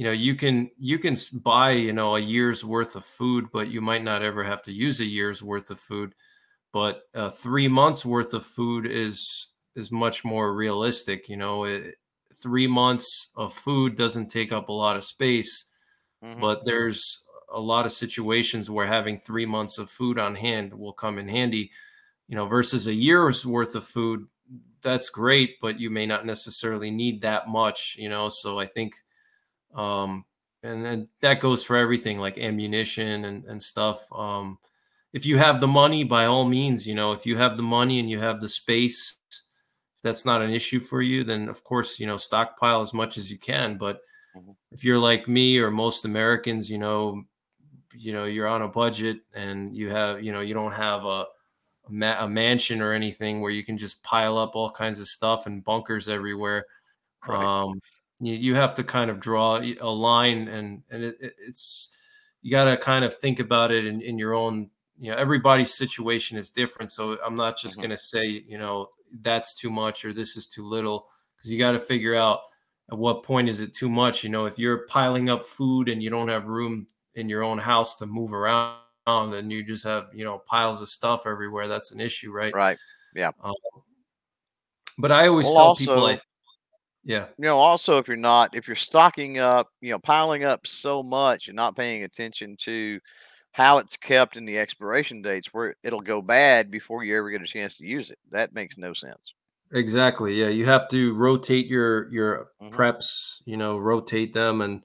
you 0.00 0.06
know 0.06 0.12
you 0.12 0.34
can 0.34 0.70
you 0.78 0.98
can 0.98 1.14
buy 1.44 1.72
you 1.72 1.92
know 1.92 2.16
a 2.16 2.20
year's 2.20 2.64
worth 2.64 2.96
of 2.96 3.04
food 3.04 3.50
but 3.52 3.68
you 3.68 3.82
might 3.82 4.04
not 4.04 4.22
ever 4.22 4.42
have 4.44 4.62
to 4.62 4.72
use 4.72 5.00
a 5.00 5.04
year's 5.04 5.42
worth 5.42 5.70
of 5.70 5.78
food 5.80 6.14
but 6.72 7.02
uh, 7.14 7.30
three 7.30 7.68
months 7.68 8.06
worth 8.06 8.34
of 8.34 8.46
food 8.46 8.86
is 8.86 9.54
is 9.76 9.92
much 9.92 10.24
more 10.24 10.54
realistic 10.54 11.28
you 11.28 11.36
know 11.36 11.64
it, 11.64 11.96
three 12.42 12.66
months 12.66 13.30
of 13.36 13.52
food 13.52 13.96
doesn't 13.96 14.28
take 14.30 14.52
up 14.52 14.70
a 14.70 14.72
lot 14.72 14.96
of 14.96 15.04
space 15.04 15.66
Mhm. 16.22 16.40
but 16.40 16.64
there's 16.64 17.24
a 17.52 17.60
lot 17.60 17.86
of 17.86 17.92
situations 17.92 18.70
where 18.70 18.86
having 18.86 19.18
three 19.18 19.46
months 19.46 19.78
of 19.78 19.90
food 19.90 20.18
on 20.18 20.34
hand 20.36 20.74
will 20.74 20.94
come 20.94 21.18
in 21.18 21.28
handy 21.28 21.70
you 22.28 22.36
know 22.36 22.46
versus 22.46 22.88
a 22.88 22.94
year's 22.94 23.46
worth 23.46 23.76
of 23.76 23.84
food 23.84 24.28
that's 24.82 25.10
great 25.10 25.56
but 25.62 25.80
you 25.80 25.90
may 25.90 26.06
not 26.06 26.26
necessarily 26.26 26.90
need 26.90 27.22
that 27.22 27.48
much 27.48 27.96
you 27.98 28.08
know 28.08 28.28
so 28.30 28.58
i 28.58 28.66
think 28.66 28.94
um 29.74 30.24
and 30.62 30.84
then 30.84 31.08
that 31.20 31.40
goes 31.40 31.64
for 31.64 31.76
everything 31.76 32.18
like 32.18 32.38
ammunition 32.38 33.24
and, 33.26 33.44
and 33.44 33.62
stuff 33.62 34.06
um 34.12 34.58
if 35.12 35.26
you 35.26 35.38
have 35.38 35.60
the 35.60 35.66
money 35.66 36.04
by 36.04 36.26
all 36.26 36.44
means 36.44 36.86
you 36.86 36.94
know 36.94 37.12
if 37.12 37.26
you 37.26 37.36
have 37.36 37.56
the 37.56 37.62
money 37.62 37.98
and 37.98 38.10
you 38.10 38.18
have 38.18 38.40
the 38.40 38.48
space 38.48 39.16
if 39.30 40.02
that's 40.02 40.24
not 40.24 40.42
an 40.42 40.50
issue 40.50 40.80
for 40.80 41.02
you 41.02 41.24
then 41.24 41.48
of 41.48 41.62
course 41.64 41.98
you 42.00 42.06
know 42.06 42.16
stockpile 42.16 42.80
as 42.80 42.92
much 42.94 43.18
as 43.18 43.30
you 43.30 43.38
can 43.38 43.76
but 43.78 44.00
Mhm. 44.34 44.56
if 44.72 44.84
you're 44.84 44.98
like 44.98 45.28
me 45.28 45.58
or 45.58 45.70
most 45.70 46.04
americans 46.04 46.70
you 46.70 46.78
know 46.78 47.22
you 47.94 48.12
know 48.12 48.24
you're 48.24 48.48
on 48.48 48.62
a 48.62 48.68
budget 48.68 49.18
and 49.34 49.76
you 49.76 49.90
have 49.90 50.22
you 50.22 50.32
know 50.32 50.40
you 50.40 50.54
don't 50.54 50.72
have 50.72 51.04
a 51.04 51.24
a, 51.90 52.16
a 52.20 52.28
mansion 52.28 52.80
or 52.80 52.92
anything 52.92 53.40
where 53.40 53.50
you 53.50 53.64
can 53.64 53.76
just 53.76 54.02
pile 54.02 54.38
up 54.38 54.54
all 54.54 54.70
kinds 54.70 55.00
of 55.00 55.08
stuff 55.08 55.46
and 55.46 55.64
bunkers 55.64 56.08
everywhere 56.08 56.64
Right. 57.26 57.44
um 57.44 57.80
you, 58.20 58.34
you 58.34 58.54
have 58.54 58.74
to 58.76 58.84
kind 58.84 59.10
of 59.10 59.18
draw 59.20 59.58
a 59.80 59.90
line 59.90 60.48
and 60.48 60.82
and 60.90 61.02
it, 61.04 61.16
it- 61.20 61.36
it's 61.38 61.96
you 62.42 62.50
got 62.50 62.64
to 62.64 62.76
kind 62.76 63.04
of 63.04 63.14
think 63.16 63.38
about 63.38 63.70
it 63.70 63.84
in, 63.84 64.00
in 64.00 64.18
your 64.18 64.34
own 64.34 64.70
you 64.98 65.10
know 65.10 65.16
everybody's 65.16 65.74
situation 65.74 66.36
is 66.38 66.50
different 66.50 66.90
so 66.90 67.18
i'm 67.24 67.34
not 67.34 67.56
just 67.58 67.76
Mhm. 67.76 67.80
going 67.82 67.90
to 67.90 67.96
say 67.96 68.26
you 68.26 68.58
know 68.58 68.88
that's 69.22 69.54
too 69.54 69.70
much 69.70 70.04
or 70.04 70.12
this 70.12 70.36
is 70.36 70.46
too 70.46 70.66
little 70.66 71.08
because 71.36 71.50
you 71.52 71.58
got 71.58 71.72
to 71.72 71.80
figure 71.80 72.14
out 72.14 72.40
at 72.92 72.96
what 72.98 73.22
point 73.22 73.48
is 73.48 73.60
it 73.60 73.72
too 73.74 73.88
much 73.88 74.22
you 74.24 74.30
know 74.30 74.46
if 74.46 74.58
you're 74.58 74.86
piling 74.86 75.28
up 75.30 75.44
food 75.44 75.88
and 75.88 76.02
you 76.02 76.10
don't 76.10 76.28
have 76.28 76.46
room 76.46 76.86
in 77.14 77.28
your 77.28 77.42
own 77.42 77.58
house 77.58 77.96
to 77.96 78.06
move 78.06 78.32
around 78.32 78.76
and 79.06 79.50
you 79.50 79.62
just 79.64 79.84
have 79.84 80.08
you 80.14 80.24
know 80.24 80.38
piles 80.46 80.80
of 80.80 80.88
stuff 80.88 81.26
everywhere 81.26 81.66
that's 81.68 81.92
an 81.92 82.00
issue 82.00 82.30
right 82.32 82.54
Right. 82.54 82.78
Yeah. 83.14 83.32
But 84.98 85.12
i 85.12 85.26
always 85.28 85.46
Well, 85.46 85.54
tell 85.56 85.76
people 85.76 85.94
also- 85.94 86.14
i 86.14 86.20
yeah 87.04 87.28
You 87.38 87.44
know, 87.46 87.58
also 87.58 87.96
if 87.98 88.06
you're 88.08 88.16
not 88.16 88.54
if 88.54 88.66
you're 88.68 88.76
stocking 88.76 89.38
up, 89.38 89.68
you 89.80 89.90
know, 89.90 89.98
piling 89.98 90.44
up 90.44 90.66
so 90.66 91.02
much 91.02 91.48
and 91.48 91.56
not 91.56 91.76
paying 91.76 92.04
attention 92.04 92.56
to 92.60 93.00
how 93.52 93.78
it's 93.78 93.96
kept 93.96 94.36
and 94.36 94.46
the 94.48 94.58
expiration 94.58 95.22
dates 95.22 95.48
where 95.52 95.74
it'll 95.82 96.00
go 96.02 96.22
bad 96.22 96.70
before 96.70 97.02
you 97.04 97.16
ever 97.16 97.30
get 97.30 97.42
a 97.42 97.46
chance 97.46 97.78
to 97.78 97.86
use 97.86 98.10
it. 98.10 98.18
That 98.30 98.52
makes 98.54 98.76
no 98.78 98.92
sense. 98.92 99.34
Exactly. 99.72 100.34
Yeah, 100.34 100.48
you 100.48 100.66
have 100.66 100.88
to 100.88 101.14
rotate 101.14 101.66
your 101.66 102.12
your 102.12 102.50
Mhm. 102.60 102.90
preps. 102.90 103.40
You 103.44 103.56
know, 103.56 103.78
rotate 103.78 104.32
them, 104.32 104.60
and 104.60 104.82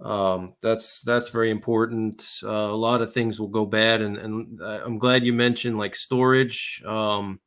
um, 0.00 0.56
that's 0.62 1.02
that's 1.02 1.30
very 1.30 1.50
important. 1.50 2.24
Uh, 2.44 2.50
a 2.50 2.76
lot 2.76 3.02
of 3.02 3.12
things 3.12 3.40
will 3.40 3.48
go 3.48 3.66
bad, 3.66 4.02
and 4.02 4.16
and 4.18 4.62
uh, 4.62 4.82
I'm 4.84 4.98
glad 4.98 5.24
you 5.24 5.32
mentioned 5.34 5.78
like 5.78 5.94
storage. 5.94 6.82
Um, 6.86 7.40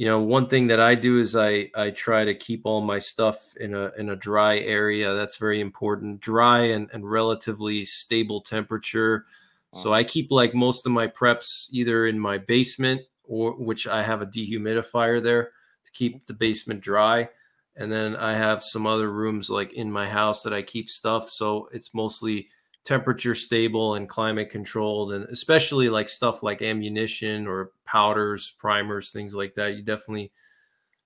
you 0.00 0.06
know, 0.06 0.18
one 0.18 0.46
thing 0.48 0.68
that 0.68 0.80
I 0.80 0.94
do 0.94 1.20
is 1.20 1.36
I 1.36 1.68
I 1.76 1.90
try 1.90 2.24
to 2.24 2.34
keep 2.34 2.62
all 2.64 2.80
my 2.80 2.98
stuff 2.98 3.38
in 3.60 3.74
a 3.74 3.92
in 3.98 4.08
a 4.08 4.16
dry 4.16 4.58
area. 4.58 5.12
That's 5.14 5.36
very 5.36 5.60
important. 5.60 6.22
Dry 6.22 6.60
and 6.74 6.88
and 6.94 7.04
relatively 7.10 7.84
stable 7.84 8.40
temperature. 8.40 9.26
So 9.74 9.90
Mhm. 9.90 9.94
I 10.00 10.04
keep 10.04 10.30
like 10.30 10.54
most 10.54 10.86
of 10.86 10.92
my 10.92 11.06
preps 11.06 11.66
either 11.70 12.06
in 12.06 12.18
my 12.18 12.38
basement 12.38 13.02
or 13.24 13.52
which 13.52 13.86
I 13.86 14.02
have 14.02 14.22
a 14.22 14.26
dehumidifier 14.26 15.22
there 15.22 15.52
to 15.84 15.90
keep 15.92 16.26
the 16.26 16.34
basement 16.34 16.80
dry. 16.80 17.28
And 17.76 17.92
then 17.92 18.16
I 18.16 18.32
have 18.32 18.62
some 18.62 18.86
other 18.86 19.10
rooms 19.12 19.50
like 19.50 19.72
in 19.74 19.92
my 19.92 20.08
house 20.08 20.42
that 20.44 20.54
I 20.54 20.62
keep 20.62 20.88
stuff. 20.88 21.28
So 21.28 21.68
it's 21.72 21.92
mostly 21.94 22.48
temperature 22.84 23.34
stable 23.34 23.94
and 23.94 24.08
climate 24.08 24.50
controlled. 24.50 25.12
And 25.12 25.24
especially 25.26 25.88
like 25.88 26.08
stuff 26.08 26.42
like 26.42 26.62
ammunition 26.62 27.46
or 27.46 27.72
powders, 27.84 28.52
primers, 28.58 29.10
things 29.10 29.34
like 29.34 29.54
that. 29.54 29.74
You 29.74 29.82
definitely, 29.82 30.32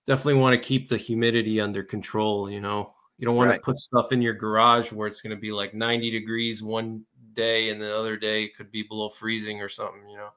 definitely 0.06 0.40
want 0.40 0.60
to 0.60 0.66
keep 0.66 0.88
the 0.88 0.96
humidity 0.96 1.60
under 1.60 1.82
control. 1.82 2.48
You 2.48 2.60
know, 2.60 2.94
you 3.18 3.26
don't 3.26 3.36
want 3.36 3.50
Right. 3.50 3.56
to 3.56 3.62
put 3.62 3.78
stuff 3.78 4.12
in 4.12 4.22
your 4.22 4.34
garage 4.34 4.92
where 4.92 5.08
it's 5.08 5.20
going 5.20 5.34
to 5.36 5.40
be 5.40 5.52
like 5.52 5.74
90 5.74 6.10
degrees 6.10 6.62
one 6.62 7.04
day 7.32 7.70
and 7.70 7.80
the 7.80 7.96
other 7.96 8.16
day 8.16 8.48
could 8.48 8.70
be 8.70 8.82
below 8.82 9.08
freezing 9.08 9.60
or 9.60 9.68
something, 9.68 10.08
you 10.08 10.16
know? 10.16 10.30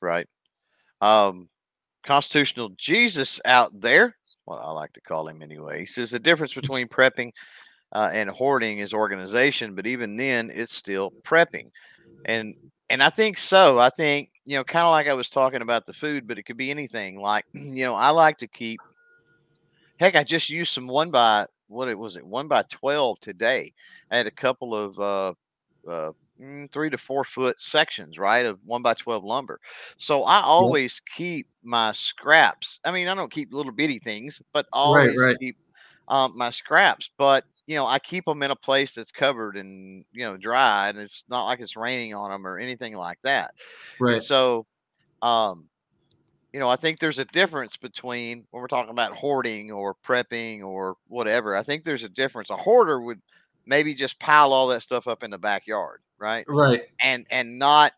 Right. 0.00 0.26
Um, 1.00 1.48
constitutional 2.04 2.70
Jesus 2.76 3.40
out 3.44 3.78
there, 3.80 4.16
what 4.44 4.56
I 4.58 4.70
like 4.70 4.92
to 4.94 5.00
call 5.00 5.28
him 5.28 5.42
anyway, 5.42 5.80
he 5.80 5.86
says 5.86 6.10
the 6.10 6.18
difference 6.18 6.54
between 6.62 6.88
prepping 6.88 7.32
uh, 7.92 8.10
and 8.12 8.30
hoarding 8.30 8.78
is 8.78 8.94
organization, 8.94 9.74
but 9.74 9.86
even 9.86 10.16
then, 10.16 10.50
it's 10.54 10.74
still 10.74 11.12
prepping. 11.24 11.70
And 12.24 12.54
and 12.90 13.02
I 13.02 13.10
think 13.10 13.38
so. 13.38 13.78
I 13.78 13.90
think 13.90 14.30
you 14.44 14.56
know, 14.56 14.64
kind 14.64 14.84
of 14.84 14.90
like 14.90 15.06
I 15.06 15.14
was 15.14 15.30
talking 15.30 15.62
about 15.62 15.86
the 15.86 15.92
food, 15.92 16.26
but 16.26 16.38
it 16.38 16.42
could 16.42 16.56
be 16.56 16.70
anything. 16.70 17.18
Like 17.20 17.44
you 17.52 17.84
know, 17.84 17.94
I 17.94 18.10
like 18.10 18.38
to 18.38 18.46
keep. 18.46 18.80
Heck, 19.98 20.16
I 20.16 20.24
just 20.24 20.48
used 20.48 20.72
some 20.72 20.86
one 20.86 21.10
by 21.10 21.46
what 21.68 21.88
it 21.88 21.98
was 21.98 22.16
it 22.16 22.26
one 22.26 22.48
by 22.48 22.62
twelve 22.68 23.20
today. 23.20 23.72
I 24.10 24.16
had 24.16 24.26
a 24.26 24.32
couple 24.32 24.74
of 24.74 24.98
uh, 24.98 25.34
uh, 25.88 26.12
mm, 26.40 26.70
three 26.72 26.90
to 26.90 26.98
four 26.98 27.22
foot 27.22 27.60
sections, 27.60 28.18
right, 28.18 28.46
of 28.46 28.58
one 28.64 28.82
by 28.82 28.94
twelve 28.94 29.24
lumber. 29.24 29.60
So 29.96 30.24
I 30.24 30.40
always 30.40 31.00
yep. 31.06 31.16
keep 31.16 31.46
my 31.62 31.92
scraps. 31.92 32.80
I 32.84 32.92
mean, 32.92 33.08
I 33.08 33.14
don't 33.14 33.32
keep 33.32 33.52
little 33.52 33.72
bitty 33.72 33.98
things, 33.98 34.40
but 34.52 34.66
always 34.72 35.16
right, 35.16 35.26
right. 35.26 35.38
keep 35.38 35.56
um, 36.08 36.32
my 36.34 36.50
scraps. 36.50 37.10
But 37.18 37.44
you 37.66 37.76
know, 37.76 37.86
I 37.86 37.98
keep 37.98 38.24
them 38.24 38.42
in 38.42 38.50
a 38.50 38.56
place 38.56 38.94
that's 38.94 39.12
covered 39.12 39.56
and 39.56 40.04
you 40.12 40.22
know 40.22 40.36
dry, 40.36 40.88
and 40.88 40.98
it's 40.98 41.24
not 41.28 41.46
like 41.46 41.60
it's 41.60 41.76
raining 41.76 42.14
on 42.14 42.30
them 42.30 42.46
or 42.46 42.58
anything 42.58 42.94
like 42.94 43.18
that. 43.22 43.52
Right. 43.98 44.14
And 44.14 44.22
so, 44.22 44.66
um, 45.22 45.68
you 46.52 46.60
know, 46.60 46.68
I 46.68 46.76
think 46.76 46.98
there's 46.98 47.18
a 47.18 47.24
difference 47.26 47.76
between 47.76 48.46
when 48.50 48.60
we're 48.60 48.68
talking 48.68 48.90
about 48.90 49.12
hoarding 49.12 49.70
or 49.70 49.94
prepping 50.06 50.64
or 50.64 50.96
whatever. 51.08 51.54
I 51.56 51.62
think 51.62 51.84
there's 51.84 52.04
a 52.04 52.08
difference. 52.08 52.50
A 52.50 52.56
hoarder 52.56 53.00
would 53.00 53.20
maybe 53.66 53.94
just 53.94 54.18
pile 54.18 54.52
all 54.52 54.66
that 54.68 54.82
stuff 54.82 55.06
up 55.06 55.22
in 55.22 55.30
the 55.30 55.38
backyard, 55.38 56.00
right? 56.18 56.44
Right. 56.48 56.82
And 57.00 57.26
and 57.30 57.58
not 57.58 57.92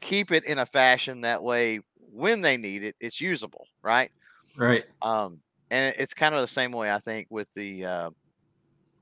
keep 0.00 0.30
it 0.30 0.44
in 0.44 0.58
a 0.58 0.66
fashion 0.66 1.22
that 1.22 1.42
way 1.42 1.80
when 2.12 2.40
they 2.40 2.56
need 2.56 2.84
it, 2.84 2.94
it's 3.00 3.20
usable, 3.20 3.66
right? 3.82 4.10
Right. 4.56 4.84
Um, 5.02 5.40
and 5.70 5.94
it's 5.98 6.14
kind 6.14 6.34
of 6.34 6.40
the 6.40 6.48
same 6.48 6.70
way 6.70 6.92
I 6.92 6.98
think 6.98 7.26
with 7.30 7.48
the 7.54 7.84
uh, 7.84 8.10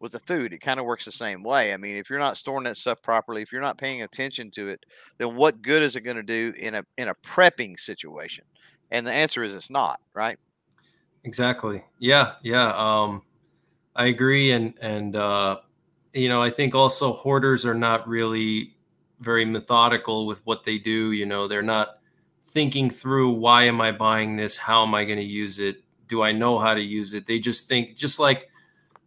with 0.03 0.13
the 0.13 0.19
food. 0.19 0.53
It 0.53 0.61
kind 0.61 0.81
of 0.81 0.85
works 0.85 1.05
the 1.05 1.13
same 1.13 1.45
way. 1.45 1.73
I 1.73 1.77
mean, 1.77 1.97
if 1.97 2.11
you're 2.11 2.19
not 2.19 2.37
storing 2.37 2.65
that 2.65 2.77
stuff 2.77 3.01
properly, 3.01 3.41
if 3.41 3.53
you're 3.53 3.63
not 3.63 3.79
paying 3.79 4.03
attention 4.03 4.51
to 4.51 4.69
it, 4.69 4.85
then 5.17 5.37
what 5.37 5.63
good 5.63 5.83
is 5.83 5.95
it 5.95 6.01
going 6.01 6.17
to 6.17 6.25
do 6.25 6.53
in 6.59 6.75
a 6.75 6.85
in 6.99 7.09
a 7.09 7.15
prepping 7.15 7.79
situation? 7.79 8.45
And 8.91 9.07
the 9.07 9.13
answer 9.13 9.45
is 9.45 9.55
it's 9.55 9.71
not, 9.71 10.01
right? 10.13 10.39
Exactly. 11.25 11.85
Yeah, 12.01 12.33
yeah. 12.43 12.75
Um 12.77 13.23
I 13.95 14.07
agree 14.07 14.51
and 14.51 14.75
and 14.83 15.15
uh 15.15 15.59
you 16.13 16.29
know, 16.29 16.43
I 16.43 16.51
think 16.51 16.75
also 16.75 17.13
hoarders 17.13 17.65
are 17.65 17.75
not 17.75 18.07
really 18.07 18.75
very 19.21 19.45
methodical 19.45 20.27
with 20.27 20.45
what 20.45 20.65
they 20.65 20.79
do, 20.79 21.13
you 21.13 21.27
know, 21.27 21.47
they're 21.47 21.63
not 21.63 22.01
thinking 22.43 22.91
through 22.91 23.31
why 23.31 23.63
am 23.63 23.81
I 23.81 23.93
buying 23.93 24.35
this? 24.35 24.59
How 24.59 24.83
am 24.83 24.95
I 24.97 25.05
going 25.05 25.19
to 25.19 25.25
use 25.25 25.61
it? 25.61 25.85
Do 26.09 26.23
I 26.23 26.33
know 26.33 26.59
how 26.59 26.75
to 26.75 26.83
use 26.83 27.15
it? 27.15 27.25
They 27.25 27.39
just 27.39 27.69
think 27.69 27.97
just 27.97 28.19
like 28.19 28.51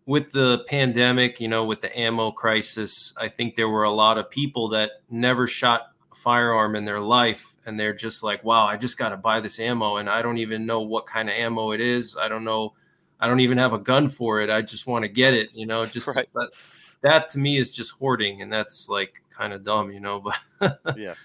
with 0.06 0.32
the 0.32 0.60
pandemic, 0.68 1.40
you 1.40 1.48
know, 1.48 1.66
with 1.66 1.82
the 1.82 1.98
ammo 1.98 2.32
crisis, 2.32 3.14
I 3.18 3.28
think 3.28 3.56
there 3.56 3.70
were 3.70 3.84
a 3.84 3.92
lot 3.92 4.18
of 4.18 4.30
people 4.30 4.70
that 4.70 4.92
never 5.10 5.48
shot 5.48 5.94
a 6.12 6.16
firearm 6.16 6.76
in 6.76 6.86
their 6.86 7.00
life. 7.00 7.56
And 7.66 7.80
they're 7.80 7.94
just 7.94 8.24
like, 8.24 8.44
wow, 8.44 8.66
I 8.66 8.78
just 8.78 8.98
got 8.98 9.10
to 9.10 9.18
buy 9.18 9.40
this 9.40 9.60
ammo. 9.60 9.98
And 9.98 10.10
I 10.10 10.22
don't 10.22 10.38
even 10.38 10.66
know 10.66 10.82
what 10.82 11.08
kind 11.08 11.30
of 11.30 11.36
ammo 11.36 11.72
it 11.72 11.82
is. 11.82 12.16
I 12.20 12.28
don't 12.28 12.44
know. 12.44 12.74
I 13.20 13.28
don't 13.28 13.40
even 13.40 13.58
have 13.58 13.74
a 13.74 13.80
gun 13.80 14.08
for 14.08 14.42
it. 14.42 14.50
I 14.50 14.62
just 14.62 14.86
want 14.86 15.04
to 15.04 15.10
get 15.10 15.34
it, 15.34 15.56
you 15.56 15.66
know, 15.66 15.86
just 15.86 16.08
right. 16.16 16.28
that, 16.34 16.50
that 17.02 17.30
to 17.30 17.40
me 17.40 17.58
is 17.58 17.72
just 17.72 17.94
hoarding. 17.94 18.42
And 18.42 18.54
that's 18.54 18.88
like 18.90 19.24
kind 19.32 19.54
of 19.54 19.64
dumb, 19.64 19.92
you 19.92 20.00
know, 20.00 20.20
but 20.62 20.98
yeah. 20.98 21.16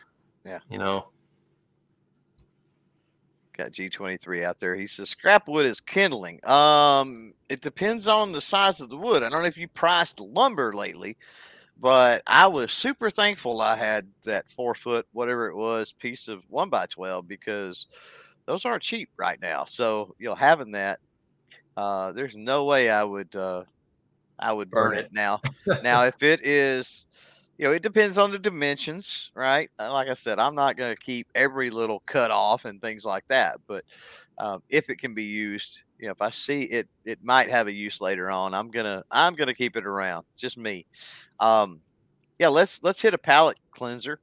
Yeah. 0.44 0.60
You 0.70 0.78
know, 0.78 1.08
got 3.60 3.72
G23 3.72 4.44
out 4.44 4.58
there. 4.58 4.74
He 4.74 4.86
says 4.86 5.10
scrap 5.10 5.48
wood 5.48 5.66
is 5.66 5.80
kindling. 5.80 6.40
Um, 6.48 7.34
it 7.48 7.60
depends 7.60 8.08
on 8.08 8.32
the 8.32 8.40
size 8.40 8.80
of 8.80 8.88
the 8.88 8.96
wood. 8.96 9.22
I 9.22 9.28
don't 9.28 9.42
know 9.42 9.48
if 9.48 9.58
you 9.58 9.68
priced 9.68 10.20
lumber 10.20 10.72
lately, 10.72 11.16
but 11.78 12.22
I 12.26 12.46
was 12.46 12.72
super 12.72 13.10
thankful 13.10 13.60
I 13.60 13.76
had 13.76 14.06
that 14.24 14.50
four 14.50 14.74
foot, 14.74 15.06
whatever 15.12 15.48
it 15.48 15.56
was, 15.56 15.92
piece 15.92 16.28
of 16.28 16.42
one 16.48 16.70
by 16.70 16.86
12 16.86 17.28
because 17.28 17.86
those 18.46 18.64
aren't 18.64 18.82
cheap 18.82 19.10
right 19.16 19.40
now. 19.40 19.64
So, 19.64 20.14
you 20.18 20.28
know, 20.28 20.34
having 20.34 20.72
that, 20.72 21.00
uh, 21.76 22.12
there's 22.12 22.36
no 22.36 22.64
way 22.64 22.88
I 22.88 23.04
would, 23.04 23.34
uh, 23.36 23.64
I 24.38 24.52
would 24.52 24.70
burn, 24.70 24.90
burn 24.90 24.98
it. 24.98 25.06
it 25.06 25.12
now. 25.12 25.40
now, 25.82 26.04
if 26.04 26.22
it 26.22 26.46
is, 26.46 27.06
you 27.60 27.66
know, 27.66 27.72
it 27.72 27.82
depends 27.82 28.16
on 28.16 28.30
the 28.30 28.38
dimensions, 28.38 29.30
right? 29.34 29.70
Uh, 29.78 29.92
like 29.92 30.08
I 30.08 30.14
said, 30.14 30.38
I'm 30.38 30.54
not 30.54 30.78
going 30.78 30.96
to 30.96 31.02
keep 31.02 31.28
every 31.34 31.68
little 31.68 32.00
cut 32.06 32.30
off 32.30 32.64
and 32.64 32.80
things 32.80 33.04
like 33.04 33.28
that, 33.28 33.60
but 33.66 33.84
um, 34.38 34.62
if 34.70 34.88
it 34.88 34.96
can 34.96 35.12
be 35.12 35.24
used, 35.24 35.80
you 35.98 36.06
know, 36.06 36.12
if 36.12 36.22
I 36.22 36.30
see 36.30 36.62
it, 36.62 36.88
it 37.04 37.18
might 37.22 37.50
have 37.50 37.66
a 37.66 37.72
use 37.72 38.00
later 38.00 38.30
on. 38.30 38.54
I'm 38.54 38.70
gonna, 38.70 39.04
I'm 39.10 39.34
gonna 39.34 39.52
keep 39.52 39.76
it 39.76 39.84
around. 39.84 40.24
Just 40.38 40.56
me. 40.56 40.86
Um, 41.38 41.80
yeah, 42.38 42.48
let's 42.48 42.82
let's 42.82 43.02
hit 43.02 43.12
a 43.12 43.18
palate 43.18 43.60
cleanser. 43.72 44.20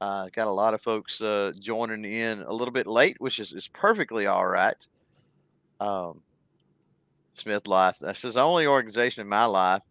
Uh, 0.00 0.26
got 0.32 0.48
a 0.48 0.50
lot 0.50 0.74
of 0.74 0.82
folks 0.82 1.20
uh, 1.20 1.52
joining 1.60 2.04
in 2.04 2.42
a 2.42 2.52
little 2.52 2.72
bit 2.72 2.88
late, 2.88 3.20
which 3.20 3.38
is, 3.38 3.52
is 3.52 3.68
perfectly 3.68 4.26
all 4.26 4.48
right. 4.48 4.74
Um, 5.78 6.22
Smith 7.34 7.68
Life. 7.68 7.98
That's 8.00 8.22
the 8.22 8.40
only 8.40 8.66
organization 8.66 9.20
in 9.20 9.28
my 9.28 9.44
life 9.44 9.82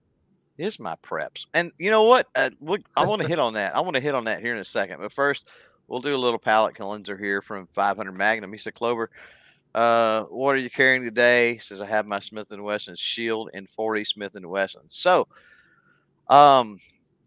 is 0.60 0.80
my 0.80 0.96
preps. 1.04 1.46
And 1.54 1.72
you 1.78 1.90
know 1.90 2.04
what? 2.04 2.28
Uh, 2.36 2.50
I 2.96 3.06
want 3.06 3.22
to 3.22 3.28
hit 3.28 3.40
on 3.40 3.54
that. 3.54 3.76
I 3.76 3.82
want 3.82 3.96
to 3.96 4.02
hit 4.02 4.16
on 4.16 4.26
that 4.26 4.42
here 4.42 4.54
in 4.54 4.60
a 4.60 4.66
second. 4.66 5.00
But 5.00 5.12
first, 5.12 5.48
we'll 5.88 6.02
do 6.02 6.16
a 6.16 6.18
little 6.18 6.40
palate 6.40 6.76
cleanser 6.76 7.18
here 7.18 7.42
from 7.42 7.68
500 7.74 8.12
Magnum. 8.12 8.52
He 8.52 8.60
said, 8.60 8.74
Clover, 8.74 9.10
uh, 9.74 10.24
what 10.24 10.56
are 10.56 10.60
you 10.60 10.70
carrying 10.70 11.04
today? 11.04 11.54
He 11.54 11.60
says, 11.60 11.82
I 11.82 11.86
have 11.86 12.06
my 12.06 12.20
Smith 12.20 12.52
& 12.52 12.52
Wesson 12.52 12.96
Shield 12.96 13.52
and 13.54 13.70
40 13.70 14.06
Smith 14.06 14.36
& 14.40 14.44
Wesson. 14.44 14.84
So, 14.88 15.28
um, 16.28 16.80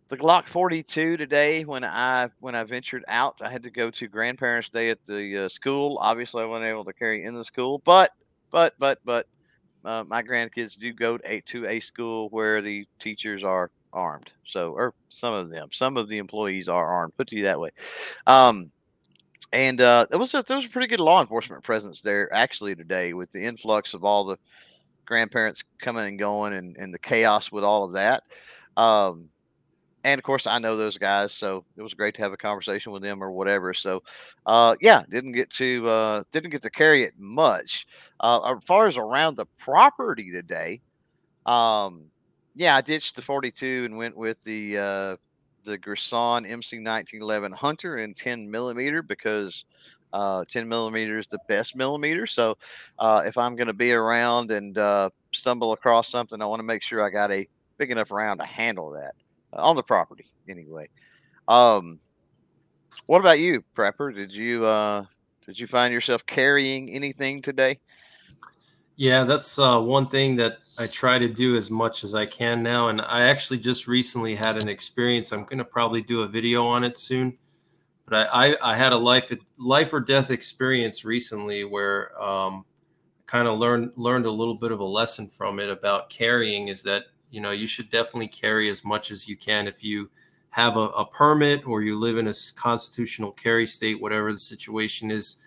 the 0.08 0.18
Glock 0.18 0.44
42 0.44 1.16
today 1.16 1.64
when 1.64 1.84
I 1.84 2.28
when 2.40 2.54
I 2.54 2.64
ventured 2.64 3.02
out, 3.08 3.40
I 3.40 3.48
had 3.48 3.62
to 3.62 3.70
go 3.70 3.90
to 3.90 4.08
grandparents' 4.08 4.68
day 4.68 4.90
at 4.90 5.02
the 5.06 5.44
uh, 5.44 5.48
school. 5.48 5.96
Obviously, 6.02 6.42
I 6.42 6.44
wasn't 6.44 6.68
able 6.68 6.84
to 6.84 6.92
carry 6.92 7.24
in 7.24 7.34
the 7.34 7.44
school, 7.44 7.80
but 7.84 8.10
but 8.50 8.74
but 8.78 8.98
but 9.06 9.26
uh, 9.84 10.04
my 10.06 10.22
grandkids 10.22 10.78
do 10.78 10.92
go 10.92 11.18
to 11.18 11.32
a, 11.32 11.40
to 11.40 11.66
a 11.66 11.80
school 11.80 12.28
where 12.30 12.62
the 12.62 12.86
teachers 12.98 13.42
are 13.42 13.70
armed. 13.92 14.32
So, 14.46 14.72
or 14.72 14.94
some 15.08 15.34
of 15.34 15.50
them, 15.50 15.68
some 15.72 15.96
of 15.96 16.08
the 16.08 16.18
employees 16.18 16.68
are 16.68 16.86
armed. 16.86 17.16
Put 17.16 17.28
to 17.28 17.36
you 17.36 17.42
that 17.44 17.60
way. 17.60 17.70
Um, 18.26 18.70
and 19.52 19.80
uh, 19.80 20.06
was 20.12 20.34
a, 20.34 20.42
there 20.46 20.56
was 20.56 20.66
a 20.66 20.70
pretty 20.70 20.88
good 20.88 21.00
law 21.00 21.20
enforcement 21.20 21.62
presence 21.62 22.00
there 22.00 22.32
actually 22.32 22.74
today 22.74 23.12
with 23.12 23.30
the 23.32 23.44
influx 23.44 23.92
of 23.92 24.02
all 24.02 24.24
the 24.24 24.38
grandparents 25.04 25.62
coming 25.78 26.06
and 26.06 26.18
going 26.18 26.54
and, 26.54 26.76
and 26.78 26.94
the 26.94 26.98
chaos 26.98 27.52
with 27.52 27.64
all 27.64 27.84
of 27.84 27.92
that. 27.92 28.22
Um, 28.76 29.28
and 30.04 30.18
of 30.18 30.24
course 30.24 30.46
I 30.46 30.58
know 30.58 30.76
those 30.76 30.98
guys, 30.98 31.32
so 31.32 31.64
it 31.76 31.82
was 31.82 31.94
great 31.94 32.14
to 32.16 32.22
have 32.22 32.32
a 32.32 32.36
conversation 32.36 32.92
with 32.92 33.02
them 33.02 33.22
or 33.22 33.30
whatever. 33.30 33.72
So, 33.72 34.02
uh, 34.46 34.76
yeah, 34.80 35.04
didn't 35.08 35.32
get 35.32 35.50
to 35.50 35.86
uh, 35.86 36.22
didn't 36.30 36.50
get 36.50 36.62
to 36.62 36.70
carry 36.70 37.04
it 37.04 37.14
much. 37.18 37.86
Uh, 38.20 38.54
as 38.56 38.64
far 38.64 38.86
as 38.86 38.96
around 38.96 39.36
the 39.36 39.46
property 39.58 40.30
today, 40.30 40.80
um, 41.46 42.10
yeah, 42.54 42.76
I 42.76 42.80
ditched 42.80 43.16
the 43.16 43.22
42 43.22 43.84
and 43.86 43.96
went 43.96 44.16
with 44.16 44.42
the 44.44 44.78
uh, 44.78 45.16
the 45.64 45.78
Girsan 45.78 46.44
MC 46.50 46.78
1911 46.78 47.52
Hunter 47.52 47.98
in 47.98 48.14
10 48.14 48.50
millimeter 48.50 49.02
because 49.02 49.64
uh, 50.12 50.44
10 50.48 50.68
millimeter 50.68 51.18
is 51.18 51.28
the 51.28 51.38
best 51.48 51.76
millimeter. 51.76 52.26
So, 52.26 52.58
uh, 52.98 53.22
if 53.24 53.38
I'm 53.38 53.54
going 53.54 53.68
to 53.68 53.72
be 53.72 53.92
around 53.92 54.50
and 54.50 54.76
uh, 54.76 55.10
stumble 55.32 55.72
across 55.72 56.08
something, 56.08 56.42
I 56.42 56.46
want 56.46 56.60
to 56.60 56.66
make 56.66 56.82
sure 56.82 57.02
I 57.02 57.10
got 57.10 57.30
a 57.30 57.46
big 57.78 57.90
enough 57.90 58.10
round 58.10 58.40
to 58.40 58.46
handle 58.46 58.90
that 58.90 59.14
on 59.52 59.76
the 59.76 59.82
property 59.82 60.26
anyway. 60.48 60.88
Um, 61.48 62.00
what 63.06 63.20
about 63.20 63.40
you, 63.40 63.64
Prepper? 63.76 64.14
Did 64.14 64.34
you 64.34 64.64
uh, 64.64 65.04
did 65.46 65.58
you 65.58 65.66
find 65.66 65.92
yourself 65.92 66.24
carrying 66.26 66.90
anything 66.90 67.42
today? 67.42 67.80
Yeah, 68.96 69.24
that's 69.24 69.58
uh, 69.58 69.80
one 69.80 70.08
thing 70.08 70.36
that 70.36 70.58
I 70.78 70.86
try 70.86 71.18
to 71.18 71.28
do 71.28 71.56
as 71.56 71.70
much 71.70 72.04
as 72.04 72.14
I 72.14 72.26
can 72.26 72.62
now. 72.62 72.88
And 72.88 73.00
I 73.00 73.22
actually 73.22 73.58
just 73.58 73.86
recently 73.88 74.34
had 74.34 74.56
an 74.56 74.68
experience. 74.68 75.32
I'm 75.32 75.44
going 75.44 75.58
to 75.58 75.64
probably 75.64 76.02
do 76.02 76.22
a 76.22 76.28
video 76.28 76.66
on 76.66 76.84
it 76.84 76.98
soon. 76.98 77.38
But 78.06 78.28
I, 78.32 78.52
I, 78.52 78.72
I 78.72 78.76
had 78.76 78.92
a 78.92 78.96
life 78.96 79.32
life 79.58 79.92
or 79.92 80.00
death 80.00 80.30
experience 80.30 81.04
recently 81.04 81.64
where 81.64 82.20
um, 82.22 82.64
kind 83.26 83.48
of 83.48 83.58
learned 83.58 83.92
learned 83.96 84.26
a 84.26 84.30
little 84.30 84.56
bit 84.56 84.72
of 84.72 84.80
a 84.80 84.84
lesson 84.84 85.26
from 85.26 85.58
it 85.58 85.70
about 85.70 86.10
carrying. 86.10 86.68
Is 86.68 86.82
that 86.82 87.04
you 87.32 87.40
know 87.40 87.50
you 87.50 87.66
should 87.66 87.90
definitely 87.90 88.28
carry 88.28 88.68
as 88.68 88.84
much 88.84 89.10
as 89.10 89.26
you 89.26 89.36
can 89.36 89.66
if 89.66 89.82
you 89.82 90.08
have 90.50 90.76
a, 90.76 90.88
a 90.90 91.04
permit 91.06 91.66
or 91.66 91.82
you 91.82 91.98
live 91.98 92.18
in 92.18 92.28
a 92.28 92.32
constitutional 92.54 93.32
carry 93.32 93.66
state 93.66 94.00
whatever 94.00 94.30
the 94.30 94.38
situation 94.38 95.10
is 95.10 95.38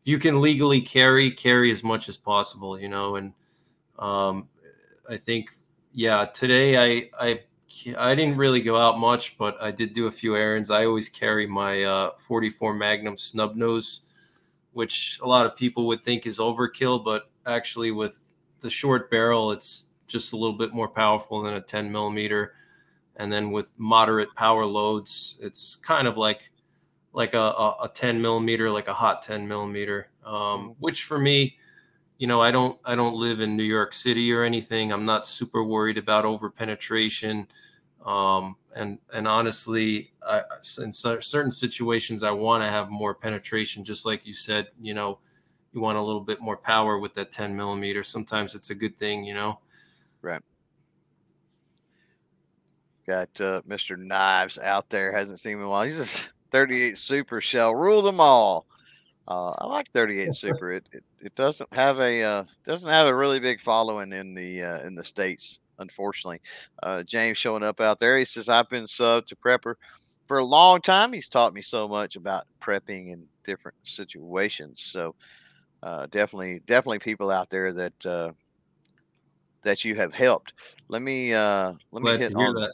if 0.00 0.08
you 0.08 0.18
can 0.18 0.40
legally 0.40 0.80
carry 0.80 1.30
carry 1.30 1.70
as 1.70 1.82
much 1.84 2.08
as 2.08 2.16
possible 2.16 2.78
you 2.78 2.88
know 2.88 3.16
and 3.16 3.32
um, 3.98 4.48
i 5.10 5.16
think 5.16 5.50
yeah 5.92 6.24
today 6.24 6.78
i 6.78 7.10
i 7.20 7.40
I 7.98 8.14
didn't 8.14 8.36
really 8.36 8.60
go 8.60 8.76
out 8.76 8.98
much, 8.98 9.36
but 9.38 9.60
I 9.60 9.72
did 9.72 9.92
do 9.92 10.06
a 10.06 10.10
few 10.10 10.36
errands. 10.36 10.70
I 10.70 10.86
always 10.86 11.08
carry 11.08 11.46
my 11.46 11.82
uh, 11.82 12.10
44 12.16 12.74
Magnum 12.74 13.16
snub 13.16 13.56
nose, 13.56 14.02
which 14.72 15.18
a 15.20 15.26
lot 15.26 15.46
of 15.46 15.56
people 15.56 15.86
would 15.88 16.04
think 16.04 16.26
is 16.26 16.38
overkill, 16.38 17.04
but 17.04 17.28
actually 17.44 17.90
with 17.90 18.22
the 18.60 18.70
short 18.70 19.10
barrel, 19.10 19.50
it's 19.50 19.86
just 20.06 20.32
a 20.32 20.36
little 20.36 20.56
bit 20.56 20.72
more 20.72 20.88
powerful 20.88 21.42
than 21.42 21.54
a 21.54 21.60
10 21.60 21.90
millimeter. 21.90 22.54
And 23.16 23.32
then 23.32 23.50
with 23.50 23.72
moderate 23.78 24.34
power 24.34 24.64
loads, 24.64 25.38
it's 25.42 25.76
kind 25.76 26.06
of 26.06 26.16
like 26.16 26.50
like 27.12 27.32
a, 27.32 27.38
a, 27.82 27.90
10 27.94 28.20
millimeter, 28.20 28.70
like 28.70 28.88
a 28.88 28.92
hot 28.92 29.22
10 29.22 29.48
millimeter, 29.48 30.10
um, 30.22 30.34
mm-hmm. 30.34 30.68
which 30.80 31.04
for 31.04 31.18
me, 31.18 31.56
you 32.18 32.26
know, 32.26 32.42
I 32.42 32.50
don't 32.50 32.78
I 32.84 32.94
don't 32.94 33.16
live 33.16 33.40
in 33.40 33.56
New 33.56 33.64
York 33.64 33.92
City 33.92 34.32
or 34.32 34.42
anything. 34.42 34.92
I'm 34.92 35.06
not 35.06 35.26
super 35.26 35.64
worried 35.64 35.98
about 35.98 36.24
over 36.24 36.50
penetration. 36.50 37.46
Um, 38.04 38.56
and 38.74 38.98
and 39.12 39.26
honestly, 39.26 40.12
I, 40.22 40.42
in 40.78 40.92
certain 40.92 41.50
situations, 41.50 42.22
I 42.22 42.30
want 42.30 42.62
to 42.64 42.70
have 42.70 42.90
more 42.90 43.14
penetration. 43.14 43.84
Just 43.84 44.06
like 44.06 44.26
you 44.26 44.34
said, 44.34 44.68
you 44.80 44.94
know, 44.94 45.18
you 45.72 45.80
want 45.80 45.98
a 45.98 46.02
little 46.02 46.20
bit 46.20 46.40
more 46.40 46.56
power 46.56 46.98
with 46.98 47.14
that 47.14 47.30
10 47.30 47.54
millimeter. 47.54 48.02
Sometimes 48.02 48.54
it's 48.54 48.70
a 48.70 48.74
good 48.74 48.96
thing, 48.96 49.24
you 49.24 49.34
know. 49.34 49.58
Right. 50.22 50.42
Got 53.06 53.40
uh, 53.40 53.62
Mr. 53.62 53.96
Knives 53.96 54.58
out 54.58 54.88
there. 54.90 55.16
Hasn't 55.16 55.38
seen 55.38 55.54
me 55.54 55.60
in 55.60 55.66
a 55.66 55.70
while. 55.70 55.84
He's 55.84 55.98
just 55.98 56.30
38 56.50 56.98
Super 56.98 57.40
Shell. 57.40 57.74
Rule 57.74 58.02
them 58.02 58.20
all. 58.20 58.66
Uh, 59.28 59.52
I 59.58 59.66
like 59.66 59.90
38 59.90 60.34
Super. 60.34 60.72
It, 60.72 60.88
it, 60.92 61.04
it 61.20 61.34
doesn't 61.34 61.72
have 61.72 61.98
a 62.00 62.22
uh, 62.22 62.44
doesn't 62.64 62.88
have 62.88 63.08
a 63.08 63.14
really 63.14 63.40
big 63.40 63.60
following 63.60 64.12
in 64.12 64.34
the 64.34 64.62
uh, 64.62 64.80
in 64.86 64.94
the 64.94 65.04
states, 65.04 65.58
unfortunately. 65.78 66.40
Uh, 66.82 67.02
James 67.02 67.38
showing 67.38 67.62
up 67.62 67.80
out 67.80 67.98
there. 67.98 68.18
He 68.18 68.24
says 68.24 68.48
I've 68.48 68.68
been 68.68 68.86
sub 68.86 69.26
to 69.26 69.36
prepper 69.36 69.74
for 70.26 70.38
a 70.38 70.44
long 70.44 70.80
time. 70.80 71.12
He's 71.12 71.28
taught 71.28 71.54
me 71.54 71.62
so 71.62 71.88
much 71.88 72.16
about 72.16 72.46
prepping 72.60 73.12
in 73.12 73.26
different 73.44 73.76
situations. 73.82 74.80
So 74.80 75.14
uh, 75.82 76.06
definitely 76.10 76.60
definitely 76.66 77.00
people 77.00 77.30
out 77.30 77.50
there 77.50 77.72
that 77.72 78.06
uh, 78.06 78.32
that 79.62 79.84
you 79.84 79.94
have 79.94 80.12
helped. 80.12 80.54
Let 80.88 81.02
me 81.02 81.32
uh, 81.32 81.72
let 81.92 82.02
Glad 82.02 82.20
me 82.20 82.26
hit 82.26 82.34
on 82.34 82.54
that. 82.54 82.72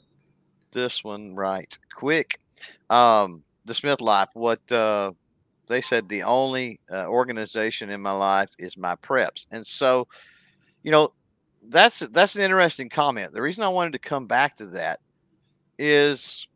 this 0.73 1.03
one 1.03 1.35
right 1.35 1.77
quick. 1.95 2.40
Um, 2.90 3.42
the 3.64 3.75
Smith 3.75 4.01
Life. 4.01 4.29
What 4.35 4.61
uh, 4.71 5.12
they 5.68 5.81
said 5.81 6.09
the 6.09 6.23
only 6.23 6.81
uh, 6.90 7.07
organization 7.07 7.90
in 7.90 8.01
my 8.01 8.12
life 8.12 8.51
is 8.59 8.77
my 8.77 8.95
preps. 8.97 9.47
And 9.51 9.66
so, 9.66 10.07
you 10.83 10.90
know, 10.90 11.11
that's 11.68 12.01
that's 12.01 12.37
an 12.37 12.42
interesting 12.42 12.88
comment. 12.88 13.33
The 13.33 13.42
reason 13.42 13.64
I 13.64 13.68
wanted 13.68 13.92
to 13.95 13.99
come 13.99 14.27
back 14.27 14.57
to 14.57 14.66
that 14.66 15.01
is 15.79 16.47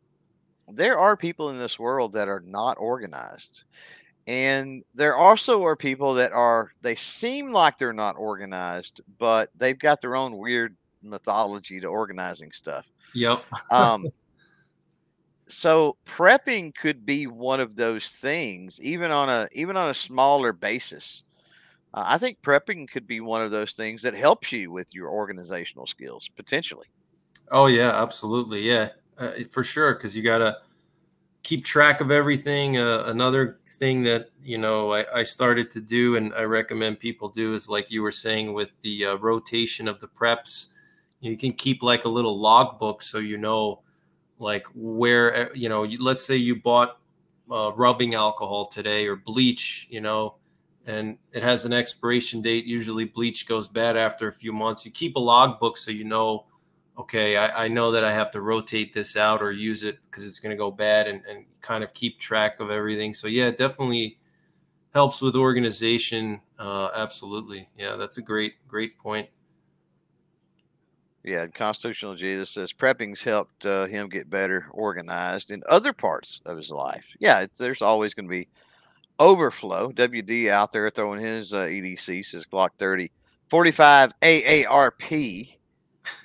there 0.67 0.99
are 0.99 1.15
people 1.15 1.49
in 1.49 1.57
this 1.57 1.79
world 1.79 2.13
that 2.13 2.27
are 2.27 2.43
not 2.45 2.77
organized. 2.79 3.63
And 4.27 4.83
there 4.93 5.15
also 5.15 5.63
are 5.63 5.75
people 5.75 6.13
that 6.15 6.33
are 6.33 6.71
they 6.81 6.95
seem 6.95 7.51
like 7.51 7.77
they're 7.77 7.93
not 7.93 8.17
organized, 8.17 9.01
but 9.17 9.49
they've 9.55 9.79
got 9.79 10.01
their 10.01 10.15
own 10.15 10.37
weird 10.37 10.75
mythology 11.01 11.79
to 11.79 11.87
organizing 11.87 12.51
stuff. 12.51 12.85
Yep. 13.13 13.43
um 13.71 14.07
so 15.47 15.95
prepping 16.05 16.75
could 16.75 17.05
be 17.05 17.25
one 17.25 17.59
of 17.59 17.75
those 17.75 18.09
things 18.11 18.81
even 18.81 19.11
on 19.11 19.29
a 19.29 19.47
even 19.53 19.77
on 19.77 19.89
a 19.89 19.93
smaller 19.93 20.51
basis 20.51 21.23
uh, 21.93 22.03
i 22.05 22.17
think 22.17 22.37
prepping 22.41 22.89
could 22.89 23.07
be 23.07 23.21
one 23.21 23.41
of 23.41 23.49
those 23.49 23.71
things 23.71 24.01
that 24.01 24.13
helps 24.13 24.51
you 24.51 24.71
with 24.71 24.93
your 24.93 25.09
organizational 25.09 25.87
skills 25.87 26.29
potentially 26.35 26.87
oh 27.51 27.67
yeah 27.67 27.91
absolutely 28.01 28.61
yeah 28.61 28.89
uh, 29.17 29.31
for 29.49 29.63
sure 29.63 29.95
because 29.95 30.15
you 30.15 30.21
got 30.21 30.39
to 30.39 30.57
keep 31.47 31.63
track 31.63 32.01
of 32.01 32.11
everything. 32.11 32.77
Uh, 32.77 33.03
another 33.05 33.59
thing 33.69 34.03
that 34.03 34.31
you 34.43 34.57
know 34.57 34.91
I, 34.91 35.19
I, 35.19 35.23
started 35.23 35.71
to 35.71 35.79
do 35.79 36.17
and 36.17 36.33
i 36.33 36.41
recommend 36.41 36.99
people 36.99 37.29
do 37.29 37.53
is 37.53 37.69
like 37.69 37.89
you 37.89 38.01
were 38.01 38.11
saying 38.11 38.53
with 38.53 38.71
the 38.81 39.05
uh, 39.05 39.15
rotation 39.15 39.87
of 39.87 39.99
the 39.99 40.07
preps 40.07 40.67
you 41.21 41.37
can 41.37 41.53
keep 41.53 41.83
like 41.83 42.05
a 42.05 42.09
little 42.09 42.37
logbook 42.37 43.01
so 43.01 43.17
you 43.19 43.37
know 43.37 43.81
like 44.39 44.65
where 44.73 45.33
eh, 45.35 45.47
you 45.53 45.69
know 45.69 45.83
let's 45.99 46.25
say 46.25 46.35
you 46.35 46.55
bought 46.55 46.99
uh, 47.51 47.71
rubbing 47.75 48.13
alcohol 48.13 48.65
today 48.65 49.05
or 49.05 49.15
bleach 49.15 49.87
you 49.89 50.01
know 50.01 50.35
and 50.85 51.17
it 51.33 51.43
has 51.43 51.65
an 51.65 51.73
expiration 51.73 52.41
date. 52.41 52.63
Usually 52.63 53.03
bleach 53.03 53.45
goes 53.45 53.67
bad 53.67 53.97
after 53.97 54.29
a 54.29 54.31
few 54.31 54.53
months. 54.53 54.85
You 54.85 54.91
keep 54.91 55.17
a 55.17 55.19
logbook 55.19 55.77
so 55.77 55.91
you 55.91 56.05
know 56.05 56.45
okay 56.97 57.37
I, 57.37 57.65
I, 57.65 57.67
know 57.67 57.91
that 57.91 58.03
i 58.03 58.11
have 58.11 58.31
to 58.31 58.41
rotate 58.41 58.93
this 58.93 59.15
out 59.15 59.41
or 59.41 59.51
use 59.51 59.83
it 59.83 59.97
because 60.09 60.25
it's 60.25 60.39
going 60.39 60.51
to 60.51 60.57
go 60.57 60.71
bad 60.71 61.07
and, 61.07 61.21
and 61.29 61.45
kind 61.61 61.83
of 61.83 61.93
keep 61.93 62.19
track 62.19 62.59
of 62.59 62.71
everything 62.71 63.13
so 63.13 63.27
yeah 63.27 63.51
definitely 63.51 64.17
helps 64.93 65.21
with 65.21 65.35
organization 65.35 66.41
uh, 66.59 66.89
absolutely 66.95 67.69
yeah 67.77 67.95
that's 67.95 68.17
a 68.17 68.21
great 68.21 68.53
great 68.67 68.97
point 68.97 69.29
yeah, 71.27 71.45
Constitutional 71.47 72.15
Jesus 72.15 72.51
says 72.51 72.71
prepping's 72.71 73.21
helped 73.21 73.65
uh, 73.65 73.85
him 73.85 74.07
get 74.07 74.29
better 74.29 74.67
organized 74.71 75.51
in 75.51 75.61
other 75.67 75.91
parts 75.91 76.39
of 76.45 76.55
his 76.55 76.71
life. 76.71 77.05
Yeah, 77.19 77.45
there's 77.57 77.81
always 77.81 78.13
going 78.13 78.27
to 78.27 78.31
be 78.31 78.47
overflow. 79.19 79.91
WD 79.91 80.49
out 80.49 80.71
there 80.71 80.89
throwing 80.89 81.19
his 81.19 81.53
uh, 81.53 81.63
EDC 81.63 82.25
says 82.25 82.45
Glock 82.45 82.69
30, 82.77 83.11
45 83.49 84.13
AARP 84.21 85.57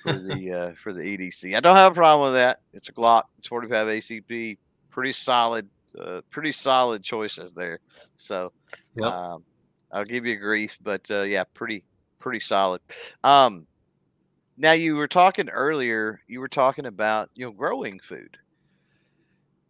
for 0.03 0.13
the 0.13 0.51
uh, 0.51 0.73
for 0.75 0.93
the 0.93 1.01
EDC. 1.01 1.55
I 1.55 1.59
don't 1.59 1.75
have 1.75 1.91
a 1.91 1.95
problem 1.95 2.31
with 2.31 2.39
that. 2.39 2.59
It's 2.73 2.89
a 2.89 2.93
Glock. 2.93 3.23
It's 3.37 3.47
45 3.47 3.87
ACP. 3.87 4.57
Pretty 4.89 5.11
solid. 5.11 5.67
Uh, 5.99 6.21
pretty 6.31 6.51
solid 6.51 7.03
choices 7.03 7.53
there. 7.53 7.79
So 8.15 8.51
yep. 8.95 9.11
um, 9.11 9.43
I'll 9.91 10.05
give 10.05 10.25
you 10.25 10.33
a 10.33 10.37
grief, 10.37 10.77
but 10.81 11.09
uh, 11.11 11.21
yeah, 11.21 11.43
pretty 11.53 11.83
pretty 12.19 12.39
solid. 12.39 12.81
Um, 13.23 13.67
now 14.57 14.71
you 14.71 14.95
were 14.95 15.07
talking 15.07 15.49
earlier, 15.49 16.21
you 16.27 16.39
were 16.39 16.47
talking 16.47 16.85
about, 16.85 17.29
you 17.35 17.45
know, 17.45 17.51
growing 17.51 17.99
food. 17.99 18.37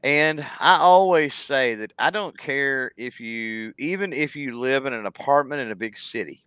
And 0.03 0.45
I 0.59 0.77
always 0.79 1.33
say 1.33 1.75
that 1.75 1.93
I 1.97 2.09
don't 2.09 2.37
care 2.37 2.91
if 2.97 3.21
you 3.21 3.73
even 3.79 4.11
if 4.11 4.35
you 4.35 4.59
live 4.59 4.85
in 4.85 4.93
an 4.93 5.05
apartment 5.05 5.61
in 5.61 5.71
a 5.71 5.75
big 5.75 5.97
city, 5.97 6.43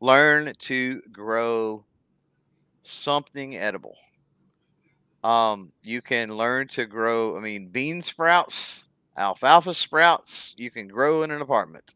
learn 0.00 0.52
to 0.58 1.00
grow 1.12 1.84
something 2.82 3.56
edible. 3.56 3.96
Um, 5.22 5.72
you 5.82 6.00
can 6.00 6.34
learn 6.34 6.68
to 6.68 6.86
grow, 6.86 7.36
I 7.36 7.40
mean, 7.40 7.68
bean 7.68 8.00
sprouts, 8.00 8.86
alfalfa 9.16 9.74
sprouts, 9.74 10.54
you 10.56 10.70
can 10.70 10.88
grow 10.88 11.22
in 11.22 11.30
an 11.30 11.42
apartment. 11.42 11.94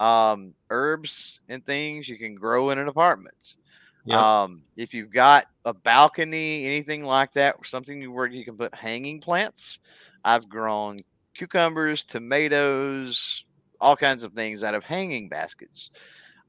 Um, 0.00 0.54
herbs 0.70 1.40
and 1.48 1.64
things 1.64 2.08
you 2.08 2.16
can 2.18 2.36
grow 2.36 2.70
in 2.70 2.78
an 2.78 2.88
apartment. 2.88 3.56
Yep. 4.04 4.18
Um, 4.18 4.62
if 4.76 4.94
you've 4.94 5.10
got 5.10 5.46
a 5.66 5.74
balcony, 5.74 6.64
anything 6.64 7.04
like 7.04 7.32
that, 7.32 7.56
something 7.66 8.10
where 8.12 8.26
you 8.26 8.44
can 8.44 8.56
put 8.56 8.74
hanging 8.74 9.20
plants, 9.20 9.80
I've 10.24 10.48
grown 10.48 10.96
cucumbers, 11.34 12.04
tomatoes, 12.04 13.44
all 13.80 13.96
kinds 13.96 14.24
of 14.24 14.32
things 14.32 14.62
out 14.62 14.74
of 14.74 14.84
hanging 14.84 15.28
baskets. 15.28 15.90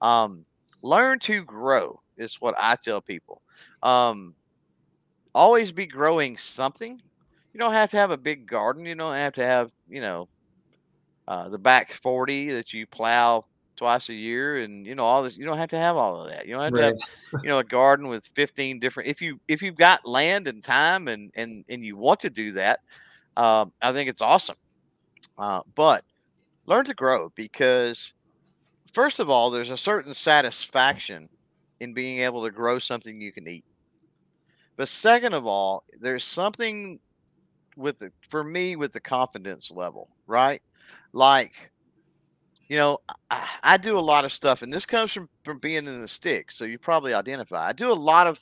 Um, 0.02 0.46
learn 0.82 1.20
to 1.20 1.44
grow 1.44 2.02
is 2.18 2.36
what 2.40 2.56
I 2.58 2.76
tell 2.76 3.02
people. 3.02 3.42
Um, 3.84 4.36
always 5.34 5.72
be 5.72 5.86
growing 5.86 6.38
something. 6.38 7.02
You 7.54 7.60
don't 7.60 7.74
have 7.74 7.92
to 7.92 7.98
have 7.98 8.12
a 8.12 8.18
big 8.18 8.48
garden. 8.48 8.86
You 8.86 8.96
don't 8.96 9.16
have 9.16 9.34
to 9.34 9.46
have, 9.46 9.72
you 9.90 10.02
know, 10.02 10.28
uh, 11.28 11.50
the 11.50 11.60
back 11.60 11.94
40 11.94 12.52
that 12.52 12.74
you 12.74 12.88
plow 12.88 13.46
twice 13.80 14.10
a 14.10 14.14
year 14.14 14.58
and 14.58 14.86
you 14.86 14.94
know 14.94 15.06
all 15.06 15.24
this 15.24 15.38
you 15.38 15.46
don't 15.46 15.58
have 15.58 15.70
to 15.70 15.78
have 15.78 15.96
all 15.96 16.22
of 16.22 16.30
that 16.30 16.46
you 16.46 16.54
don't 16.54 16.64
have 16.66 16.74
right. 16.74 17.00
to 17.00 17.08
have 17.34 17.44
you 17.44 17.50
know 17.50 17.60
a 17.60 17.64
garden 17.64 18.10
with 18.10 18.28
15 18.36 18.78
different 18.78 19.08
if 19.08 19.22
you 19.22 19.40
if 19.48 19.62
you've 19.62 19.78
got 19.78 20.06
land 20.06 20.50
and 20.50 20.62
time 20.62 21.08
and 21.08 21.32
and 21.36 21.64
and 21.70 21.86
you 21.86 21.96
want 21.96 22.20
to 22.20 22.30
do 22.30 22.52
that 22.52 22.82
um, 23.38 23.72
i 23.82 23.94
think 23.94 24.10
it's 24.10 24.22
awesome 24.22 24.58
uh, 25.38 25.62
but 25.76 26.04
learn 26.66 26.84
to 26.84 26.94
grow 26.94 27.32
because 27.36 28.12
first 28.92 29.20
of 29.20 29.30
all 29.30 29.50
there's 29.50 29.70
a 29.70 29.78
certain 29.78 30.14
satisfaction 30.14 31.30
in 31.80 31.94
being 31.94 32.20
able 32.20 32.44
to 32.44 32.52
grow 32.52 32.80
something 32.80 33.22
you 33.22 33.32
can 33.32 33.48
eat 33.48 33.66
but 34.76 34.88
second 34.88 35.34
of 35.34 35.46
all 35.46 35.84
there's 36.00 36.24
something 36.24 37.00
with 37.76 38.00
the 38.00 38.12
for 38.30 38.44
me 38.44 38.76
with 38.76 38.92
the 38.92 39.00
confidence 39.00 39.72
level 39.72 40.10
right 40.28 40.62
like 41.14 41.72
you 42.70 42.78
know, 42.78 43.00
I, 43.32 43.48
I, 43.64 43.78
do 43.78 43.98
a 43.98 44.00
lot 44.00 44.26
of 44.26 44.32
stuff, 44.32 44.62
and 44.62 44.72
this 44.72 44.86
comes 44.86 45.12
from 45.12 45.28
from 45.44 45.58
being 45.58 45.88
in 45.88 46.02
the 46.02 46.08
stick, 46.08 46.52
so 46.52 46.66
you 46.66 46.78
probably 46.78 47.16
identify. 47.16 47.68
I 47.68 47.74
do 47.74 47.92
a 47.92 47.94
lot 47.94 48.28
of, 48.28 48.40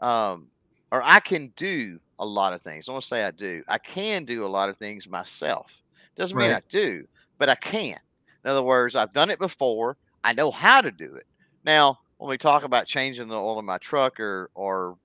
um, 0.00 0.48
or 0.90 1.02
I 1.04 1.20
can 1.20 1.52
do 1.56 2.00
a 2.18 2.26
lot 2.26 2.52
of 2.52 2.60
things. 2.60 2.88
I 2.88 2.92
want 2.92 3.02
to 3.04 3.08
say 3.08 3.22
I 3.22 3.30
do. 3.30 3.62
I 3.68 3.78
can 3.78 4.24
do 4.24 4.44
a 4.44 4.48
lot 4.48 4.68
of 4.68 4.76
things 4.76 5.08
myself. 5.08 5.72
Doesn't 6.16 6.36
mean 6.36 6.50
right. 6.50 6.56
I 6.56 6.68
do, 6.68 7.06
but 7.38 7.48
I 7.48 7.54
can. 7.54 7.98
In 8.44 8.50
other 8.50 8.62
words, 8.62 8.96
I've 8.96 9.12
done 9.12 9.30
it 9.30 9.38
before. 9.38 9.96
I 10.24 10.32
know 10.32 10.50
how 10.50 10.80
to 10.80 10.90
do 10.90 11.14
it. 11.14 11.26
Now, 11.64 12.00
when 12.24 12.30
we 12.30 12.38
talk 12.38 12.64
about 12.64 12.86
changing 12.86 13.28
the 13.28 13.38
oil 13.38 13.58
in 13.58 13.66
my 13.66 13.76
truck 13.76 14.18
or 14.18 14.48
or 14.54 14.96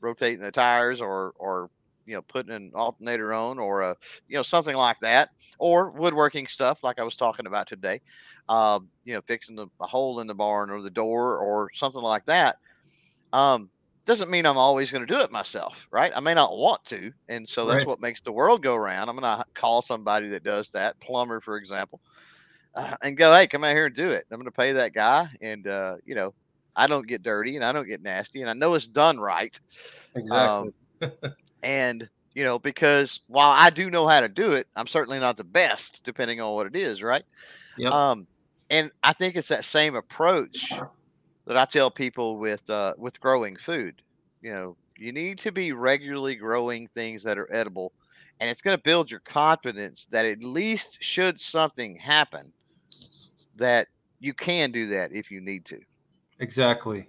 rotating 0.00 0.38
the 0.38 0.52
tires 0.52 1.00
or 1.00 1.32
or 1.36 1.70
you 2.06 2.14
know 2.14 2.22
putting 2.22 2.52
an 2.52 2.70
alternator 2.72 3.34
on 3.34 3.58
or 3.58 3.82
a 3.82 3.96
you 4.28 4.36
know 4.36 4.44
something 4.44 4.76
like 4.76 4.96
that 5.00 5.30
or 5.58 5.90
woodworking 5.90 6.46
stuff 6.46 6.78
like 6.84 7.00
i 7.00 7.02
was 7.02 7.16
talking 7.16 7.46
about 7.46 7.66
today 7.66 8.00
um, 8.48 8.88
you 9.04 9.12
know 9.12 9.20
fixing 9.26 9.56
the, 9.56 9.66
a 9.80 9.86
hole 9.86 10.20
in 10.20 10.28
the 10.28 10.34
barn 10.34 10.70
or 10.70 10.80
the 10.80 10.88
door 10.88 11.38
or 11.38 11.68
something 11.74 12.00
like 12.00 12.24
that 12.26 12.58
um, 13.32 13.68
doesn't 14.06 14.30
mean 14.30 14.46
i'm 14.46 14.56
always 14.56 14.92
going 14.92 15.04
to 15.04 15.12
do 15.12 15.20
it 15.20 15.32
myself 15.32 15.84
right 15.90 16.12
i 16.14 16.20
may 16.20 16.32
not 16.32 16.56
want 16.56 16.84
to 16.84 17.10
and 17.28 17.48
so 17.48 17.66
that's 17.66 17.78
right. 17.78 17.88
what 17.88 18.00
makes 18.00 18.20
the 18.20 18.30
world 18.30 18.62
go 18.62 18.76
around 18.76 19.08
i'm 19.08 19.18
going 19.18 19.36
to 19.36 19.44
call 19.54 19.82
somebody 19.82 20.28
that 20.28 20.44
does 20.44 20.70
that 20.70 20.98
plumber 21.00 21.40
for 21.40 21.56
example 21.56 22.00
uh, 22.74 22.94
and 23.02 23.16
go, 23.16 23.34
hey, 23.34 23.46
come 23.46 23.64
out 23.64 23.74
here 23.74 23.86
and 23.86 23.94
do 23.94 24.10
it. 24.10 24.24
I'm 24.30 24.38
going 24.38 24.44
to 24.44 24.52
pay 24.52 24.72
that 24.72 24.92
guy, 24.92 25.28
and 25.40 25.66
uh, 25.66 25.96
you 26.04 26.14
know, 26.14 26.32
I 26.78 26.86
don't 26.86 27.06
get 27.06 27.22
dirty 27.22 27.56
and 27.56 27.64
I 27.64 27.72
don't 27.72 27.88
get 27.88 28.02
nasty, 28.02 28.40
and 28.40 28.48
I 28.48 28.54
know 28.54 28.74
it's 28.74 28.86
done 28.86 29.18
right. 29.18 29.58
Exactly. 30.14 30.72
Um, 31.02 31.12
and 31.62 32.08
you 32.34 32.44
know, 32.44 32.58
because 32.58 33.20
while 33.26 33.50
I 33.50 33.68
do 33.68 33.90
know 33.90 34.06
how 34.06 34.20
to 34.20 34.28
do 34.28 34.52
it, 34.52 34.68
I'm 34.76 34.86
certainly 34.86 35.18
not 35.18 35.36
the 35.36 35.44
best, 35.44 36.04
depending 36.04 36.40
on 36.40 36.54
what 36.54 36.68
it 36.68 36.76
is, 36.76 37.02
right? 37.02 37.24
Yep. 37.78 37.92
Um, 37.92 38.26
and 38.70 38.92
I 39.02 39.12
think 39.12 39.34
it's 39.34 39.48
that 39.48 39.64
same 39.64 39.96
approach 39.96 40.72
that 41.46 41.56
I 41.56 41.64
tell 41.64 41.90
people 41.90 42.36
with 42.36 42.68
uh, 42.70 42.94
with 42.96 43.20
growing 43.20 43.56
food. 43.56 44.02
You 44.40 44.54
know, 44.54 44.76
you 44.96 45.10
need 45.12 45.38
to 45.40 45.50
be 45.50 45.72
regularly 45.72 46.36
growing 46.36 46.86
things 46.86 47.24
that 47.24 47.38
are 47.38 47.52
edible, 47.52 47.92
and 48.38 48.48
it's 48.48 48.62
going 48.62 48.76
to 48.76 48.82
build 48.82 49.10
your 49.10 49.20
confidence 49.20 50.06
that 50.10 50.24
at 50.24 50.42
least 50.42 51.02
should 51.02 51.40
something 51.40 51.96
happen, 51.96 52.52
that 53.56 53.88
you 54.20 54.34
can 54.34 54.70
do 54.70 54.86
that 54.86 55.12
if 55.12 55.30
you 55.30 55.40
need 55.40 55.64
to. 55.64 55.80
Exactly. 56.40 57.08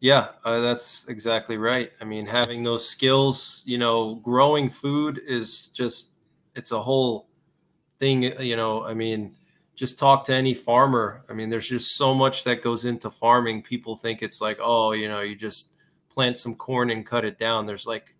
Yeah, 0.00 0.28
uh, 0.44 0.60
that's 0.60 1.06
exactly 1.08 1.56
right. 1.56 1.90
I 2.00 2.04
mean, 2.04 2.26
having 2.26 2.62
those 2.62 2.86
skills, 2.86 3.62
you 3.64 3.78
know, 3.78 4.16
growing 4.16 4.68
food 4.68 5.20
is 5.26 5.68
just, 5.68 6.12
it's 6.54 6.70
a 6.72 6.80
whole 6.80 7.28
thing, 7.98 8.22
you 8.40 8.56
know. 8.56 8.84
I 8.84 8.94
mean, 8.94 9.34
just 9.74 9.98
talk 9.98 10.24
to 10.26 10.34
any 10.34 10.54
farmer. 10.54 11.24
I 11.30 11.32
mean, 11.32 11.48
there's 11.50 11.68
just 11.68 11.96
so 11.96 12.14
much 12.14 12.44
that 12.44 12.62
goes 12.62 12.84
into 12.84 13.10
farming. 13.10 13.62
People 13.62 13.96
think 13.96 14.22
it's 14.22 14.40
like, 14.40 14.58
oh, 14.60 14.92
you 14.92 15.08
know, 15.08 15.20
you 15.20 15.34
just 15.34 15.72
plant 16.10 16.36
some 16.38 16.54
corn 16.54 16.90
and 16.90 17.06
cut 17.06 17.24
it 17.24 17.38
down. 17.38 17.66
There's 17.66 17.86
like 17.86 18.14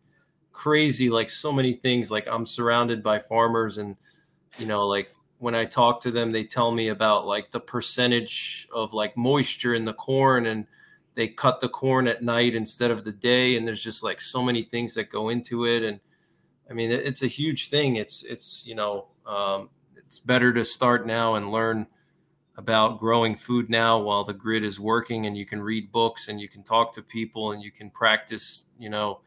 crazy, 0.52 1.11
like 1.11 1.28
so 1.30 1.52
many 1.52 1.74
things. 1.74 2.11
Like 2.11 2.26
I'm 2.26 2.46
surrounded 2.46 3.02
by 3.02 3.18
farmers, 3.18 3.78
and, 3.78 3.96
you 4.59 4.66
know, 4.66 4.86
like 4.86 5.11
when 5.39 5.55
I 5.55 5.64
talk 5.64 6.01
to 6.03 6.11
them, 6.11 6.32
they 6.32 6.45
tell 6.45 6.72
me 6.72 6.89
about 6.89 7.26
like 7.26 7.51
the 7.51 7.61
percentage 7.61 8.68
of 8.72 8.93
like 8.93 9.16
moisture 9.16 9.74
in 9.74 9.84
the 9.84 9.93
corn 9.93 10.47
and 10.47 10.66
they 11.14 11.28
cut 11.28 11.61
the 11.61 11.68
corn 11.68 12.07
at 12.09 12.22
night 12.22 12.55
instead 12.55 12.91
of 12.91 13.05
the 13.05 13.12
day 13.12 13.57
and 13.57 13.66
there's 13.66 13.82
just 13.82 14.03
like 14.03 14.20
so 14.20 14.43
many 14.43 14.62
things 14.62 14.95
that 14.95 15.11
go 15.11 15.30
into 15.30 15.64
it 15.64 15.82
and 15.82 15.99
i 16.70 16.74
mean 16.74 16.91
it's 16.91 17.22
a 17.22 17.26
huge 17.26 17.68
thing. 17.70 17.97
It's 17.97 18.22
it's 18.24 18.66
you 18.66 18.74
know 18.74 19.07
um, 19.26 19.70
it's 19.97 20.18
better 20.18 20.53
to 20.53 20.64
start 20.64 21.07
now 21.07 21.34
and 21.34 21.51
learn 21.51 21.87
about 22.57 22.99
growing 22.99 23.37
food 23.37 23.68
now 23.68 23.99
while 23.99 24.24
the 24.24 24.32
grid 24.32 24.64
is 24.64 24.80
working 24.80 25.26
and 25.26 25.37
you 25.37 25.45
can 25.45 25.61
read 25.61 25.93
books 25.93 26.28
and 26.28 26.41
you 26.41 26.49
can 26.49 26.62
talk 26.62 26.93
to 26.95 27.03
people 27.03 27.53
and 27.53 27.62
you 27.62 27.70
can 27.70 27.91
practice 27.91 28.66
you 28.78 28.91
know. 28.91 29.20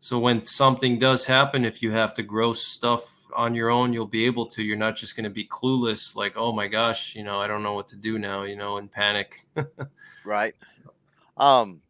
So 0.00 0.18
when 0.18 0.44
something 0.44 0.98
does 0.98 1.26
happen 1.26 1.64
if 1.64 1.82
you 1.82 1.90
have 1.90 2.14
to 2.14 2.22
grow 2.22 2.52
stuff 2.52 3.17
on 3.34 3.54
your 3.54 3.70
own 3.70 3.92
you'll 3.92 4.06
be 4.06 4.24
able 4.24 4.46
to 4.46 4.62
you're 4.62 4.76
not 4.76 4.96
just 4.96 5.16
going 5.16 5.24
to 5.24 5.30
be 5.30 5.46
clueless 5.46 6.16
like 6.16 6.34
oh 6.36 6.52
my 6.52 6.66
gosh 6.66 7.14
you 7.14 7.22
know 7.22 7.40
i 7.40 7.46
don't 7.46 7.62
know 7.62 7.74
what 7.74 7.88
to 7.88 7.96
do 7.96 8.18
now 8.18 8.42
you 8.42 8.56
know 8.56 8.78
and 8.78 8.90
panic 8.90 9.46
right 10.24 10.54
um, 11.38 11.80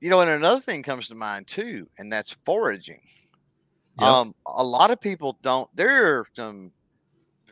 you 0.00 0.10
know, 0.10 0.20
and 0.20 0.30
another 0.30 0.60
thing 0.60 0.82
comes 0.82 1.08
to 1.08 1.14
mind 1.14 1.46
too, 1.46 1.88
and 1.98 2.12
that's 2.12 2.36
foraging. 2.44 3.00
Yep. 4.00 4.08
Um, 4.08 4.34
a 4.46 4.64
lot 4.64 4.90
of 4.90 5.00
people 5.00 5.38
don't. 5.42 5.68
There 5.76 6.18
are 6.18 6.26
some 6.34 6.72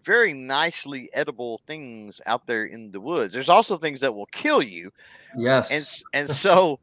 very 0.03 0.33
nicely 0.33 1.11
edible 1.13 1.61
things 1.67 2.21
out 2.27 2.47
there 2.47 2.65
in 2.65 2.91
the 2.91 3.01
woods. 3.01 3.35
There's 3.35 3.51
also 3.51 3.77
things 3.77 4.01
that 4.01 4.15
will 4.15 4.27
kill 4.27 4.63
you. 4.63 4.91
Yes, 5.37 5.71
and 5.71 6.03
and 6.23 6.31
so. 6.31 6.81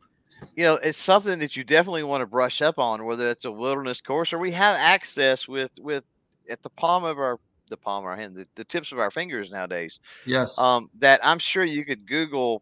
You 0.55 0.65
know, 0.65 0.75
it's 0.75 0.99
something 0.99 1.39
that 1.39 1.55
you 1.55 1.63
definitely 1.63 2.03
want 2.03 2.21
to 2.21 2.27
brush 2.27 2.61
up 2.61 2.77
on, 2.77 3.05
whether 3.05 3.27
it's 3.31 3.45
a 3.45 3.51
wilderness 3.51 4.01
course 4.01 4.31
or 4.31 4.37
we 4.37 4.51
have 4.51 4.75
access 4.75 5.47
with 5.47 5.71
with 5.79 6.03
at 6.49 6.61
the 6.61 6.69
palm 6.69 7.03
of 7.03 7.17
our 7.17 7.39
the 7.69 7.77
palm 7.77 8.03
of 8.03 8.05
our 8.05 8.15
hand, 8.15 8.35
the, 8.35 8.47
the 8.55 8.63
tips 8.63 8.91
of 8.91 8.99
our 8.99 9.11
fingers 9.11 9.51
nowadays. 9.51 9.99
Yes. 10.25 10.57
Um, 10.57 10.89
that 10.99 11.19
I'm 11.21 11.39
sure 11.39 11.65
you 11.65 11.83
could 11.83 12.07
Google 12.07 12.61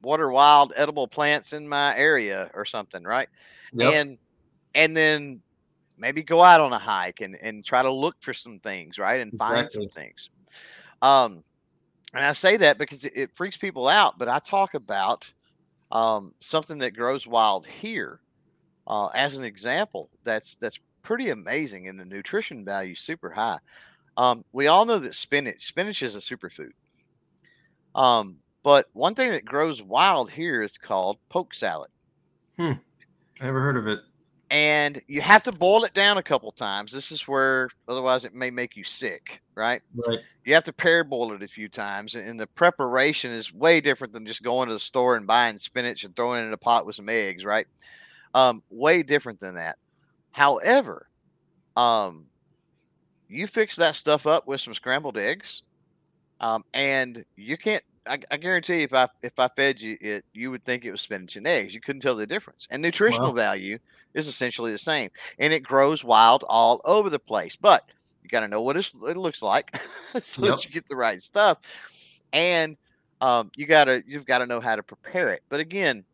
what 0.00 0.20
are 0.20 0.30
wild 0.30 0.72
edible 0.76 1.06
plants 1.06 1.52
in 1.52 1.68
my 1.68 1.96
area 1.96 2.50
or 2.54 2.64
something, 2.64 3.02
right? 3.04 3.28
Yep. 3.72 3.94
And 3.94 4.18
and 4.74 4.96
then 4.96 5.42
maybe 5.98 6.22
go 6.22 6.42
out 6.42 6.60
on 6.60 6.72
a 6.72 6.78
hike 6.78 7.20
and 7.20 7.36
and 7.40 7.64
try 7.64 7.82
to 7.82 7.92
look 7.92 8.16
for 8.20 8.34
some 8.34 8.58
things, 8.58 8.98
right? 8.98 9.20
And 9.20 9.36
find 9.38 9.60
exactly. 9.60 9.86
some 9.86 9.90
things. 9.90 10.30
Um 11.02 11.44
and 12.12 12.24
I 12.24 12.32
say 12.32 12.56
that 12.56 12.78
because 12.78 13.04
it, 13.04 13.12
it 13.14 13.36
freaks 13.36 13.56
people 13.56 13.88
out, 13.88 14.18
but 14.18 14.28
I 14.28 14.40
talk 14.40 14.74
about 14.74 15.32
um, 15.92 16.34
something 16.40 16.78
that 16.78 16.96
grows 16.96 17.26
wild 17.26 17.66
here 17.66 18.20
uh, 18.86 19.08
as 19.08 19.36
an 19.36 19.44
example. 19.44 20.10
That's 20.24 20.56
that's 20.56 20.80
pretty 21.02 21.30
amazing, 21.30 21.88
and 21.88 21.98
the 21.98 22.04
nutrition 22.04 22.64
value 22.64 22.94
super 22.94 23.30
high. 23.30 23.58
Um, 24.16 24.44
we 24.52 24.66
all 24.66 24.84
know 24.84 24.98
that 24.98 25.14
spinach 25.14 25.66
spinach 25.66 26.02
is 26.02 26.14
a 26.14 26.18
superfood. 26.18 26.72
Um, 27.94 28.38
but 28.62 28.88
one 28.92 29.14
thing 29.14 29.30
that 29.30 29.44
grows 29.44 29.82
wild 29.82 30.30
here 30.30 30.62
is 30.62 30.76
called 30.76 31.18
poke 31.28 31.54
salad. 31.54 31.90
Hmm. 32.56 32.72
I 33.40 33.46
never 33.46 33.60
heard 33.60 33.76
of 33.76 33.86
it. 33.86 34.00
And 34.50 35.00
you 35.06 35.20
have 35.20 35.44
to 35.44 35.52
boil 35.52 35.84
it 35.84 35.94
down 35.94 36.18
a 36.18 36.22
couple 36.22 36.50
times. 36.50 36.92
This 36.92 37.12
is 37.12 37.28
where 37.28 37.68
otherwise 37.88 38.24
it 38.24 38.34
may 38.34 38.50
make 38.50 38.76
you 38.76 38.82
sick, 38.82 39.40
right? 39.54 39.80
Right. 39.94 40.18
You 40.44 40.54
have 40.54 40.64
to 40.64 40.72
parboil 40.72 41.32
it 41.32 41.42
a 41.42 41.48
few 41.48 41.68
times. 41.68 42.16
And 42.16 42.38
the 42.38 42.48
preparation 42.48 43.30
is 43.30 43.54
way 43.54 43.80
different 43.80 44.12
than 44.12 44.26
just 44.26 44.42
going 44.42 44.66
to 44.66 44.74
the 44.74 44.80
store 44.80 45.16
and 45.16 45.26
buying 45.26 45.56
spinach 45.56 46.02
and 46.02 46.16
throwing 46.16 46.42
it 46.42 46.48
in 46.48 46.52
a 46.52 46.56
pot 46.56 46.84
with 46.84 46.96
some 46.96 47.08
eggs, 47.08 47.44
right? 47.44 47.68
Um, 48.34 48.62
way 48.70 49.04
different 49.04 49.38
than 49.38 49.54
that. 49.54 49.78
However, 50.32 51.08
um, 51.76 52.26
you 53.28 53.46
fix 53.46 53.76
that 53.76 53.94
stuff 53.94 54.26
up 54.26 54.46
with 54.46 54.60
some 54.60 54.74
scrambled 54.74 55.16
eggs, 55.16 55.62
um, 56.40 56.64
and 56.74 57.24
you 57.36 57.56
can't 57.56 57.82
I, 58.06 58.18
I, 58.30 58.36
guarantee 58.38 58.82
if 58.82 58.94
I 58.94 59.08
if 59.22 59.38
I 59.38 59.48
fed 59.48 59.80
you 59.80 59.96
it, 60.00 60.24
you 60.32 60.50
would 60.50 60.64
think 60.64 60.84
it 60.84 60.90
was 60.90 61.00
spinach 61.00 61.36
and 61.36 61.46
eggs. 61.46 61.74
You 61.74 61.80
couldn't 61.80 62.00
tell 62.00 62.16
the 62.16 62.26
difference. 62.26 62.66
And 62.70 62.80
nutritional 62.80 63.28
wow. 63.28 63.34
value 63.34 63.78
is 64.14 64.26
essentially 64.26 64.72
the 64.72 64.78
same, 64.78 65.10
and 65.38 65.52
it 65.52 65.60
grows 65.60 66.02
wild 66.02 66.44
all 66.48 66.80
over 66.84 67.10
the 67.10 67.18
place. 67.18 67.56
But 67.56 67.84
you 68.22 68.28
got 68.28 68.40
to 68.40 68.48
know 68.48 68.62
what 68.62 68.76
it 68.76 69.16
looks 69.16 69.42
like 69.42 69.78
so 70.20 70.44
yep. 70.44 70.56
that 70.56 70.64
you 70.64 70.70
get 70.70 70.88
the 70.88 70.96
right 70.96 71.20
stuff, 71.20 71.58
and 72.32 72.76
um, 73.20 73.50
you 73.56 73.66
gotta 73.66 74.02
you've 74.06 74.26
got 74.26 74.38
to 74.38 74.46
know 74.46 74.60
how 74.60 74.76
to 74.76 74.82
prepare 74.82 75.32
it. 75.32 75.42
But 75.48 75.60
again, 75.60 76.04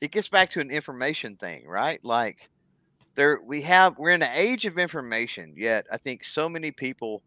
it 0.00 0.10
gets 0.10 0.28
back 0.28 0.50
to 0.50 0.60
an 0.60 0.70
information 0.70 1.36
thing, 1.36 1.66
right? 1.66 2.04
Like 2.04 2.50
there 3.16 3.40
we 3.44 3.62
have 3.62 3.98
we're 3.98 4.10
in 4.10 4.22
an 4.22 4.30
age 4.34 4.66
of 4.66 4.78
information. 4.78 5.54
Yet 5.56 5.86
I 5.92 5.96
think 5.98 6.24
so 6.24 6.48
many 6.48 6.70
people 6.70 7.22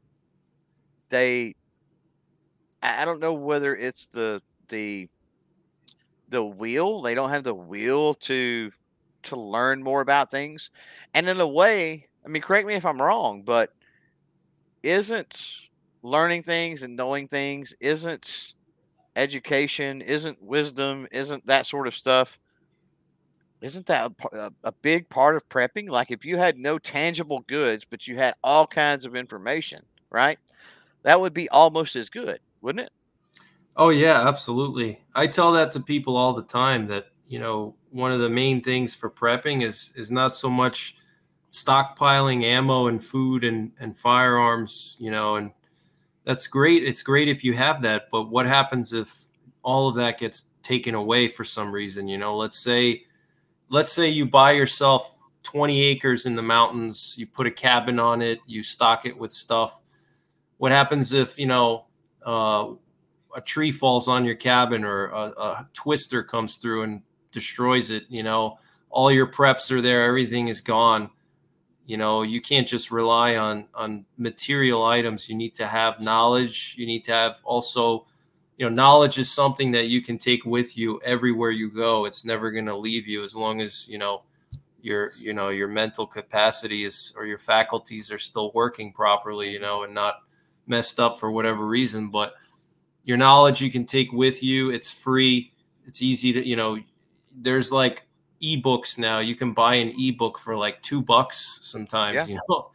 they 1.10 1.56
I 2.82 3.06
don't 3.06 3.20
know 3.20 3.34
whether 3.34 3.76
it's 3.76 4.08
the 4.08 4.42
the 4.70 5.10
the 6.30 6.44
wheel. 6.44 7.02
They 7.02 7.14
don't 7.16 7.30
have 7.30 7.44
the 7.44 7.54
wheel 7.56 8.14
to 8.16 8.72
to 9.24 9.36
learn 9.36 9.84
more 9.84 10.02
about 10.02 10.32
things. 10.32 10.70
And 11.14 11.28
in 11.28 11.40
a 11.42 11.48
way, 11.48 12.08
I 12.26 12.30
mean, 12.30 12.42
correct 12.42 12.68
me 12.68 12.76
if 12.76 12.86
I'm 12.86 13.02
wrong, 13.02 13.44
but 13.44 13.74
isn't 14.84 15.70
learning 16.04 16.44
things 16.44 16.84
and 16.84 16.96
knowing 16.96 17.28
things 17.28 17.74
isn't 17.80 18.54
education, 19.16 20.02
isn't 20.02 20.42
wisdom, 20.42 21.08
isn't 21.12 21.46
that 21.48 21.66
sort 21.66 21.88
of 21.88 21.96
stuff? 21.96 22.40
Isn't 23.62 23.86
that 23.88 24.12
a, 24.32 24.52
a, 24.64 24.72
big 24.72 25.10
part 25.10 25.36
of 25.36 25.48
prepping? 25.50 25.90
Like 25.90 26.12
if 26.12 26.24
you 26.24 26.38
had 26.38 26.58
no 26.58 26.80
tangible 26.80 27.42
goods, 27.48 27.86
but 27.90 28.08
you 28.08 28.18
had 28.18 28.36
all 28.44 28.66
kinds 28.66 29.06
of 29.06 29.16
information, 29.16 29.84
right? 30.10 30.40
That 31.04 31.20
would 31.20 31.34
be 31.34 31.50
almost 31.50 31.96
as 31.96 32.10
good 32.10 32.40
wouldn't 32.62 32.88
it? 32.88 32.92
Oh 33.76 33.90
yeah, 33.90 34.28
absolutely. 34.28 35.02
I 35.16 35.28
tell 35.28 35.52
that 35.54 35.72
to 35.74 35.80
people 35.80 36.18
all 36.18 36.34
the 36.34 36.44
time 36.44 36.88
that, 36.88 37.08
you 37.28 37.40
know, 37.40 37.76
one 37.92 38.12
of 38.12 38.20
the 38.20 38.30
main 38.30 38.62
things 38.62 38.96
for 38.96 39.10
prepping 39.10 39.64
is 39.64 39.94
is 39.96 40.12
not 40.12 40.36
so 40.36 40.50
much 40.50 40.98
stockpiling 41.52 42.44
ammo 42.44 42.88
and 42.88 43.04
food 43.04 43.44
and 43.44 43.72
and 43.80 43.98
firearms, 43.98 44.98
you 45.00 45.12
know, 45.12 45.36
and 45.36 45.52
that's 46.26 46.48
great. 46.48 46.84
It's 46.84 47.04
great 47.04 47.30
if 47.30 47.44
you 47.44 47.54
have 47.54 47.82
that, 47.84 48.08
but 48.12 48.24
what 48.24 48.46
happens 48.46 48.94
if 48.94 49.26
all 49.64 49.88
of 49.88 49.96
that 49.96 50.20
gets 50.20 50.44
taken 50.62 50.96
away 50.96 51.28
for 51.28 51.44
some 51.44 51.72
reason, 51.72 52.08
you 52.08 52.18
know? 52.18 52.38
Let's 52.38 52.60
say 52.60 53.04
let's 53.70 53.92
say 53.92 54.10
you 54.10 54.26
buy 54.26 54.52
yourself 54.52 55.16
20 55.44 55.82
acres 55.82 56.26
in 56.26 56.36
the 56.36 56.42
mountains, 56.42 57.16
you 57.18 57.26
put 57.26 57.48
a 57.48 57.52
cabin 57.52 58.00
on 58.00 58.22
it, 58.22 58.40
you 58.46 58.62
stock 58.62 59.06
it 59.06 59.18
with 59.18 59.32
stuff. 59.32 59.82
What 60.58 60.72
happens 60.72 61.14
if, 61.14 61.40
you 61.40 61.48
know, 61.48 61.86
uh, 62.26 62.72
a 63.36 63.42
tree 63.42 63.72
falls 63.72 64.08
on 64.08 64.26
your 64.26 64.36
cabin 64.36 64.84
or 64.84 65.08
a, 65.08 65.22
a, 65.22 65.70
twister 65.74 66.24
comes 66.24 66.58
through 66.58 66.84
and 66.84 67.02
destroys 67.32 67.92
it, 67.92 68.04
you 68.10 68.24
know, 68.24 68.58
all 68.90 69.12
your 69.12 69.28
preps 69.28 69.72
are 69.72 69.82
there, 69.82 70.04
everything 70.04 70.48
is 70.48 70.62
gone. 70.62 71.10
You 71.86 71.98
know, 71.98 72.22
you 72.22 72.42
can't 72.42 72.68
just 72.68 72.92
rely 72.92 73.38
on 73.38 73.66
on 73.74 74.06
material 74.18 74.84
items. 74.84 75.28
You 75.28 75.36
need 75.36 75.56
to 75.56 75.66
have 75.66 76.00
knowledge. 76.00 76.76
You 76.78 76.86
need 76.86 77.04
to 77.06 77.12
have 77.12 77.42
also, 77.44 78.06
you 78.60 78.70
know, 78.70 78.76
knowledge 78.76 79.18
is 79.18 79.32
something 79.32 79.72
that 79.72 79.88
you 79.88 80.02
can 80.02 80.18
take 80.18 80.46
with 80.46 80.78
you 80.78 81.00
everywhere 81.06 81.50
you 81.50 81.72
go. 81.72 82.04
It's 82.04 82.26
never 82.26 82.52
going 82.52 82.66
to 82.66 82.76
leave 82.76 83.08
you 83.08 83.24
as 83.24 83.34
long 83.34 83.62
as 83.62 83.88
you 83.88 83.98
know 83.98 84.24
your 84.82 85.12
you 85.18 85.34
know 85.34 85.48
your 85.48 85.70
mental 85.70 86.06
capacity 86.06 86.84
is 86.84 87.14
or 87.16 87.26
your 87.26 87.38
faculties 87.38 88.12
are 88.12 88.18
still 88.18 88.52
working 88.54 88.92
properly. 88.92 89.50
You 89.50 89.62
know, 89.62 89.84
and 89.84 89.94
not 89.94 90.16
messed 90.68 91.00
up 91.00 91.22
for 91.22 91.32
whatever 91.32 91.66
reason. 91.66 92.10
But 92.10 92.34
your 93.06 93.16
knowledge 93.16 93.62
you 93.62 93.72
can 93.72 93.86
take 93.86 94.12
with 94.12 94.44
you. 94.44 94.72
It's 94.72 94.92
free. 94.92 95.54
It's 95.88 96.02
easy 96.02 96.34
to, 96.34 96.46
you 96.46 96.58
know, 96.58 96.78
there's 97.34 97.72
like 97.72 98.04
ebooks 98.44 98.98
now. 98.98 99.20
You 99.20 99.36
can 99.36 99.54
buy 99.54 99.76
an 99.76 99.94
ebook 99.98 100.38
for 100.38 100.58
like 100.58 100.82
two 100.82 101.02
bucks 101.02 101.60
sometimes, 101.62 102.16
yeah. 102.16 102.26
you 102.36 102.40
know. 102.50 102.72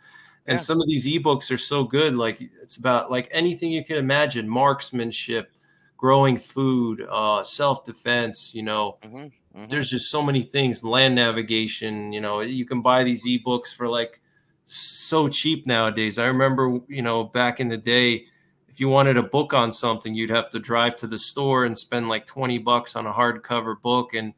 And 0.47 0.57
yeah. 0.57 0.63
some 0.63 0.81
of 0.81 0.89
these 0.89 1.07
ebooks 1.07 1.53
are 1.53 1.59
so 1.59 1.85
good. 1.85 2.15
Like 2.15 2.41
it's 2.63 2.77
about 2.77 3.11
like 3.11 3.29
anything 3.33 3.71
you 3.71 3.85
can 3.85 3.97
imagine, 3.97 4.49
marksmanship, 4.49 5.53
growing 6.05 6.37
food, 6.37 7.03
uh, 7.11 7.43
self-defense, 7.43 8.55
you 8.55 8.63
know. 8.63 8.99
Mm-hmm. 9.03 9.17
Mm-hmm. 9.17 9.65
There's 9.71 9.89
just 9.89 10.11
so 10.11 10.23
many 10.23 10.43
things, 10.43 10.85
land 10.85 11.15
navigation, 11.15 12.13
you 12.13 12.21
know, 12.21 12.41
you 12.41 12.67
can 12.67 12.83
buy 12.83 13.05
these 13.05 13.27
ebooks 13.27 13.75
for 13.75 13.89
like 13.89 14.21
so 14.67 15.29
cheap 15.29 15.67
nowadays. 15.67 16.19
I 16.19 16.27
remember, 16.27 16.79
you 16.89 17.01
know, 17.01 17.25
back 17.25 17.59
in 17.59 17.69
the 17.69 17.79
day, 17.79 18.27
if 18.69 18.81
you 18.81 18.91
wanted 18.91 19.17
a 19.17 19.23
book 19.23 19.55
on 19.55 19.73
something, 19.73 20.15
you'd 20.15 20.29
have 20.29 20.51
to 20.51 20.59
drive 20.59 20.95
to 20.97 21.07
the 21.07 21.19
store 21.19 21.65
and 21.65 21.79
spend 21.79 22.11
like 22.11 22.27
20 22.27 22.59
bucks 22.59 22.97
on 22.97 23.07
a 23.07 23.13
hardcover 23.13 23.81
book. 23.81 24.13
And 24.13 24.35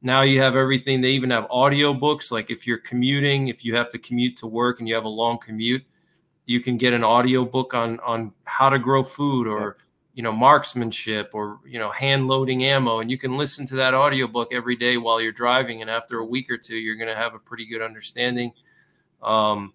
now 0.00 0.22
you 0.22 0.40
have 0.40 0.56
everything. 0.56 1.02
They 1.02 1.10
even 1.10 1.28
have 1.32 1.46
audio 1.50 1.92
books. 1.92 2.32
Like 2.32 2.50
if 2.50 2.66
you're 2.66 2.78
commuting, 2.78 3.48
if 3.48 3.62
you 3.62 3.76
have 3.76 3.90
to 3.90 3.98
commute 3.98 4.38
to 4.38 4.46
work 4.46 4.78
and 4.78 4.88
you 4.88 4.94
have 4.94 5.04
a 5.04 5.16
long 5.22 5.36
commute, 5.36 5.84
you 6.46 6.60
can 6.60 6.78
get 6.78 6.94
an 6.94 7.04
audio 7.04 7.44
book 7.44 7.74
on 7.74 8.00
on 8.00 8.32
how 8.44 8.70
to 8.70 8.78
grow 8.78 9.02
food 9.02 9.46
or 9.46 9.76
you 10.14 10.22
know 10.22 10.32
marksmanship 10.32 11.30
or 11.34 11.58
you 11.66 11.78
know 11.78 11.90
hand 11.90 12.28
loading 12.28 12.64
ammo 12.64 13.00
and 13.00 13.10
you 13.10 13.18
can 13.18 13.36
listen 13.36 13.66
to 13.66 13.74
that 13.74 13.94
audiobook 13.94 14.52
every 14.52 14.76
day 14.76 14.96
while 14.96 15.20
you're 15.20 15.32
driving 15.32 15.82
and 15.82 15.90
after 15.90 16.18
a 16.20 16.24
week 16.24 16.50
or 16.50 16.56
two 16.56 16.76
you're 16.76 16.96
going 16.96 17.08
to 17.08 17.16
have 17.16 17.34
a 17.34 17.38
pretty 17.38 17.66
good 17.66 17.82
understanding 17.82 18.52
um, 19.22 19.72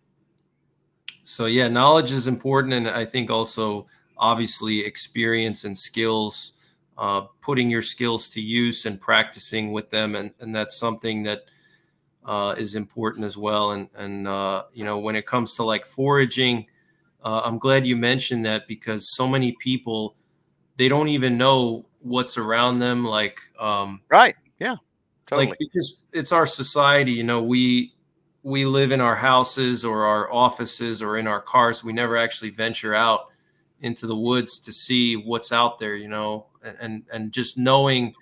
so 1.30 1.46
yeah, 1.46 1.68
knowledge 1.68 2.12
is 2.12 2.28
important, 2.28 2.74
and 2.74 2.88
I 2.88 3.06
think 3.06 3.30
also 3.30 3.86
obviously 4.18 4.80
experience 4.80 5.64
and 5.64 5.78
skills, 5.78 6.54
uh, 6.98 7.22
putting 7.40 7.70
your 7.70 7.84
skills 7.84 8.30
to 8.30 8.42
use 8.42 8.88
and 8.88 9.00
practicing 9.00 9.72
with 9.72 9.92
them, 9.92 10.16
and 10.16 10.32
and 10.40 10.56
that's 10.56 10.80
something 10.80 11.22
that 11.24 11.44
uh, 12.26 12.56
is 12.58 12.74
important 12.74 13.26
as 13.26 13.38
well. 13.38 13.74
And 13.74 13.90
and 13.96 14.28
uh, 14.28 14.64
you 14.74 14.84
know 14.84 14.98
when 14.98 15.16
it 15.16 15.28
comes 15.28 15.56
to 15.58 15.64
like 15.64 15.86
foraging, 15.86 16.66
uh, 17.24 17.42
I'm 17.44 17.60
glad 17.60 17.86
you 17.86 17.96
mentioned 17.96 18.44
that 18.48 18.68
because 18.68 19.16
so 19.16 19.28
many 19.28 19.52
people 19.60 20.16
they 20.80 20.88
don't 20.88 21.10
even 21.10 21.38
know 21.38 21.86
what's 22.00 22.38
around 22.38 22.80
them. 22.80 23.04
Like 23.06 23.42
um, 23.60 24.00
right, 24.10 24.36
yeah, 24.60 24.78
totally. 25.28 25.50
Like 25.50 25.58
because 25.60 26.04
it's 26.14 26.32
our 26.32 26.48
society, 26.48 27.12
you 27.12 27.26
know, 27.26 27.44
we 27.44 27.94
we 28.44 28.66
live 28.66 28.94
in 28.94 29.02
our 29.02 29.16
houses 29.16 29.84
or 29.84 30.06
our 30.06 30.32
offices 30.32 31.02
or 31.02 31.18
in 31.18 31.28
our 31.28 31.42
cars. 31.42 31.84
We 31.84 31.92
never 31.92 32.16
actually 32.16 32.52
venture 32.52 32.96
out 32.96 33.28
into 33.82 34.08
the 34.08 34.16
woods 34.16 34.58
to 34.62 34.72
see 34.72 35.18
what's 35.18 35.52
out 35.52 35.80
there, 35.80 35.96
you 35.96 36.08
know, 36.08 36.46
and 36.80 37.04
and 37.12 37.34
just 37.34 37.58
knowing, 37.58 38.14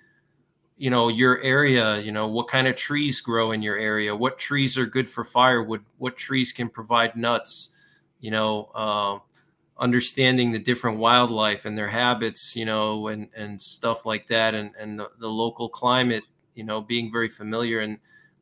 you 0.76 0.90
know, 0.90 1.06
your 1.10 1.40
area, 1.42 2.00
you 2.00 2.10
know, 2.10 2.26
what 2.26 2.48
kind 2.48 2.66
of 2.66 2.74
trees 2.74 3.20
grow 3.20 3.52
in 3.52 3.62
your 3.62 3.78
area, 3.78 4.14
what 4.14 4.36
trees 4.36 4.76
are 4.76 4.86
good 4.86 5.08
for 5.08 5.22
firewood, 5.22 5.84
what 5.98 6.16
trees 6.16 6.52
can 6.52 6.68
provide 6.68 7.14
nuts, 7.14 7.70
you 8.18 8.32
know, 8.32 8.68
uh, 8.74 9.18
understanding 9.78 10.50
the 10.50 10.58
different 10.58 10.98
wildlife 10.98 11.64
and 11.64 11.78
their 11.78 11.88
habits, 11.88 12.56
you 12.56 12.64
know, 12.64 13.08
and 13.08 13.28
and 13.36 13.60
stuff 13.60 14.04
like 14.06 14.26
that, 14.28 14.54
and 14.54 14.70
and 14.78 14.98
the, 14.98 15.10
the 15.18 15.28
local 15.28 15.68
climate, 15.68 16.24
you 16.54 16.64
know, 16.64 16.80
being 16.80 17.10
very 17.10 17.28
familiar. 17.28 17.80
And 17.80 17.98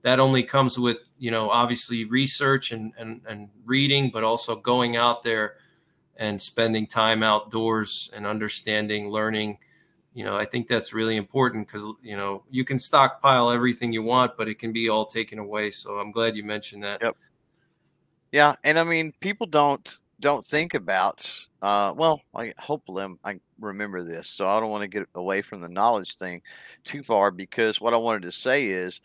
that 0.07 0.21
only 0.21 0.45
comes 0.45 0.79
with 0.79 1.15
you 1.19 1.33
know 1.33 1.51
obviously 1.51 2.05
research 2.05 2.71
and, 2.71 2.93
and 2.97 3.21
and 3.29 3.49
reading 3.65 4.09
but 4.09 4.23
also 4.23 4.55
going 4.55 4.97
out 4.97 5.25
there 5.25 5.57
and 6.19 6.41
spending 6.41 6.87
time 6.87 7.25
outdoors 7.25 8.11
and 8.15 8.25
understanding 8.25 9.11
learning. 9.11 9.59
You 10.15 10.25
know 10.25 10.37
i 10.37 10.47
think 10.47 10.67
that's 10.67 10.95
really 10.95 11.17
important 11.17 11.67
because 11.67 11.93
you 12.03 12.17
know 12.17 12.45
you 12.51 12.65
can 12.65 12.79
stockpile 12.79 13.51
everything 13.51 13.93
you 13.93 14.03
want 14.03 14.37
but 14.39 14.49
it 14.49 14.59
can 14.59 14.73
be 14.73 14.89
all 14.89 15.05
taken 15.07 15.39
away. 15.41 15.71
So 15.71 15.99
i'm 15.99 16.13
glad 16.13 16.37
you 16.37 16.45
mentioned 16.45 16.85
that. 16.85 17.03
Yep. 17.03 17.17
Yeah 18.31 18.55
and 18.63 18.79
i 18.79 18.85
mean 18.85 19.13
people 19.21 19.47
don't 19.47 19.99
don't 20.21 20.45
think 20.45 20.75
about 20.75 21.47
uh, 21.63 21.93
well 21.97 22.21
i 22.35 22.53
hopefully 22.59 23.05
I'm, 23.05 23.19
i 23.25 23.39
remember 23.61 24.03
this 24.03 24.29
so 24.29 24.49
i 24.49 24.59
don't 24.61 24.71
want 24.71 24.83
to 24.83 24.89
get 24.89 25.07
away 25.15 25.43
from 25.43 25.61
the 25.61 25.69
knowledge 25.69 26.17
thing 26.17 26.41
too 26.85 27.03
far 27.03 27.31
because 27.31 27.81
what 27.81 27.95
i 27.95 27.99
wanted 27.99 28.23
to 28.23 28.33
say 28.33 28.67
is 28.67 29.01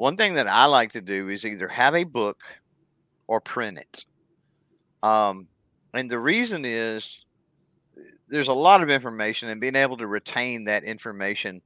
one 0.00 0.16
thing 0.16 0.32
that 0.32 0.48
I 0.48 0.64
like 0.64 0.92
to 0.92 1.02
do 1.02 1.28
is 1.28 1.44
either 1.44 1.68
have 1.68 1.94
a 1.94 2.04
book 2.04 2.40
or 3.26 3.38
print 3.38 3.76
it. 3.76 4.06
Um, 5.02 5.46
and 5.92 6.10
the 6.10 6.18
reason 6.18 6.64
is 6.64 7.26
there's 8.26 8.48
a 8.48 8.54
lot 8.54 8.82
of 8.82 8.88
information, 8.88 9.50
and 9.50 9.60
being 9.60 9.76
able 9.76 9.98
to 9.98 10.06
retain 10.06 10.64
that 10.64 10.84
information 10.84 11.60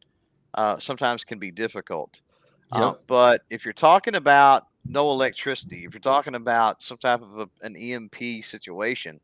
uh, 0.54 0.80
sometimes 0.80 1.22
can 1.22 1.38
be 1.38 1.52
difficult. 1.52 2.22
Yep. 2.74 2.82
Uh, 2.82 2.94
but 3.06 3.42
if 3.50 3.64
you're 3.64 3.72
talking 3.72 4.16
about 4.16 4.66
no 4.86 5.10
electricity, 5.10 5.84
if 5.84 5.94
you're 5.94 6.00
talking 6.00 6.34
about 6.34 6.82
some 6.82 6.98
type 6.98 7.22
of 7.22 7.38
a, 7.38 7.48
an 7.62 7.76
EMP 7.76 8.44
situation, 8.44 9.20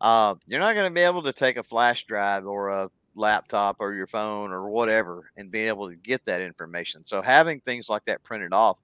uh, 0.00 0.34
you're 0.46 0.60
not 0.60 0.74
going 0.74 0.88
to 0.88 0.94
be 0.94 1.02
able 1.02 1.22
to 1.22 1.32
take 1.32 1.56
a 1.56 1.62
flash 1.62 2.06
drive 2.06 2.46
or 2.46 2.68
a 2.68 2.90
laptop 3.14 3.76
or 3.80 3.94
your 3.94 4.06
phone 4.06 4.52
or 4.52 4.68
whatever 4.68 5.30
and 5.36 5.50
be 5.50 5.60
able 5.60 5.88
to 5.88 5.96
get 5.96 6.24
that 6.24 6.40
information. 6.40 7.04
So 7.04 7.20
having 7.20 7.60
things 7.60 7.88
like 7.88 8.04
that 8.04 8.22
printed 8.22 8.52
off 8.52 8.78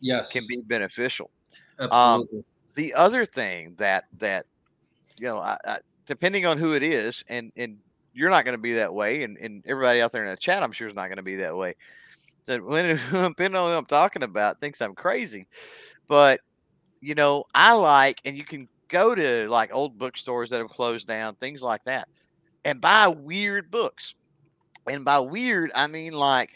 yes 0.00 0.30
can 0.30 0.44
be 0.48 0.58
beneficial. 0.58 1.30
Absolutely. 1.78 2.38
Um, 2.38 2.44
the 2.74 2.94
other 2.94 3.26
thing 3.26 3.74
that 3.78 4.04
that 4.18 4.46
you 5.18 5.26
know, 5.26 5.38
I, 5.38 5.58
I, 5.66 5.78
depending 6.06 6.46
on 6.46 6.58
who 6.58 6.72
it 6.72 6.82
is, 6.82 7.24
and 7.28 7.52
and 7.56 7.78
you're 8.14 8.30
not 8.30 8.44
going 8.44 8.56
to 8.56 8.58
be 8.58 8.74
that 8.74 8.92
way, 8.92 9.22
and, 9.22 9.36
and 9.38 9.62
everybody 9.66 10.00
out 10.00 10.12
there 10.12 10.24
in 10.24 10.30
the 10.30 10.36
chat, 10.36 10.62
I'm 10.62 10.72
sure, 10.72 10.88
is 10.88 10.94
not 10.94 11.08
going 11.08 11.16
to 11.16 11.22
be 11.22 11.36
that 11.36 11.56
way. 11.56 11.74
That 12.46 12.64
when 12.64 12.96
depending 13.12 13.56
on 13.56 13.70
who 13.70 13.76
I'm 13.76 13.86
talking 13.86 14.22
about, 14.22 14.60
thinks 14.60 14.80
I'm 14.80 14.94
crazy, 14.94 15.46
but 16.08 16.40
you 17.00 17.14
know, 17.14 17.44
I 17.54 17.72
like, 17.74 18.20
and 18.24 18.36
you 18.36 18.44
can 18.44 18.68
go 18.88 19.14
to 19.14 19.48
like 19.48 19.72
old 19.72 19.98
bookstores 19.98 20.50
that 20.50 20.60
have 20.60 20.70
closed 20.70 21.06
down, 21.06 21.36
things 21.36 21.62
like 21.62 21.84
that 21.84 22.08
and 22.64 22.80
buy 22.80 23.08
weird 23.08 23.70
books. 23.70 24.14
And 24.88 25.04
by 25.04 25.18
weird, 25.20 25.70
I 25.74 25.86
mean 25.86 26.12
like 26.12 26.50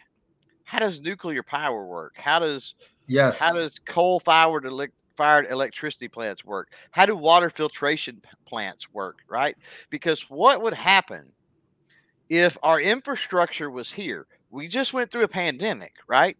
how 0.64 0.78
does 0.78 1.00
nuclear 1.00 1.42
power 1.42 1.86
work? 1.86 2.14
How 2.16 2.38
does 2.38 2.74
yes 3.06 3.38
how 3.38 3.52
does 3.52 3.78
coal 3.86 4.20
fired 4.20 4.66
elect 4.66 4.94
fired 5.16 5.46
electricity 5.50 6.08
plants 6.08 6.44
work? 6.44 6.68
How 6.90 7.06
do 7.06 7.16
water 7.16 7.50
filtration 7.50 8.20
plants 8.46 8.92
work? 8.92 9.18
Right? 9.28 9.56
Because 9.90 10.22
what 10.28 10.62
would 10.62 10.74
happen 10.74 11.32
if 12.28 12.56
our 12.62 12.80
infrastructure 12.80 13.70
was 13.70 13.92
here? 13.92 14.26
We 14.54 14.68
just 14.68 14.92
went 14.92 15.10
through 15.10 15.24
a 15.24 15.28
pandemic, 15.28 15.94
right? 16.06 16.36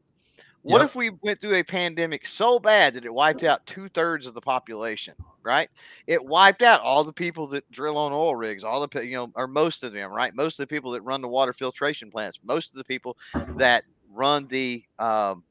What 0.63 0.81
yep. 0.81 0.89
if 0.89 0.95
we 0.95 1.11
went 1.23 1.41
through 1.41 1.57
a 1.57 1.63
pandemic 1.63 2.27
so 2.27 2.59
bad 2.59 2.95
that 2.95 3.05
it 3.05 3.13
wiped 3.13 3.43
out 3.43 3.67
two 3.67 3.89
thirds 3.91 4.25
of 4.25 4.33
the 4.33 4.41
population? 4.41 5.15
Right? 5.43 5.69
It 6.07 6.25
wiped 6.25 6.63
out 6.63 6.81
all 6.81 7.05
the 7.05 7.13
people 7.13 7.47
that 7.49 7.71
drill 7.71 7.99
on 7.99 8.13
oil 8.13 8.35
rigs, 8.35 8.65
all 8.65 8.87
the 8.87 9.05
you 9.05 9.13
know, 9.13 9.31
or 9.35 9.47
most 9.47 9.85
of 9.85 9.93
them, 9.93 10.11
right? 10.11 10.35
Most 10.35 10.59
of 10.59 10.63
the 10.63 10.75
people 10.75 10.91
that 10.93 11.03
run 11.03 11.21
the 11.21 11.29
water 11.29 11.53
filtration 11.53 12.11
plants, 12.11 12.39
most 12.45 12.71
of 12.71 12.77
the 12.77 12.85
people 12.85 13.19
that 13.57 13.85
run 14.11 14.47
the 14.47 14.83
um, 14.99 15.45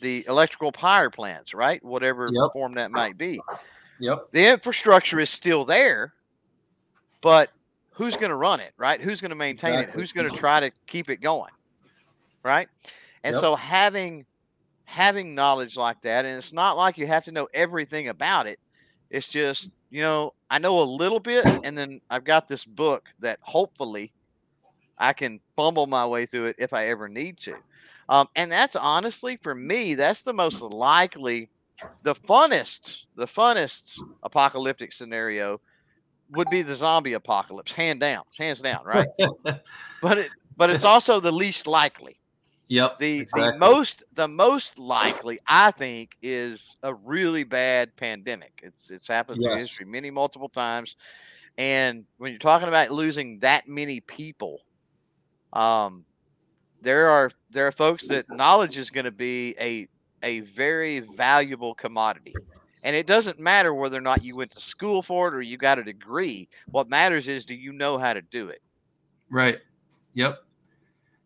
the 0.00 0.24
electrical 0.28 0.70
power 0.70 1.10
plants, 1.10 1.54
right? 1.54 1.82
Whatever 1.82 2.30
yep. 2.32 2.52
form 2.52 2.74
that 2.74 2.92
might 2.92 3.18
be. 3.18 3.40
Yep. 3.98 4.28
The 4.32 4.52
infrastructure 4.52 5.18
is 5.18 5.30
still 5.30 5.64
there, 5.64 6.14
but 7.22 7.50
who's 7.90 8.14
going 8.16 8.30
to 8.30 8.36
run 8.36 8.60
it, 8.60 8.72
right? 8.76 9.00
Who's 9.00 9.20
going 9.20 9.30
to 9.30 9.36
maintain 9.36 9.74
exactly. 9.74 9.92
it? 9.92 10.00
Who's 10.00 10.12
going 10.12 10.28
to 10.28 10.36
try 10.36 10.60
to 10.60 10.70
keep 10.86 11.08
it 11.08 11.20
going, 11.20 11.50
right? 12.44 12.68
And 13.24 13.32
yep. 13.34 13.40
so 13.40 13.56
having 13.56 14.26
having 14.84 15.34
knowledge 15.34 15.76
like 15.76 16.00
that, 16.02 16.24
and 16.24 16.36
it's 16.36 16.52
not 16.52 16.76
like 16.76 16.98
you 16.98 17.06
have 17.06 17.24
to 17.24 17.32
know 17.32 17.48
everything 17.54 18.08
about 18.08 18.46
it. 18.46 18.60
It's 19.10 19.28
just, 19.28 19.70
you 19.90 20.02
know, 20.02 20.34
I 20.50 20.58
know 20.58 20.80
a 20.80 20.84
little 20.84 21.20
bit, 21.20 21.44
and 21.64 21.76
then 21.76 22.00
I've 22.10 22.24
got 22.24 22.48
this 22.48 22.64
book 22.64 23.08
that 23.20 23.38
hopefully 23.40 24.12
I 24.98 25.12
can 25.12 25.40
fumble 25.56 25.86
my 25.86 26.06
way 26.06 26.26
through 26.26 26.46
it 26.46 26.56
if 26.58 26.72
I 26.72 26.88
ever 26.88 27.08
need 27.08 27.38
to. 27.38 27.56
Um, 28.08 28.28
and 28.36 28.52
that's 28.52 28.76
honestly, 28.76 29.38
for 29.42 29.54
me, 29.54 29.94
that's 29.94 30.22
the 30.22 30.32
most 30.32 30.60
likely, 30.62 31.48
the 32.02 32.14
funnest, 32.14 33.06
the 33.16 33.26
funnest 33.26 33.98
apocalyptic 34.22 34.92
scenario 34.92 35.60
would 36.30 36.50
be 36.50 36.62
the 36.62 36.74
zombie 36.74 37.14
apocalypse, 37.14 37.72
hand 37.72 38.00
down, 38.00 38.24
hands 38.36 38.60
down, 38.60 38.84
right? 38.84 39.08
but 40.02 40.18
it, 40.18 40.30
but 40.56 40.70
it's 40.70 40.84
also 40.84 41.20
the 41.20 41.32
least 41.32 41.66
likely. 41.66 42.18
Yep. 42.74 42.98
The 42.98 43.20
exactly. 43.20 43.52
the 43.52 43.58
most 43.58 44.04
the 44.14 44.26
most 44.26 44.80
likely 44.80 45.38
I 45.46 45.70
think 45.70 46.16
is 46.22 46.76
a 46.82 46.92
really 46.92 47.44
bad 47.44 47.94
pandemic. 47.94 48.60
It's 48.64 48.90
it's 48.90 49.06
happened 49.06 49.40
yes. 49.40 49.52
in 49.52 49.58
history 49.58 49.86
many 49.86 50.10
multiple 50.10 50.48
times. 50.48 50.96
And 51.56 52.04
when 52.18 52.32
you're 52.32 52.40
talking 52.40 52.66
about 52.66 52.90
losing 52.90 53.38
that 53.38 53.68
many 53.68 54.00
people, 54.00 54.62
um, 55.52 56.04
there 56.82 57.08
are 57.08 57.30
there 57.48 57.68
are 57.68 57.72
folks 57.72 58.08
that 58.08 58.28
knowledge 58.28 58.76
is 58.76 58.90
going 58.90 59.04
to 59.04 59.12
be 59.12 59.54
a 59.60 59.86
a 60.24 60.40
very 60.40 60.98
valuable 60.98 61.74
commodity. 61.74 62.34
And 62.82 62.96
it 62.96 63.06
doesn't 63.06 63.38
matter 63.38 63.72
whether 63.72 63.96
or 63.96 64.00
not 64.00 64.24
you 64.24 64.34
went 64.34 64.50
to 64.50 64.60
school 64.60 65.00
for 65.00 65.28
it 65.28 65.34
or 65.34 65.42
you 65.42 65.56
got 65.56 65.78
a 65.78 65.84
degree. 65.84 66.48
What 66.72 66.88
matters 66.88 67.28
is 67.28 67.44
do 67.44 67.54
you 67.54 67.72
know 67.72 67.98
how 67.98 68.14
to 68.14 68.20
do 68.20 68.48
it? 68.48 68.62
Right. 69.30 69.58
Yep. 70.14 70.40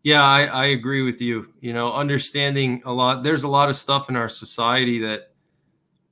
Yeah, 0.03 0.23
I, 0.23 0.43
I 0.45 0.65
agree 0.67 1.01
with 1.01 1.21
you. 1.21 1.53
You 1.59 1.73
know, 1.73 1.93
understanding 1.93 2.81
a 2.85 2.91
lot, 2.93 3.23
there's 3.23 3.43
a 3.43 3.47
lot 3.49 3.69
of 3.69 3.75
stuff 3.75 4.09
in 4.09 4.15
our 4.15 4.29
society 4.29 4.99
that 4.99 5.31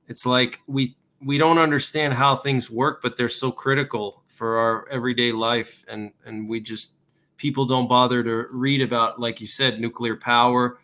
it's 0.08 0.26
like 0.26 0.60
we 0.66 0.96
we 1.24 1.38
don't 1.38 1.58
understand 1.58 2.14
how 2.14 2.36
things 2.36 2.70
work, 2.70 3.02
but 3.02 3.16
they're 3.16 3.28
so 3.28 3.52
critical 3.52 4.22
for 4.28 4.58
our 4.58 4.88
everyday 4.90 5.32
life. 5.32 5.84
And 5.88 6.12
and 6.26 6.48
we 6.48 6.60
just 6.60 6.92
people 7.38 7.66
don't 7.66 7.88
bother 7.88 8.22
to 8.24 8.46
read 8.52 8.82
about, 8.82 9.20
like 9.20 9.40
you 9.40 9.46
said, 9.48 9.80
nuclear 9.80 10.16
power 10.16 10.78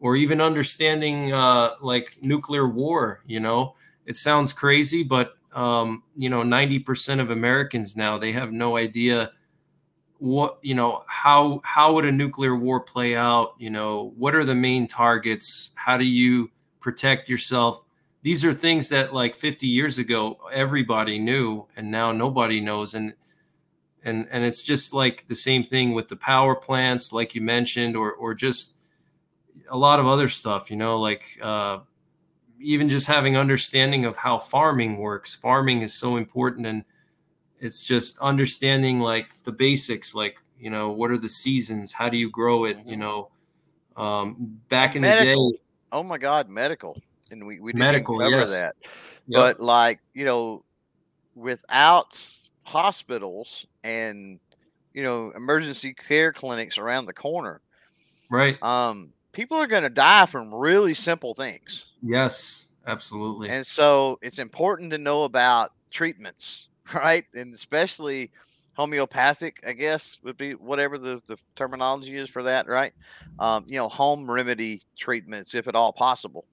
or 0.00 0.16
even 0.16 0.40
understanding 0.40 1.32
uh, 1.32 1.70
like 1.80 2.18
nuclear 2.22 2.68
war, 2.68 3.22
you 3.26 3.40
know 3.40 3.74
it 4.06 4.16
sounds 4.16 4.52
crazy, 4.52 5.02
but 5.04 5.34
um, 5.54 6.02
you 6.16 6.28
know, 6.28 6.42
90% 6.42 7.20
of 7.20 7.30
Americans 7.30 7.96
now 7.96 8.18
they 8.18 8.32
have 8.32 8.52
no 8.52 8.76
idea 8.76 9.32
what 10.22 10.58
you 10.62 10.74
know 10.74 11.02
how 11.08 11.60
how 11.64 11.94
would 11.94 12.04
a 12.04 12.12
nuclear 12.12 12.54
war 12.54 12.80
play 12.80 13.16
out? 13.16 13.54
You 13.58 13.70
know 13.70 14.12
what 14.16 14.34
are 14.34 14.44
the 14.44 14.54
main 14.54 14.86
targets? 14.86 15.70
How 15.74 15.96
do 15.96 16.04
you 16.04 16.50
protect 16.80 17.28
yourself? 17.28 17.82
These 18.22 18.44
are 18.44 18.52
things 18.52 18.88
that 18.90 19.12
like 19.12 19.34
50 19.34 19.66
years 19.66 19.98
ago 19.98 20.38
everybody 20.52 21.18
knew 21.18 21.66
and 21.76 21.90
now 21.90 22.12
nobody 22.12 22.60
knows. 22.60 22.94
And 22.94 23.14
and 24.04 24.28
and 24.30 24.44
it's 24.44 24.62
just 24.62 24.94
like 24.94 25.26
the 25.26 25.34
same 25.34 25.64
thing 25.64 25.92
with 25.92 26.08
the 26.08 26.16
power 26.16 26.54
plants 26.54 27.12
like 27.12 27.34
you 27.34 27.40
mentioned 27.40 27.96
or 27.96 28.12
or 28.12 28.34
just 28.34 28.76
a 29.70 29.76
lot 29.76 30.00
of 30.00 30.08
other 30.08 30.26
stuff 30.28 30.72
you 30.72 30.76
know 30.76 30.98
like 30.98 31.38
uh 31.40 31.78
even 32.62 32.88
just 32.88 33.06
having 33.06 33.36
understanding 33.36 34.04
of 34.04 34.16
how 34.16 34.38
farming 34.38 34.96
works. 34.96 35.34
Farming 35.34 35.82
is 35.82 35.92
so 35.92 36.16
important 36.16 36.66
and 36.66 36.84
it's 37.62 37.84
just 37.84 38.18
understanding 38.18 39.00
like 39.00 39.42
the 39.44 39.52
basics 39.52 40.14
like 40.14 40.38
you 40.58 40.68
know 40.68 40.90
what 40.90 41.10
are 41.10 41.16
the 41.16 41.28
seasons 41.28 41.92
how 41.92 42.08
do 42.08 42.16
you 42.16 42.30
grow 42.30 42.64
it 42.64 42.76
you 42.78 42.96
mm-hmm. 42.96 43.00
know 43.00 43.30
um 43.96 44.58
back 44.68 44.96
in 44.96 45.02
medical. 45.02 45.50
the 45.50 45.52
day 45.54 45.62
oh 45.92 46.02
my 46.02 46.18
god 46.18 46.48
medical 46.48 46.96
and 47.30 47.46
we, 47.46 47.58
we 47.60 47.72
didn't 47.72 47.80
medical, 47.80 48.18
cover 48.18 48.30
yes. 48.30 48.50
that 48.50 48.76
yep. 49.26 49.38
but 49.38 49.60
like 49.60 50.00
you 50.12 50.24
know 50.24 50.62
without 51.34 52.22
hospitals 52.64 53.66
and 53.84 54.38
you 54.92 55.02
know 55.02 55.32
emergency 55.36 55.94
care 55.94 56.32
clinics 56.32 56.76
around 56.76 57.06
the 57.06 57.12
corner 57.12 57.60
right 58.28 58.62
um 58.62 59.12
people 59.32 59.56
are 59.56 59.66
going 59.66 59.82
to 59.82 59.90
die 59.90 60.26
from 60.26 60.54
really 60.54 60.94
simple 60.94 61.34
things. 61.34 61.86
Yes, 62.02 62.68
absolutely. 62.86 63.48
And 63.48 63.66
so 63.66 64.18
it's 64.22 64.38
important 64.38 64.92
to 64.92 64.98
know 64.98 65.24
about 65.24 65.72
treatments, 65.90 66.68
right? 66.94 67.24
And 67.34 67.54
especially 67.54 68.30
homeopathic, 68.74 69.60
I 69.66 69.72
guess 69.72 70.18
would 70.22 70.36
be 70.36 70.54
whatever 70.54 70.98
the, 70.98 71.20
the 71.26 71.36
terminology 71.56 72.16
is 72.16 72.28
for 72.28 72.42
that, 72.44 72.66
right? 72.68 72.92
Um, 73.38 73.64
you 73.66 73.76
know, 73.76 73.88
home 73.88 74.30
remedy 74.30 74.82
treatments, 74.96 75.54
if 75.54 75.68
at 75.68 75.74
all 75.74 75.92
possible. 75.92 76.46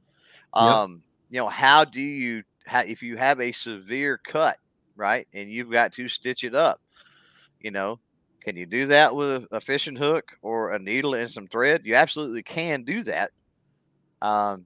Um, 0.53 0.91
yep. 0.91 0.99
you 1.29 1.39
know, 1.39 1.47
how 1.47 1.85
do 1.85 2.01
you, 2.01 2.43
how, 2.65 2.81
if 2.81 3.01
you 3.01 3.17
have 3.17 3.39
a 3.39 3.51
severe 3.51 4.19
cut, 4.27 4.57
right, 4.95 5.27
and 5.33 5.49
you've 5.49 5.71
got 5.71 5.93
to 5.93 6.07
stitch 6.07 6.43
it 6.43 6.55
up, 6.55 6.81
you 7.61 7.71
know, 7.71 7.99
can 8.41 8.55
you 8.55 8.65
do 8.65 8.87
that 8.87 9.13
with 9.15 9.45
a 9.51 9.61
fishing 9.61 9.95
hook 9.95 10.31
or 10.41 10.71
a 10.71 10.79
needle 10.79 11.13
and 11.13 11.29
some 11.29 11.47
thread? 11.47 11.81
You 11.83 11.95
absolutely 11.95 12.41
can 12.41 12.83
do 12.83 13.03
that. 13.03 13.31
Um, 14.21 14.65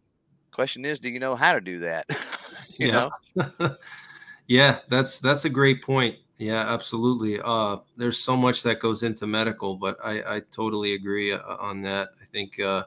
question 0.51 0.85
is, 0.85 0.99
do 0.99 1.09
you 1.09 1.19
know 1.19 1.35
how 1.35 1.53
to 1.53 1.61
do 1.61 1.79
that? 1.79 2.05
you 2.77 2.87
yeah. 2.87 3.09
know? 3.35 3.75
yeah, 4.47 4.79
that's 4.89 5.19
that's 5.19 5.45
a 5.45 5.49
great 5.49 5.81
point. 5.81 6.17
Yeah, 6.37 6.73
absolutely. 6.73 7.39
Uh, 7.43 7.77
there's 7.95 8.17
so 8.17 8.35
much 8.35 8.63
that 8.63 8.79
goes 8.79 9.03
into 9.03 9.27
medical, 9.27 9.75
but 9.75 9.97
I, 10.03 10.35
I 10.35 10.41
totally 10.51 10.93
agree 10.93 11.31
uh, 11.31 11.39
on 11.59 11.81
that. 11.83 12.09
I 12.21 12.25
think 12.25 12.59
uh, 12.59 12.83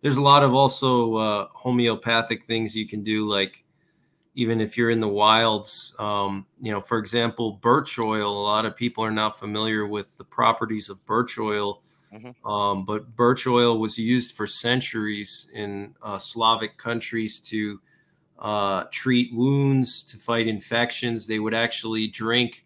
there's 0.00 0.16
a 0.16 0.22
lot 0.22 0.42
of 0.42 0.54
also 0.54 1.14
uh, 1.14 1.48
homeopathic 1.52 2.44
things 2.44 2.74
you 2.74 2.88
can 2.88 3.02
do, 3.02 3.28
like 3.28 3.64
even 4.34 4.60
if 4.60 4.76
you're 4.76 4.90
in 4.90 5.00
the 5.00 5.08
wilds. 5.08 5.94
Um, 5.98 6.46
you 6.60 6.72
know, 6.72 6.80
for 6.80 6.98
example, 6.98 7.52
birch 7.52 7.98
oil. 7.98 8.30
A 8.30 8.42
lot 8.42 8.66
of 8.66 8.74
people 8.74 9.04
are 9.04 9.10
not 9.10 9.38
familiar 9.38 9.86
with 9.86 10.16
the 10.16 10.24
properties 10.24 10.90
of 10.90 11.04
birch 11.06 11.38
oil, 11.38 11.82
mm-hmm. 12.12 12.46
um, 12.48 12.84
but 12.84 13.14
birch 13.14 13.46
oil 13.46 13.78
was 13.78 13.98
used 13.98 14.34
for 14.34 14.46
centuries 14.46 15.50
in 15.54 15.94
uh, 16.02 16.18
Slavic 16.18 16.76
countries 16.76 17.38
to 17.40 17.80
uh, 18.38 18.84
treat 18.90 19.34
wounds, 19.34 20.02
to 20.04 20.18
fight 20.18 20.46
infections. 20.46 21.26
They 21.26 21.38
would 21.38 21.54
actually 21.54 22.08
drink 22.08 22.64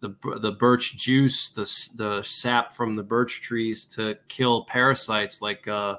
the 0.00 0.14
the 0.40 0.52
birch 0.52 0.96
juice, 0.96 1.50
the 1.50 1.62
the 1.96 2.22
sap 2.22 2.72
from 2.72 2.94
the 2.94 3.02
birch 3.02 3.40
trees 3.40 3.84
to 3.86 4.16
kill 4.28 4.64
parasites 4.64 5.42
like 5.42 5.68
uh, 5.68 5.98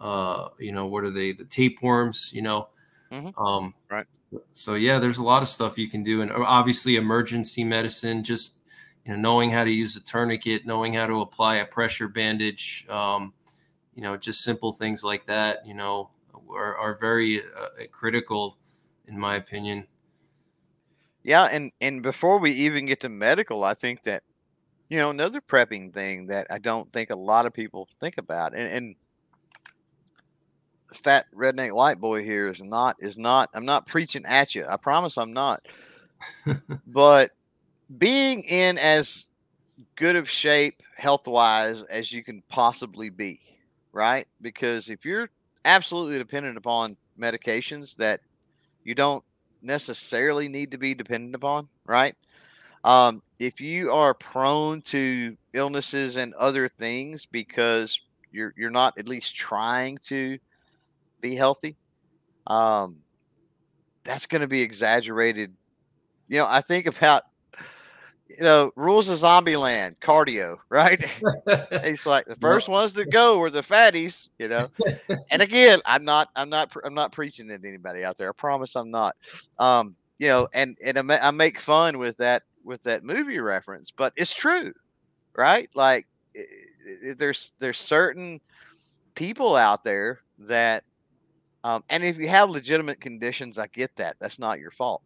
uh, 0.00 0.48
you 0.58 0.72
know 0.72 0.86
what 0.86 1.04
are 1.04 1.10
they 1.10 1.32
the 1.32 1.44
tapeworms 1.44 2.30
you 2.34 2.42
know 2.42 2.68
mm-hmm. 3.10 3.38
um, 3.42 3.74
right 3.90 4.06
so 4.52 4.74
yeah, 4.74 4.98
there's 4.98 5.18
a 5.18 5.24
lot 5.24 5.42
of 5.42 5.48
stuff 5.48 5.78
you 5.78 5.88
can 5.88 6.02
do, 6.02 6.22
and 6.22 6.30
uh, 6.30 6.42
obviously 6.46 6.96
emergency 6.96 7.64
medicine, 7.64 8.22
just 8.22 8.58
you 9.04 9.12
know, 9.12 9.18
knowing 9.18 9.50
how 9.50 9.64
to 9.64 9.70
use 9.70 9.96
a 9.96 10.00
tourniquet, 10.00 10.66
knowing 10.66 10.94
how 10.94 11.06
to 11.06 11.20
apply 11.20 11.56
a 11.56 11.66
pressure 11.66 12.08
bandage, 12.08 12.86
um, 12.88 13.32
you 13.94 14.02
know, 14.02 14.16
just 14.16 14.42
simple 14.42 14.72
things 14.72 15.02
like 15.02 15.26
that, 15.26 15.66
you 15.66 15.74
know, 15.74 16.10
are, 16.54 16.76
are 16.76 16.98
very 16.98 17.40
uh, 17.40 17.68
critical, 17.90 18.56
in 19.06 19.18
my 19.18 19.36
opinion. 19.36 19.86
Yeah, 21.22 21.44
and 21.44 21.70
and 21.80 22.02
before 22.02 22.38
we 22.38 22.52
even 22.52 22.86
get 22.86 23.00
to 23.00 23.08
medical, 23.08 23.64
I 23.64 23.74
think 23.74 24.02
that 24.04 24.22
you 24.88 24.98
know 24.98 25.10
another 25.10 25.40
prepping 25.40 25.92
thing 25.92 26.26
that 26.28 26.46
I 26.50 26.58
don't 26.58 26.90
think 26.92 27.10
a 27.10 27.16
lot 27.16 27.46
of 27.46 27.52
people 27.52 27.88
think 28.00 28.16
about, 28.16 28.54
and, 28.54 28.72
and 28.72 28.96
fat 30.94 31.26
redneck 31.34 31.74
white 31.74 32.00
boy 32.00 32.22
here 32.22 32.48
is 32.48 32.62
not 32.62 32.96
is 33.00 33.18
not 33.18 33.50
I'm 33.54 33.66
not 33.66 33.86
preaching 33.86 34.24
at 34.26 34.54
you. 34.54 34.66
I 34.68 34.76
promise 34.76 35.18
I'm 35.18 35.32
not. 35.32 35.62
but 36.86 37.32
being 37.98 38.42
in 38.44 38.78
as 38.78 39.28
good 39.96 40.16
of 40.16 40.28
shape 40.28 40.82
health 40.96 41.26
wise 41.26 41.82
as 41.84 42.12
you 42.12 42.22
can 42.22 42.42
possibly 42.48 43.10
be, 43.10 43.40
right? 43.92 44.26
Because 44.40 44.90
if 44.90 45.04
you're 45.04 45.30
absolutely 45.64 46.18
dependent 46.18 46.56
upon 46.56 46.96
medications 47.18 47.96
that 47.96 48.20
you 48.84 48.94
don't 48.94 49.24
necessarily 49.62 50.48
need 50.48 50.70
to 50.70 50.78
be 50.78 50.94
dependent 50.94 51.34
upon, 51.34 51.68
right? 51.84 52.14
Um, 52.84 53.22
if 53.38 53.60
you 53.60 53.90
are 53.92 54.14
prone 54.14 54.80
to 54.82 55.36
illnesses 55.52 56.16
and 56.16 56.32
other 56.34 56.68
things 56.68 57.26
because 57.26 58.00
you're 58.32 58.54
you're 58.56 58.70
not 58.70 58.96
at 58.98 59.08
least 59.08 59.34
trying 59.36 59.98
to 60.06 60.38
be 61.20 61.34
healthy, 61.34 61.76
um, 62.46 62.98
that's 64.04 64.26
going 64.26 64.40
to 64.40 64.48
be 64.48 64.62
exaggerated. 64.62 65.54
You 66.28 66.38
know, 66.38 66.46
I 66.48 66.60
think 66.62 66.86
about 66.86 67.24
you 68.38 68.44
know 68.44 68.72
rules 68.76 69.08
of 69.08 69.18
Zombieland 69.18 69.96
cardio 70.00 70.56
right 70.68 71.00
he's 71.84 72.06
like 72.06 72.26
the 72.26 72.36
first 72.36 72.68
ones 72.68 72.92
to 72.92 73.04
go 73.04 73.38
were 73.38 73.50
the 73.50 73.62
fatties 73.62 74.28
you 74.38 74.48
know 74.48 74.66
and 75.30 75.42
again 75.42 75.80
i'm 75.84 76.04
not 76.04 76.28
i'm 76.36 76.48
not 76.48 76.72
i'm 76.84 76.94
not 76.94 77.12
preaching 77.12 77.50
at 77.50 77.64
anybody 77.64 78.04
out 78.04 78.16
there 78.16 78.28
i 78.28 78.32
promise 78.32 78.76
i'm 78.76 78.90
not 78.90 79.16
um 79.58 79.96
you 80.18 80.28
know 80.28 80.48
and 80.54 80.76
and 80.84 80.98
i 81.12 81.30
make 81.30 81.58
fun 81.58 81.98
with 81.98 82.16
that 82.16 82.42
with 82.64 82.82
that 82.82 83.04
movie 83.04 83.38
reference 83.38 83.90
but 83.90 84.12
it's 84.16 84.32
true 84.32 84.72
right 85.36 85.68
like 85.74 86.06
there's 87.16 87.52
there's 87.58 87.80
certain 87.80 88.40
people 89.14 89.56
out 89.56 89.82
there 89.82 90.20
that 90.38 90.84
um, 91.62 91.84
and 91.90 92.02
if 92.02 92.16
you 92.16 92.28
have 92.28 92.50
legitimate 92.50 93.00
conditions, 93.00 93.58
I 93.58 93.66
get 93.66 93.94
that. 93.96 94.16
That's 94.18 94.38
not 94.38 94.60
your 94.60 94.70
fault. 94.70 95.02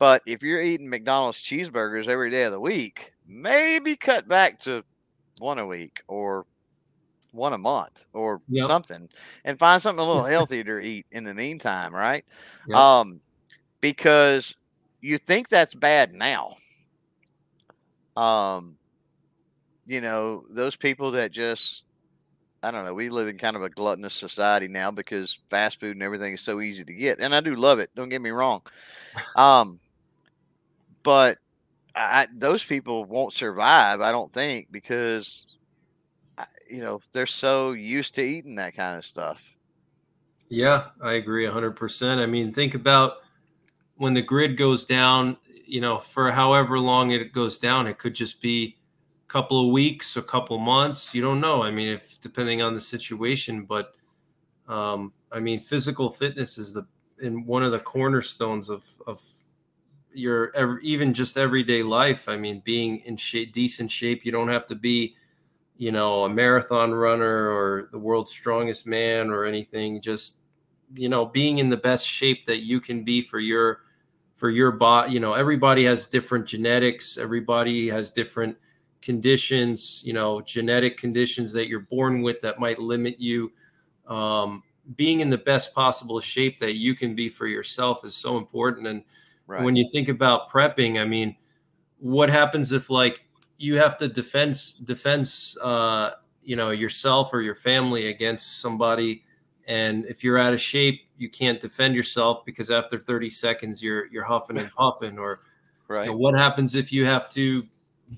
But 0.00 0.22
if 0.24 0.42
you're 0.42 0.62
eating 0.62 0.88
McDonald's 0.88 1.42
cheeseburgers 1.42 2.08
every 2.08 2.30
day 2.30 2.44
of 2.44 2.52
the 2.52 2.58
week, 2.58 3.12
maybe 3.28 3.94
cut 3.94 4.26
back 4.26 4.58
to 4.60 4.82
one 5.38 5.58
a 5.58 5.66
week 5.66 6.00
or 6.08 6.46
one 7.32 7.52
a 7.52 7.58
month 7.58 8.06
or 8.14 8.40
yep. 8.48 8.66
something 8.66 9.08
and 9.44 9.58
find 9.58 9.80
something 9.80 10.02
a 10.02 10.08
little 10.08 10.24
healthier 10.24 10.64
to 10.64 10.78
eat 10.80 11.04
in 11.12 11.22
the 11.22 11.34
meantime, 11.34 11.94
right? 11.94 12.24
Yep. 12.66 12.78
Um, 12.78 13.20
because 13.82 14.56
you 15.02 15.18
think 15.18 15.50
that's 15.50 15.74
bad 15.74 16.12
now. 16.12 16.56
Um, 18.16 18.78
you 19.86 20.00
know, 20.00 20.44
those 20.48 20.76
people 20.76 21.10
that 21.10 21.30
just 21.30 21.84
I 22.62 22.70
don't 22.70 22.86
know. 22.86 22.94
We 22.94 23.10
live 23.10 23.28
in 23.28 23.36
kind 23.36 23.56
of 23.56 23.62
a 23.62 23.70
gluttonous 23.70 24.14
society 24.14 24.68
now 24.68 24.90
because 24.90 25.38
fast 25.50 25.78
food 25.80 25.96
and 25.96 26.02
everything 26.02 26.34
is 26.34 26.42
so 26.42 26.60
easy 26.60 26.84
to 26.84 26.92
get, 26.92 27.18
and 27.20 27.34
I 27.34 27.40
do 27.40 27.54
love 27.54 27.78
it. 27.78 27.90
Don't 27.94 28.08
get 28.08 28.22
me 28.22 28.30
wrong. 28.30 28.62
Um, 29.34 29.80
but 31.02 31.38
I, 31.94 32.28
those 32.36 32.64
people 32.64 33.04
won't 33.04 33.32
survive. 33.32 34.00
I 34.00 34.12
don't 34.12 34.32
think 34.32 34.68
because 34.70 35.46
you 36.68 36.80
know 36.80 37.00
they're 37.12 37.26
so 37.26 37.72
used 37.72 38.14
to 38.14 38.22
eating 38.22 38.54
that 38.56 38.74
kind 38.74 38.96
of 38.96 39.04
stuff. 39.04 39.42
Yeah, 40.48 40.86
I 41.02 41.12
agree 41.12 41.46
hundred 41.46 41.72
percent. 41.72 42.20
I 42.20 42.26
mean, 42.26 42.52
think 42.52 42.74
about 42.74 43.18
when 43.96 44.14
the 44.14 44.22
grid 44.22 44.56
goes 44.56 44.86
down, 44.86 45.36
you 45.66 45.80
know, 45.80 45.98
for 45.98 46.30
however 46.30 46.78
long 46.78 47.10
it 47.10 47.32
goes 47.32 47.58
down, 47.58 47.86
it 47.86 47.98
could 47.98 48.14
just 48.14 48.40
be 48.40 48.76
a 49.24 49.28
couple 49.28 49.64
of 49.64 49.72
weeks, 49.72 50.16
a 50.16 50.22
couple 50.22 50.56
of 50.56 50.62
months. 50.62 51.14
You 51.14 51.22
don't 51.22 51.40
know. 51.40 51.62
I 51.62 51.70
mean, 51.70 51.88
if 51.88 52.20
depending 52.20 52.62
on 52.62 52.74
the 52.74 52.80
situation, 52.80 53.64
but 53.64 53.94
um, 54.68 55.12
I 55.32 55.40
mean, 55.40 55.60
physical 55.60 56.10
fitness 56.10 56.58
is 56.58 56.72
the 56.72 56.86
in 57.20 57.44
one 57.44 57.62
of 57.62 57.72
the 57.72 57.78
cornerstones 57.78 58.70
of 58.70 58.84
of 59.06 59.22
your 60.12 60.80
even 60.80 61.14
just 61.14 61.36
everyday 61.36 61.82
life. 61.82 62.28
I 62.28 62.36
mean, 62.36 62.62
being 62.64 62.98
in 63.00 63.16
shape, 63.16 63.52
decent 63.52 63.90
shape. 63.90 64.24
You 64.24 64.32
don't 64.32 64.48
have 64.48 64.66
to 64.66 64.74
be, 64.74 65.16
you 65.76 65.92
know, 65.92 66.24
a 66.24 66.28
marathon 66.28 66.92
runner 66.92 67.50
or 67.50 67.88
the 67.92 67.98
world's 67.98 68.32
strongest 68.32 68.86
man 68.86 69.30
or 69.30 69.44
anything. 69.44 70.00
Just 70.00 70.38
you 70.94 71.08
know, 71.08 71.24
being 71.24 71.58
in 71.58 71.68
the 71.68 71.76
best 71.76 72.06
shape 72.06 72.44
that 72.46 72.62
you 72.62 72.80
can 72.80 73.04
be 73.04 73.22
for 73.22 73.38
your 73.38 73.82
for 74.34 74.50
your 74.50 74.72
body. 74.72 75.12
You 75.12 75.20
know, 75.20 75.34
everybody 75.34 75.84
has 75.84 76.06
different 76.06 76.46
genetics. 76.46 77.18
Everybody 77.18 77.88
has 77.88 78.10
different 78.10 78.56
conditions. 79.02 80.02
You 80.04 80.12
know, 80.12 80.40
genetic 80.40 80.96
conditions 80.96 81.52
that 81.52 81.68
you're 81.68 81.80
born 81.80 82.22
with 82.22 82.40
that 82.40 82.58
might 82.58 82.78
limit 82.78 83.20
you. 83.20 83.52
Um, 84.06 84.62
being 84.96 85.20
in 85.20 85.30
the 85.30 85.38
best 85.38 85.74
possible 85.74 86.18
shape 86.18 86.58
that 86.58 86.74
you 86.74 86.94
can 86.94 87.14
be 87.14 87.28
for 87.28 87.46
yourself 87.46 88.04
is 88.04 88.14
so 88.14 88.38
important 88.38 88.86
and 88.86 89.04
Right. 89.50 89.64
When 89.64 89.74
you 89.74 89.84
think 89.90 90.08
about 90.08 90.48
prepping, 90.48 91.00
I 91.00 91.04
mean, 91.04 91.34
what 91.98 92.30
happens 92.30 92.70
if 92.70 92.88
like 92.88 93.24
you 93.58 93.78
have 93.78 93.98
to 93.98 94.06
defense 94.06 94.74
defense 94.74 95.58
uh, 95.58 96.12
you 96.44 96.54
know 96.54 96.70
yourself 96.70 97.34
or 97.34 97.40
your 97.40 97.56
family 97.56 98.06
against 98.06 98.60
somebody, 98.60 99.24
and 99.66 100.06
if 100.06 100.22
you're 100.22 100.38
out 100.38 100.52
of 100.52 100.60
shape, 100.60 101.00
you 101.18 101.28
can't 101.28 101.60
defend 101.60 101.96
yourself 101.96 102.44
because 102.44 102.70
after 102.70 102.96
30 102.96 103.28
seconds 103.28 103.82
you're 103.82 104.06
you're 104.06 104.22
huffing 104.22 104.56
and 104.56 104.70
puffing. 104.70 105.18
Or 105.18 105.40
right. 105.88 106.04
You 106.04 106.12
know, 106.12 106.16
what 106.16 106.36
happens 106.36 106.76
if 106.76 106.92
you 106.92 107.04
have 107.04 107.28
to 107.30 107.66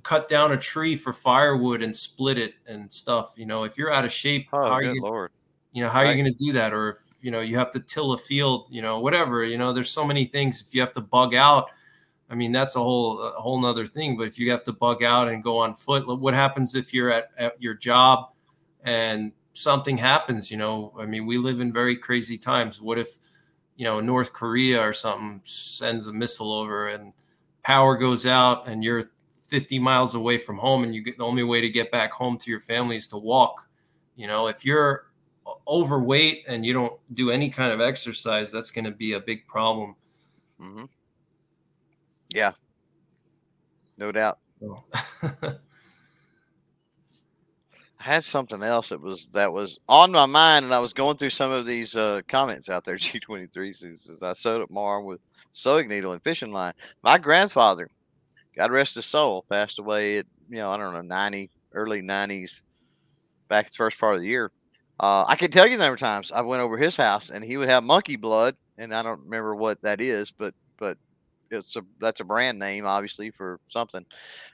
cut 0.02 0.28
down 0.28 0.52
a 0.52 0.58
tree 0.58 0.96
for 0.96 1.14
firewood 1.14 1.82
and 1.82 1.96
split 1.96 2.36
it 2.36 2.52
and 2.66 2.92
stuff? 2.92 3.36
You 3.38 3.46
know, 3.46 3.64
if 3.64 3.78
you're 3.78 3.90
out 3.90 4.04
of 4.04 4.12
shape, 4.12 4.48
oh, 4.52 4.60
how 4.60 4.72
are 4.72 4.82
you? 4.82 5.00
Lord. 5.00 5.30
You 5.72 5.82
know, 5.82 5.88
how 5.88 6.00
right. 6.02 6.08
are 6.08 6.12
you 6.12 6.22
going 6.22 6.34
to 6.34 6.44
do 6.44 6.52
that? 6.52 6.74
Or 6.74 6.90
if 6.90 6.98
you 7.22 7.30
know 7.30 7.40
you 7.40 7.56
have 7.56 7.70
to 7.70 7.80
till 7.80 8.12
a 8.12 8.18
field 8.18 8.66
you 8.70 8.82
know 8.82 9.00
whatever 9.00 9.44
you 9.44 9.56
know 9.56 9.72
there's 9.72 9.90
so 9.90 10.04
many 10.04 10.26
things. 10.26 10.60
If 10.60 10.74
you 10.74 10.80
have 10.80 10.92
to 10.92 11.00
bug 11.00 11.34
out 11.34 11.70
i 12.28 12.34
mean 12.34 12.52
that's 12.52 12.76
a 12.76 12.78
whole 12.78 13.20
a 13.20 13.40
whole 13.40 13.60
nother 13.60 13.86
thing 13.86 14.16
but 14.16 14.26
if 14.26 14.38
you 14.38 14.50
have 14.50 14.64
to 14.64 14.72
bug 14.72 15.02
out 15.02 15.28
and 15.28 15.42
go 15.42 15.58
on 15.58 15.74
foot 15.74 16.06
what 16.18 16.34
happens 16.34 16.74
if 16.74 16.92
you're 16.92 17.10
at, 17.10 17.30
at 17.38 17.60
your 17.62 17.74
job 17.74 18.30
and 18.84 19.32
something 19.52 19.96
happens 19.96 20.50
you 20.50 20.56
know? 20.56 20.92
I 20.98 21.06
mean 21.06 21.26
we 21.26 21.38
live 21.38 21.60
in 21.60 21.72
very 21.72 21.96
crazy 21.96 22.38
times. 22.38 22.80
What 22.80 22.98
if 22.98 23.18
you 23.76 23.84
know 23.84 24.00
north 24.00 24.32
korea 24.32 24.80
or 24.80 24.92
something 24.92 25.40
sends 25.44 26.06
a 26.06 26.12
missile 26.12 26.52
over 26.52 26.88
and 26.88 27.12
power 27.62 27.96
goes 27.96 28.26
out 28.26 28.68
and 28.68 28.82
you're 28.82 29.04
50 29.34 29.78
miles 29.78 30.14
away 30.14 30.38
from 30.38 30.56
home 30.56 30.82
and 30.84 30.94
you 30.94 31.02
get 31.02 31.18
the 31.18 31.24
only 31.24 31.42
way 31.42 31.60
to 31.60 31.68
get 31.68 31.92
back 31.92 32.12
home 32.12 32.38
to 32.38 32.50
your 32.50 32.60
family 32.60 32.96
is 32.96 33.08
to 33.08 33.18
walk 33.18 33.68
you 34.16 34.26
know? 34.26 34.46
If 34.46 34.64
you're 34.64 35.06
overweight 35.66 36.45
and 36.47 36.64
you 36.64 36.72
don't 36.72 36.95
do 37.14 37.30
any 37.30 37.51
kind 37.51 37.72
of 37.72 37.80
exercise, 37.80 38.51
that's 38.51 38.70
going 38.70 38.84
to 38.84 38.90
be 38.90 39.12
a 39.12 39.20
big 39.20 39.47
problem. 39.47 39.95
Mm-hmm. 40.61 40.84
Yeah, 42.34 42.53
no 43.99 44.12
doubt. 44.12 44.38
I 45.32 45.57
had 47.99 48.24
something 48.24 48.62
else 48.62 48.88
that 48.88 49.01
was 49.01 49.28
that 49.28 49.53
was 49.53 49.78
on 49.88 50.11
my 50.11 50.26
mind, 50.26 50.64
and 50.64 50.74
I 50.74 50.80
was 50.80 50.93
going 50.93 51.16
through 51.16 51.30
some 51.30 51.53
of 51.53 51.66
these 51.66 51.95
uh, 51.95 52.20
comments 52.26 52.68
out 52.68 52.84
there. 52.84 52.97
G 52.97 53.20
twenty 53.20 53.47
three 53.47 53.72
says 53.72 54.22
I 54.22 54.32
sewed 54.32 54.62
up 54.62 54.70
my 54.70 54.80
arm 54.80 55.05
with 55.05 55.20
sewing 55.53 55.88
needle 55.88 56.12
and 56.12 56.22
fishing 56.22 56.53
line. 56.53 56.72
My 57.03 57.18
grandfather, 57.18 57.88
God 58.57 58.72
rest 58.72 58.97
his 58.97 59.07
soul, 59.07 59.45
passed 59.49 59.78
away 59.78 60.18
at 60.18 60.26
you 60.49 60.57
know 60.57 60.70
I 60.70 60.78
don't 60.78 60.93
know 60.93 61.03
ninety 61.03 61.51
early 61.74 62.03
nineties, 62.03 62.62
back 63.49 63.70
the 63.70 63.76
first 63.76 63.99
part 63.99 64.16
of 64.16 64.20
the 64.20 64.28
year. 64.28 64.51
Uh, 65.01 65.24
I 65.26 65.36
can 65.36 65.51
tell 65.51 65.66
you 65.66 65.76
the 65.76 65.82
number 65.82 65.95
of 65.95 66.01
times 66.01 66.30
I 66.32 66.43
went 66.43 66.62
over 66.62 66.76
his 66.76 66.97
house 66.97 67.30
and 67.30 67.45
he 67.45 67.57
would 67.57 67.68
have 67.68 67.82
monkey 67.84 68.16
blood, 68.16 68.57
and 68.78 68.95
I 68.95 69.03
don't 69.03 69.22
remember 69.24 69.55
what 69.55 69.80
that 69.82 70.01
is, 70.01 70.30
but 70.30 70.55
but 70.78 70.97
it's 71.51 71.76
a 71.76 71.82
that's 72.01 72.20
a 72.20 72.24
brand 72.24 72.59
name 72.59 72.86
obviously 72.86 73.30
for 73.30 73.61
something. 73.68 74.05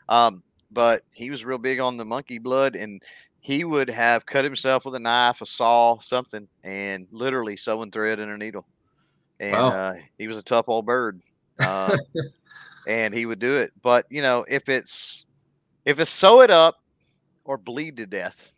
Um, 0.09 0.43
but 0.71 1.03
he 1.13 1.31
was 1.31 1.45
real 1.45 1.59
big 1.59 1.81
on 1.81 1.97
the 1.97 2.05
monkey 2.05 2.39
blood, 2.39 2.77
and 2.77 3.03
he 3.41 3.65
would 3.65 3.89
have 3.89 4.27
cut 4.27 4.45
himself 4.45 4.85
with 4.85 4.95
a 4.95 4.99
knife, 4.99 5.41
a 5.41 5.47
saw, 5.47 5.99
something, 6.01 6.49
and 6.65 7.07
literally 7.11 7.57
sewing 7.57 7.91
thread 7.91 8.19
in 8.19 8.31
a 8.31 8.37
needle. 8.37 8.67
And 9.41 9.53
wow. 9.53 9.69
uh, 9.69 9.95
he 10.19 10.29
was 10.29 10.37
a 10.37 10.43
tough 10.43 10.69
old 10.69 10.85
bird, 10.85 11.21
uh, 11.61 11.97
and 12.87 13.15
he 13.15 13.27
would 13.27 13.39
do 13.39 13.57
it. 13.59 13.73
But 13.83 14.07
you 14.11 14.23
know, 14.23 14.45
if 14.49 14.69
it's 14.69 15.25
if 15.85 16.01
it's 16.01 16.11
sew 16.11 16.43
it 16.43 16.51
up 16.51 16.77
or 17.45 17.57
bleed 17.57 17.97
to 17.99 18.07
death, 18.07 18.51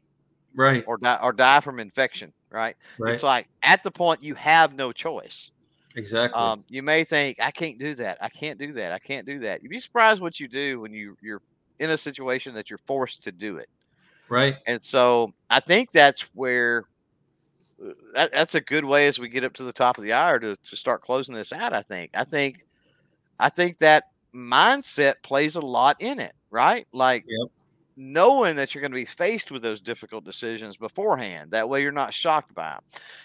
right. 0.55 0.85
or 0.87 0.97
die 0.99 1.19
or 1.23 1.33
die 1.33 1.61
from 1.61 1.81
infection 1.81 2.33
right? 2.51 2.77
right. 2.99 3.15
it's 3.15 3.23
like 3.23 3.49
at 3.63 3.83
the 3.83 3.91
point 3.91 4.23
you 4.23 4.35
have 4.35 4.75
no 4.75 4.93
choice. 4.93 5.51
Exactly. 5.97 6.41
Um, 6.41 6.65
you 6.69 6.83
may 6.85 7.03
think 7.03 7.39
i 7.41 7.51
can't 7.51 7.79
do 7.79 7.95
that. 7.97 8.19
I 8.21 8.29
can't 8.29 8.59
do 8.59 8.73
that. 8.75 8.93
I 8.93 8.99
can't 8.99 9.27
do 9.27 9.41
that. 9.41 9.63
You'd 9.63 9.71
be 9.71 9.81
surprised 9.81 10.21
what 10.21 10.39
you 10.39 10.49
do 10.49 10.81
when 10.81 10.93
you 10.93 11.17
you're 11.21 11.43
in 11.79 11.91
a 11.91 11.99
situation 11.99 12.55
that 12.55 12.71
you're 12.71 12.79
forced 12.79 13.25
to 13.25 13.33
do 13.33 13.57
it. 13.57 13.69
Right. 14.29 14.57
And 14.67 14.83
so 14.85 15.33
i 15.49 15.61
think 15.61 15.91
that's 15.91 16.23
where 16.35 16.85
uh, 17.85 17.93
that, 18.15 18.33
that's 18.33 18.55
a 18.55 18.61
good 18.61 18.85
way 18.85 19.07
as 19.07 19.19
we 19.19 19.29
get 19.29 19.45
up 19.45 19.55
to 19.55 19.65
the 19.65 19.73
top 19.73 19.99
of 19.99 20.05
the 20.05 20.13
hour 20.13 20.39
to, 20.39 20.55
to 20.57 20.77
start 20.77 21.03
closing 21.03 21.35
this 21.35 21.53
out 21.53 21.73
i 21.73 21.83
think. 21.83 22.11
I 22.15 22.25
think 22.25 22.65
i 23.39 23.49
think 23.49 23.79
that 23.79 24.05
mindset 24.35 25.15
plays 25.23 25.57
a 25.57 25.61
lot 25.61 25.97
in 26.01 26.21
it 26.21 26.35
right? 26.51 26.87
Like 26.93 27.25
yep 27.27 27.51
knowing 28.01 28.57
that 28.57 28.75
you're 28.75 28.81
going 28.81 28.91
to 28.91 28.97
be 28.97 29.05
faced 29.05 29.51
with 29.51 29.61
those 29.61 29.81
difficult 29.81 30.25
decisions 30.25 30.79
beforehand. 30.79 31.51
That 31.51 31.69
way, 31.69 31.83
you're 31.83 31.93
not 31.93 32.15
shocked 32.15 32.55
by 32.55 32.71
them. 32.71 32.81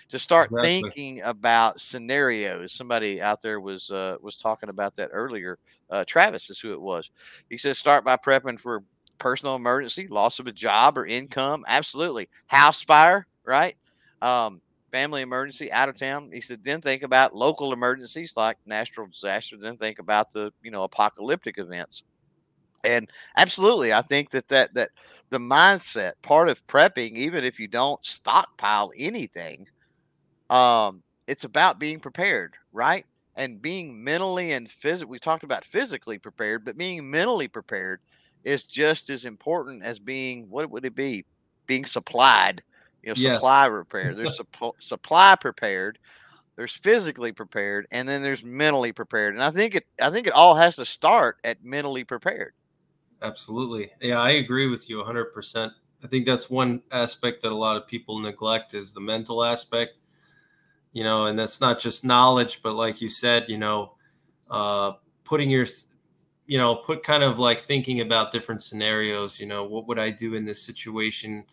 To 0.10 0.20
start 0.20 0.52
exactly. 0.52 0.82
thinking 0.82 1.22
about 1.22 1.80
scenarios. 1.80 2.74
Somebody 2.74 3.22
out 3.22 3.42
there 3.42 3.62
was 3.62 3.90
uh, 3.90 4.18
was 4.22 4.36
talking 4.36 4.70
about 4.70 4.96
that 4.98 5.10
earlier. 5.14 5.58
Uh, 5.90 6.04
Travis 6.06 6.50
is 6.50 6.60
who 6.60 6.74
it 6.74 6.82
was. 6.82 7.10
He 7.50 7.58
says 7.58 7.78
start 7.78 8.04
by 8.04 8.18
prepping 8.18 8.60
for 8.60 8.84
personal 9.18 9.56
emergency, 9.56 10.08
loss 10.08 10.40
of 10.40 10.48
a 10.48 10.52
job 10.52 10.98
or 10.98 11.06
income. 11.06 11.64
Absolutely, 11.68 12.28
house 12.48 12.82
fire, 12.82 13.28
right? 13.46 13.78
Um, 14.22 14.62
family 14.92 15.22
emergency 15.22 15.72
out 15.72 15.88
of 15.88 15.98
town. 15.98 16.32
He 16.34 16.42
said 16.42 16.64
then 16.66 16.82
think 16.82 17.04
about 17.04 17.34
local 17.34 17.72
emergencies 17.72 18.34
like 18.36 18.58
natural 18.66 19.08
disaster. 19.08 19.56
Then 19.58 19.78
think 19.78 20.00
about 20.00 20.34
the 20.34 20.52
you 20.62 20.72
know 20.72 20.84
apocalyptic 20.84 21.60
events. 21.60 22.04
And 22.86 23.10
absolutely, 23.38 23.94
I 23.94 24.02
think 24.02 24.30
that 24.32 24.48
that 24.50 24.74
that 24.74 24.92
the 25.30 25.38
mindset 25.38 26.14
part 26.22 26.50
of 26.50 26.66
prepping, 26.68 27.12
even 27.14 27.44
if 27.44 27.60
you 27.60 27.68
don't 27.68 28.04
stockpile 28.06 28.92
anything, 28.98 29.68
um, 30.50 31.04
it's 31.28 31.44
about 31.44 31.80
being 31.80 32.00
prepared, 32.00 32.54
right? 32.72 33.06
And 33.36 33.62
being 33.62 34.02
mentally 34.04 34.54
and 34.54 34.70
physically. 34.70 35.12
We 35.12 35.20
talked 35.20 35.44
about 35.44 35.66
physically 35.66 36.18
prepared, 36.18 36.64
but 36.64 36.78
being 36.78 37.10
mentally 37.10 37.48
prepared 37.48 38.00
is 38.44 38.64
just 38.64 39.10
as 39.10 39.26
important 39.26 39.84
as 39.84 40.00
being 40.00 40.50
what 40.50 40.70
would 40.70 40.86
it 40.86 40.96
be? 40.96 41.26
Being 41.68 41.86
supplied, 41.86 42.62
you 43.04 43.10
know, 43.10 43.16
yes. 43.18 43.38
supply 43.38 43.68
prepared. 43.68 44.16
There's 44.16 44.40
supply 44.80 45.36
prepared, 45.36 45.98
there's 46.56 46.74
physically 46.74 47.32
prepared, 47.32 47.88
and 47.92 48.08
then 48.08 48.22
there's 48.22 48.44
mentally 48.44 48.92
prepared. 48.92 49.34
And 49.34 49.44
I 49.44 49.52
think 49.52 49.76
it 49.76 49.86
I 50.02 50.10
think 50.12 50.28
it 50.28 50.34
all 50.34 50.56
has 50.56 50.76
to 50.78 50.86
start 50.86 51.38
at 51.44 51.64
mentally 51.64 52.04
prepared. 52.04 52.54
Absolutely. 53.22 53.92
Yeah, 54.02 54.20
I 54.20 54.32
agree 54.32 54.68
with 54.70 54.90
you 54.90 54.98
100%. 54.98 55.74
I 56.04 56.08
think 56.08 56.26
that's 56.26 56.50
one 56.50 56.84
aspect 56.92 57.42
that 57.42 57.52
a 57.52 57.56
lot 57.56 57.78
of 57.78 57.88
people 57.88 58.20
neglect 58.20 58.74
is 58.74 58.94
the 58.94 59.00
mental 59.02 59.44
aspect. 59.44 59.94
You 60.94 61.04
know, 61.04 61.26
and 61.26 61.38
that's 61.38 61.60
not 61.62 61.80
just 61.80 62.06
knowledge, 62.06 62.62
but 62.64 62.74
like 62.74 63.02
you 63.02 63.10
said, 63.10 63.50
you 63.50 63.58
know, 63.58 63.94
uh, 64.50 64.94
putting 65.26 65.50
your, 65.50 65.68
you 66.48 66.58
know, 66.58 66.76
put 66.76 67.04
kind 67.04 67.24
of 67.24 67.40
like 67.40 67.62
thinking 67.62 68.02
about 68.02 68.32
different 68.32 68.62
scenarios. 68.64 69.40
You 69.40 69.48
know, 69.48 69.66
what 69.66 69.88
would 69.88 70.00
I 70.00 70.12
do 70.12 70.36
in 70.36 70.46
this 70.46 70.62
situation? 70.64 71.46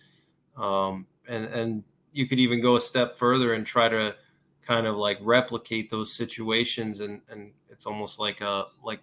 Um, 0.56 1.06
and 1.28 1.46
and 1.46 1.84
you 2.12 2.28
could 2.28 2.40
even 2.40 2.60
go 2.62 2.76
a 2.76 2.80
step 2.80 3.12
further 3.12 3.54
and 3.54 3.66
try 3.66 3.88
to 3.88 4.14
kind 4.62 4.86
of 4.86 4.96
like 4.96 5.18
replicate 5.22 5.90
those 5.90 6.12
situations, 6.14 7.00
and 7.00 7.20
and 7.30 7.52
it's 7.70 7.86
almost 7.86 8.18
like 8.20 8.40
a 8.42 8.66
like 8.84 9.00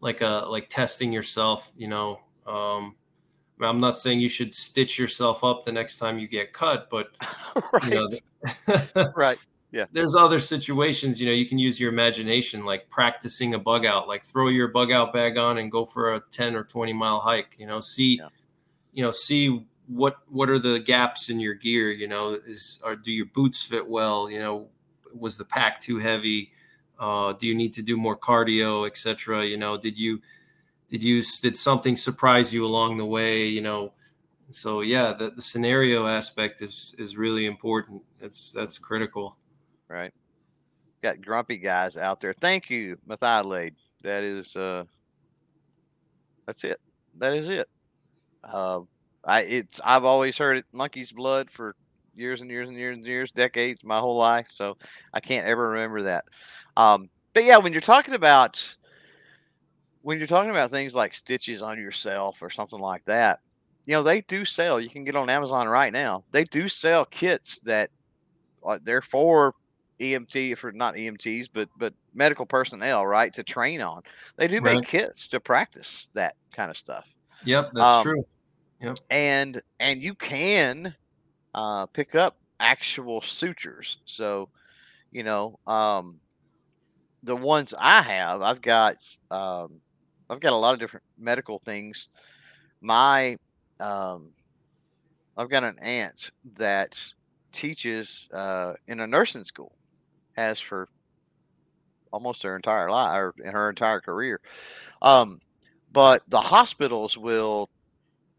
like 0.00 0.20
a 0.20 0.44
like 0.48 0.68
testing 0.68 1.12
yourself 1.12 1.72
you 1.76 1.88
know 1.88 2.20
um 2.46 2.94
i'm 3.60 3.80
not 3.80 3.98
saying 3.98 4.20
you 4.20 4.28
should 4.28 4.54
stitch 4.54 4.98
yourself 4.98 5.44
up 5.44 5.64
the 5.64 5.72
next 5.72 5.98
time 5.98 6.18
you 6.18 6.26
get 6.26 6.52
cut 6.52 6.88
but 6.90 7.08
right 7.72 7.84
you 7.84 7.90
know, 7.90 9.12
right. 9.16 9.38
Yeah. 9.72 9.84
there's 9.92 10.14
other 10.14 10.40
situations 10.40 11.20
you 11.20 11.26
know 11.26 11.32
you 11.32 11.46
can 11.46 11.58
use 11.58 11.78
your 11.78 11.92
imagination 11.92 12.64
like 12.64 12.88
practicing 12.88 13.54
a 13.54 13.58
bug 13.58 13.86
out 13.86 14.08
like 14.08 14.24
throw 14.24 14.48
your 14.48 14.68
bug 14.68 14.90
out 14.90 15.12
bag 15.12 15.38
on 15.38 15.58
and 15.58 15.70
go 15.70 15.84
for 15.84 16.14
a 16.14 16.22
10 16.32 16.56
or 16.56 16.64
20 16.64 16.92
mile 16.92 17.20
hike 17.20 17.54
you 17.58 17.66
know 17.66 17.78
see 17.78 18.16
yeah. 18.16 18.28
you 18.92 19.02
know 19.02 19.10
see 19.10 19.64
what 19.86 20.16
what 20.28 20.48
are 20.48 20.58
the 20.58 20.78
gaps 20.78 21.28
in 21.28 21.38
your 21.38 21.54
gear 21.54 21.90
you 21.90 22.08
know 22.08 22.38
is 22.46 22.80
or 22.82 22.96
do 22.96 23.12
your 23.12 23.26
boots 23.26 23.62
fit 23.62 23.86
well 23.86 24.30
you 24.30 24.38
know 24.38 24.68
was 25.12 25.36
the 25.36 25.44
pack 25.44 25.80
too 25.80 25.98
heavy 25.98 26.52
Uh, 27.00 27.32
do 27.32 27.46
you 27.46 27.54
need 27.54 27.72
to 27.74 27.82
do 27.82 27.96
more 27.96 28.16
cardio, 28.16 28.86
etc.? 28.86 29.46
You 29.46 29.56
know, 29.56 29.78
did 29.78 29.98
you 29.98 30.20
did 30.88 31.02
you 31.02 31.22
did 31.40 31.56
something 31.56 31.96
surprise 31.96 32.52
you 32.52 32.66
along 32.66 32.98
the 32.98 33.06
way? 33.06 33.46
You 33.46 33.62
know, 33.62 33.92
so 34.50 34.82
yeah, 34.82 35.12
the, 35.12 35.30
the 35.30 35.42
scenario 35.42 36.06
aspect 36.06 36.60
is 36.60 36.94
is 36.98 37.16
really 37.16 37.46
important. 37.46 38.02
That's 38.20 38.52
that's 38.52 38.78
critical. 38.78 39.36
Right. 39.88 40.12
Got 41.02 41.22
grumpy 41.22 41.56
guys 41.56 41.96
out 41.96 42.20
there. 42.20 42.34
Thank 42.34 42.68
you, 42.68 42.98
Methodlade. 43.08 43.74
That 44.02 44.22
is 44.22 44.54
uh 44.54 44.84
that's 46.46 46.64
it. 46.64 46.80
That 47.18 47.34
is 47.34 47.48
it. 47.48 47.68
Uh, 48.44 48.80
I 49.24 49.42
it's 49.42 49.80
I've 49.84 50.04
always 50.04 50.36
heard 50.36 50.58
it 50.58 50.66
monkey's 50.72 51.12
blood 51.12 51.50
for 51.50 51.74
years 52.20 52.40
and 52.40 52.50
years 52.50 52.68
and 52.68 52.76
years 52.76 52.96
and 52.96 53.06
years, 53.06 53.30
decades, 53.30 53.82
my 53.82 53.98
whole 53.98 54.16
life. 54.16 54.46
So 54.52 54.76
I 55.12 55.20
can't 55.20 55.46
ever 55.46 55.70
remember 55.70 56.02
that. 56.02 56.24
Um, 56.76 57.08
but 57.32 57.44
yeah, 57.44 57.56
when 57.58 57.72
you're 57.72 57.80
talking 57.80 58.14
about 58.14 58.76
when 60.02 60.18
you're 60.18 60.26
talking 60.26 60.50
about 60.50 60.70
things 60.70 60.94
like 60.94 61.14
stitches 61.14 61.62
on 61.62 61.78
yourself 61.78 62.38
or 62.40 62.50
something 62.50 62.78
like 62.78 63.04
that, 63.04 63.40
you 63.86 63.94
know, 63.94 64.02
they 64.02 64.22
do 64.22 64.44
sell. 64.44 64.80
You 64.80 64.88
can 64.88 65.04
get 65.04 65.16
on 65.16 65.28
Amazon 65.28 65.68
right 65.68 65.92
now. 65.92 66.24
They 66.30 66.44
do 66.44 66.68
sell 66.68 67.04
kits 67.04 67.60
that 67.60 67.90
uh, 68.64 68.78
they're 68.82 69.02
for 69.02 69.54
EMT 70.00 70.56
for 70.58 70.72
not 70.72 70.94
EMTs, 70.94 71.48
but 71.52 71.68
but 71.76 71.94
medical 72.14 72.46
personnel, 72.46 73.06
right, 73.06 73.32
to 73.34 73.42
train 73.42 73.80
on. 73.80 74.02
They 74.36 74.48
do 74.48 74.60
make 74.60 74.76
right. 74.76 74.86
kits 74.86 75.28
to 75.28 75.40
practice 75.40 76.08
that 76.14 76.34
kind 76.52 76.70
of 76.70 76.76
stuff. 76.76 77.06
Yep, 77.44 77.70
that's 77.74 77.86
um, 77.86 78.02
true. 78.02 78.24
Yep. 78.80 78.98
And 79.10 79.62
and 79.78 80.02
you 80.02 80.14
can 80.14 80.94
uh, 81.54 81.86
pick 81.86 82.14
up 82.14 82.36
actual 82.60 83.20
sutures. 83.22 83.98
So, 84.04 84.48
you 85.12 85.22
know, 85.22 85.58
um, 85.66 86.20
the 87.22 87.36
ones 87.36 87.74
I 87.78 88.02
have, 88.02 88.42
I've 88.42 88.62
got 88.62 88.96
um, 89.30 89.80
I've 90.28 90.40
got 90.40 90.52
a 90.52 90.56
lot 90.56 90.74
of 90.74 90.80
different 90.80 91.04
medical 91.18 91.58
things. 91.58 92.08
My 92.80 93.36
um, 93.80 94.30
I've 95.36 95.50
got 95.50 95.64
an 95.64 95.78
aunt 95.80 96.30
that 96.56 96.96
teaches 97.52 98.28
uh, 98.32 98.74
in 98.86 99.00
a 99.00 99.06
nursing 99.06 99.44
school, 99.44 99.72
has 100.36 100.60
for 100.60 100.88
almost 102.12 102.42
her 102.42 102.56
entire 102.56 102.90
life 102.90 103.16
or 103.16 103.34
in 103.44 103.52
her 103.52 103.70
entire 103.70 104.00
career. 104.00 104.40
Um, 105.02 105.40
but 105.92 106.22
the 106.28 106.40
hospitals 106.40 107.16
will 107.16 107.68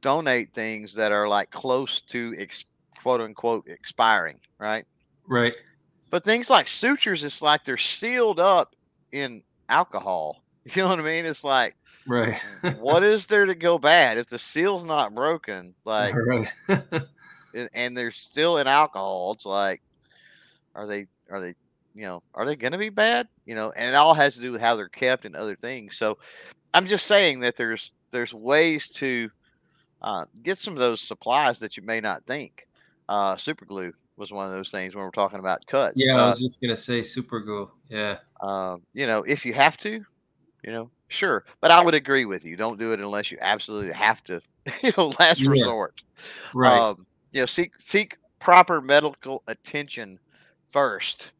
donate 0.01 0.53
things 0.53 0.93
that 0.95 1.12
are 1.12 1.28
like 1.28 1.51
close 1.51 2.01
to 2.01 2.36
ex- 2.38 2.66
quote 3.02 3.22
unquote 3.22 3.68
expiring, 3.68 4.39
right? 4.60 4.86
Right. 5.28 5.54
But 6.10 6.24
things 6.24 6.49
like 6.49 6.68
sutures, 6.68 7.24
it's 7.24 7.41
like 7.41 7.64
they're 7.64 7.78
sealed 7.78 8.39
up 8.39 8.76
in 9.12 9.43
alcohol. 9.70 10.43
You 10.76 10.84
know 10.84 10.89
what 10.89 10.99
I 10.99 11.02
mean? 11.02 11.26
It's 11.26 11.43
like, 11.43 11.76
right. 12.06 12.39
what 12.80 13.04
is 13.04 13.26
there 13.26 13.47
to 13.47 13.56
go 13.56 13.80
bad 13.80 14.20
if 14.20 14.28
the 14.28 14.38
seal's 14.38 14.84
not 14.84 15.16
broken? 15.16 15.74
Like, 15.86 16.14
right. 16.16 16.47
and 17.74 17.97
they're 17.97 18.12
still 18.12 18.60
in 18.60 18.68
alcohol. 18.68 19.32
It's 19.32 19.47
like, 19.47 19.82
are 20.76 20.86
they, 20.86 21.08
are 21.32 21.41
they, 21.41 21.56
you 21.95 22.04
know, 22.04 22.22
are 22.36 22.45
they 22.45 22.56
going 22.56 22.74
to 22.74 22.78
be 22.78 22.89
bad? 22.89 23.28
You 23.47 23.56
know, 23.56 23.72
and 23.72 23.89
it 23.89 23.95
all 23.95 24.14
has 24.14 24.36
to 24.36 24.41
do 24.41 24.52
with 24.52 24.62
how 24.62 24.76
they're 24.76 24.88
kept 24.88 25.26
and 25.26 25.36
other 25.36 25.56
things. 25.56 25.97
So 25.97 26.20
I'm 26.76 26.86
just 26.86 27.08
saying 27.08 27.39
that 27.39 27.56
there's, 27.56 27.91
there's 28.12 28.36
ways 28.36 28.88
to 28.89 29.32
uh, 30.04 30.26
get 30.43 30.60
some 30.60 30.74
of 30.74 30.80
those 30.80 31.02
supplies 31.02 31.58
that 31.58 31.76
you 31.76 31.82
may 31.82 31.99
not 32.02 32.24
think. 32.28 32.68
Uh, 33.12 33.36
super 33.36 33.66
glue 33.66 33.91
was 34.16 34.32
one 34.32 34.45
of 34.45 34.53
those 34.53 34.70
things 34.70 34.95
when 34.95 35.03
we're 35.03 35.12
talking 35.12 35.39
about 35.39 35.68
cuts. 35.68 35.95
Yeah, 35.97 36.16
uh, 36.16 36.28
I 36.28 36.30
was 36.30 36.39
just 36.39 36.62
gonna 36.62 36.78
say 36.78 37.03
super 37.03 37.41
glue. 37.41 37.70
Yeah. 37.89 38.20
Uh, 38.39 38.78
you 38.93 39.05
know, 39.05 39.24
if 39.24 39.45
you 39.45 39.53
have 39.53 39.76
to, 39.80 40.05
you 40.64 40.72
know, 40.72 40.89
sure. 41.09 41.43
But 41.59 41.72
I 41.72 41.84
would 41.84 41.93
agree 41.93 42.24
with 42.24 42.45
you. 42.45 42.55
Don't 42.55 42.80
do 42.80 42.93
it 42.93 43.01
unless 43.01 43.30
you 43.30 43.38
absolutely 43.41 43.91
have 43.91 44.24
to. 44.26 44.41
You 44.82 44.93
know, 44.95 45.12
last 45.20 45.41
yeah. 45.41 45.49
resort. 45.49 46.03
Right. 46.53 46.78
Um, 46.78 47.05
you 47.34 47.41
know, 47.41 47.47
seek 47.47 47.74
seek 47.80 48.16
proper 48.39 48.80
medical 48.80 49.43
attention 49.47 50.18
first. 50.70 51.34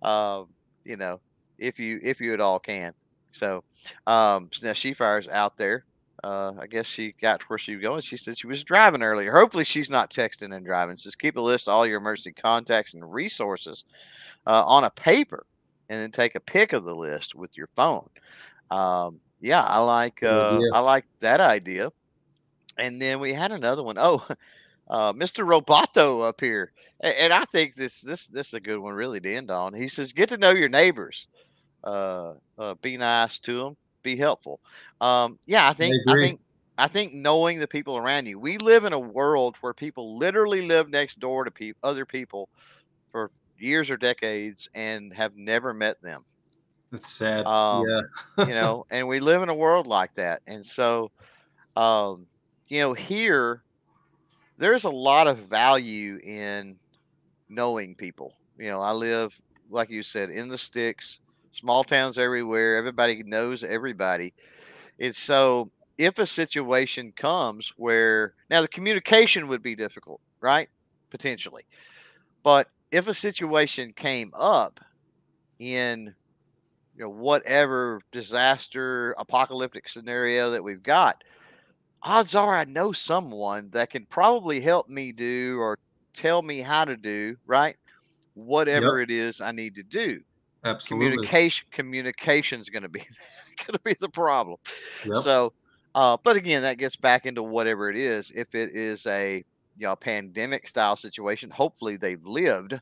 Um, 0.00 0.46
you 0.84 0.96
know, 0.96 1.20
if 1.58 1.78
you 1.78 2.00
if 2.02 2.18
you 2.18 2.32
at 2.32 2.40
all 2.40 2.60
can. 2.60 2.94
So, 3.32 3.62
um, 4.06 4.48
so 4.52 4.68
now 4.68 4.72
she 4.72 4.94
fires 4.94 5.28
out 5.28 5.58
there 5.58 5.84
uh, 6.22 6.52
I 6.58 6.66
guess 6.66 6.86
she 6.86 7.12
got 7.20 7.40
to 7.40 7.46
where 7.46 7.58
she 7.58 7.76
was 7.76 7.82
going. 7.82 8.00
She 8.02 8.16
said 8.16 8.36
she 8.36 8.46
was 8.46 8.64
driving 8.64 9.02
earlier. 9.02 9.32
Hopefully, 9.32 9.64
she's 9.64 9.90
not 9.90 10.10
texting 10.10 10.54
and 10.54 10.66
driving. 10.66 10.96
Says 10.96 11.14
keep 11.14 11.36
a 11.36 11.40
list 11.40 11.68
of 11.68 11.74
all 11.74 11.86
your 11.86 11.98
emergency 11.98 12.32
contacts 12.32 12.94
and 12.94 13.12
resources 13.12 13.84
uh, 14.46 14.64
on 14.66 14.84
a 14.84 14.90
paper, 14.90 15.46
and 15.88 16.00
then 16.00 16.10
take 16.10 16.34
a 16.34 16.40
pic 16.40 16.72
of 16.72 16.84
the 16.84 16.94
list 16.94 17.34
with 17.34 17.56
your 17.56 17.68
phone. 17.74 18.08
Um, 18.70 19.20
yeah, 19.40 19.62
I 19.62 19.78
like 19.78 20.22
uh, 20.22 20.60
I 20.74 20.80
like 20.80 21.06
that 21.20 21.40
idea. 21.40 21.90
And 22.76 23.00
then 23.00 23.20
we 23.20 23.32
had 23.32 23.52
another 23.52 23.82
one. 23.82 23.96
Oh, 23.98 24.26
uh, 24.88 25.12
Mr. 25.12 25.46
Roboto 25.46 26.26
up 26.28 26.40
here, 26.40 26.72
and, 27.00 27.14
and, 27.14 27.32
I 27.32 27.44
think 27.46 27.74
this 27.74 28.00
this 28.00 28.26
this 28.26 28.48
is 28.48 28.54
a 28.54 28.60
good 28.60 28.78
one 28.78 28.94
really 28.94 29.20
to 29.20 29.34
end 29.34 29.50
on. 29.50 29.72
He 29.74 29.88
says 29.88 30.12
get 30.12 30.28
to 30.30 30.38
know 30.38 30.50
your 30.50 30.68
neighbors. 30.68 31.26
Uh, 31.82 32.34
uh, 32.58 32.74
be 32.82 32.98
nice 32.98 33.38
to 33.38 33.58
them 33.58 33.76
be 34.02 34.16
helpful. 34.16 34.60
Um, 35.00 35.38
yeah, 35.46 35.68
I 35.68 35.72
think 35.72 35.94
I, 36.08 36.12
I, 36.12 36.20
think 36.20 36.40
I 36.78 36.88
think 36.88 37.12
knowing 37.12 37.58
the 37.58 37.68
people 37.68 37.96
around 37.96 38.26
you. 38.26 38.38
We 38.38 38.58
live 38.58 38.84
in 38.84 38.92
a 38.92 38.98
world 38.98 39.56
where 39.60 39.74
people 39.74 40.18
literally 40.18 40.66
live 40.66 40.88
next 40.88 41.20
door 41.20 41.44
to 41.44 41.50
pe- 41.50 41.72
other 41.82 42.06
people 42.06 42.48
for 43.10 43.30
years 43.58 43.90
or 43.90 43.96
decades 43.96 44.68
and 44.74 45.12
have 45.12 45.36
never 45.36 45.72
met 45.72 46.00
them. 46.02 46.24
That's 46.90 47.10
sad. 47.10 47.46
Um, 47.46 47.86
yeah, 47.88 48.46
you 48.46 48.54
know, 48.54 48.86
and 48.90 49.06
we 49.06 49.20
live 49.20 49.42
in 49.42 49.48
a 49.48 49.54
world 49.54 49.86
like 49.86 50.14
that, 50.14 50.42
and 50.46 50.64
so, 50.64 51.10
um, 51.76 52.26
you 52.68 52.80
know, 52.80 52.94
here 52.94 53.62
there's 54.58 54.84
a 54.84 54.90
lot 54.90 55.26
of 55.26 55.38
value 55.38 56.18
in 56.22 56.78
knowing 57.48 57.94
people. 57.94 58.34
You 58.58 58.68
know, 58.68 58.80
I 58.80 58.92
live 58.92 59.40
like 59.70 59.88
you 59.88 60.02
said 60.02 60.30
in 60.30 60.48
the 60.48 60.58
sticks 60.58 61.20
small 61.52 61.84
towns 61.84 62.18
everywhere. 62.18 62.76
Everybody 62.76 63.22
knows 63.22 63.64
everybody. 63.64 64.32
And 64.98 65.14
so 65.14 65.68
if 65.98 66.18
a 66.18 66.26
situation 66.26 67.12
comes 67.12 67.72
where 67.76 68.34
now 68.48 68.62
the 68.62 68.68
communication 68.68 69.48
would 69.48 69.62
be 69.62 69.74
difficult, 69.74 70.20
right? 70.40 70.68
Potentially. 71.10 71.64
But 72.42 72.68
if 72.90 73.06
a 73.06 73.14
situation 73.14 73.92
came 73.94 74.32
up 74.34 74.80
in 75.58 76.14
you 76.96 77.04
know 77.04 77.10
whatever 77.10 78.00
disaster 78.12 79.14
apocalyptic 79.18 79.88
scenario 79.88 80.50
that 80.50 80.64
we've 80.64 80.82
got, 80.82 81.22
odds 82.02 82.34
are 82.34 82.56
I 82.56 82.64
know 82.64 82.92
someone 82.92 83.70
that 83.70 83.90
can 83.90 84.06
probably 84.06 84.60
help 84.60 84.88
me 84.88 85.12
do 85.12 85.58
or 85.60 85.78
tell 86.14 86.42
me 86.42 86.60
how 86.60 86.84
to 86.84 86.96
do, 86.96 87.36
right? 87.46 87.76
Whatever 88.34 89.00
yep. 89.00 89.10
it 89.10 89.14
is 89.14 89.40
I 89.40 89.52
need 89.52 89.74
to 89.76 89.82
do. 89.82 90.20
Absolutely. 90.64 91.08
Communication 91.08 91.66
communication 91.70 92.60
is 92.60 92.68
going 92.68 92.82
to 92.82 92.88
be 92.88 93.00
going 93.66 93.72
to 93.72 93.80
be 93.80 93.96
the 93.98 94.08
problem. 94.08 94.58
Yep. 95.04 95.22
So, 95.22 95.52
uh, 95.94 96.16
but 96.22 96.36
again, 96.36 96.62
that 96.62 96.78
gets 96.78 96.96
back 96.96 97.26
into 97.26 97.42
whatever 97.42 97.90
it 97.90 97.96
is. 97.96 98.30
If 98.34 98.54
it 98.54 98.74
is 98.74 99.06
a 99.06 99.44
you 99.78 99.86
know 99.86 99.96
pandemic 99.96 100.68
style 100.68 100.96
situation, 100.96 101.50
hopefully 101.50 101.96
they've 101.96 102.24
lived. 102.24 102.78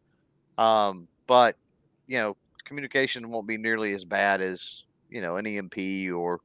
Um, 0.57 1.07
but 1.27 1.57
you 2.07 2.19
know, 2.19 2.37
communication 2.65 3.31
won't 3.31 3.47
be 3.47 3.57
nearly 3.57 3.95
as 3.95 4.05
bad 4.05 4.41
as 4.41 4.85
you 5.09 5.21
know 5.21 5.37
an 5.37 5.47
EMP 5.47 5.77
or 5.79 6.41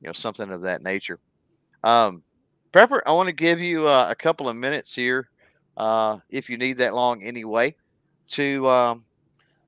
you 0.00 0.06
know 0.06 0.12
something 0.12 0.50
of 0.50 0.62
that 0.62 0.82
nature. 0.82 1.20
Um, 1.84 2.22
Prepper, 2.72 3.00
I 3.06 3.12
want 3.12 3.28
to 3.28 3.34
give 3.34 3.60
you 3.60 3.86
uh, 3.86 4.06
a 4.08 4.14
couple 4.14 4.48
of 4.48 4.56
minutes 4.56 4.94
here, 4.94 5.28
uh, 5.76 6.18
if 6.30 6.48
you 6.48 6.56
need 6.56 6.78
that 6.78 6.94
long 6.94 7.22
anyway, 7.22 7.74
to 8.28 8.68
um, 8.68 9.04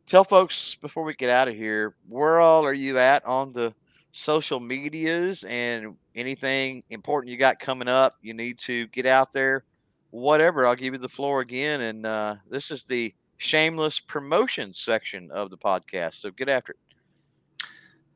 tell 0.06 0.24
folks 0.24 0.76
before 0.76 1.04
we 1.04 1.14
get 1.14 1.30
out 1.30 1.48
of 1.48 1.54
here, 1.54 1.94
where 2.08 2.40
all 2.40 2.64
are 2.64 2.74
you 2.74 2.98
at 2.98 3.24
on 3.24 3.52
the 3.52 3.74
social 4.12 4.60
medias 4.60 5.44
and 5.44 5.96
anything 6.14 6.82
important 6.90 7.30
you 7.30 7.38
got 7.38 7.58
coming 7.58 7.88
up? 7.88 8.16
You 8.22 8.34
need 8.34 8.58
to 8.60 8.86
get 8.88 9.06
out 9.06 9.32
there, 9.32 9.64
whatever. 10.10 10.66
I'll 10.66 10.76
give 10.76 10.94
you 10.94 11.00
the 11.00 11.08
floor 11.08 11.40
again. 11.40 11.80
And 11.80 12.06
uh, 12.06 12.36
this 12.48 12.70
is 12.70 12.84
the 12.84 13.14
shameless 13.38 14.00
promotion 14.00 14.72
section 14.72 15.30
of 15.30 15.50
the 15.50 15.58
podcast. 15.58 16.14
So 16.14 16.30
get 16.30 16.48
after 16.48 16.72
it. 16.72 16.78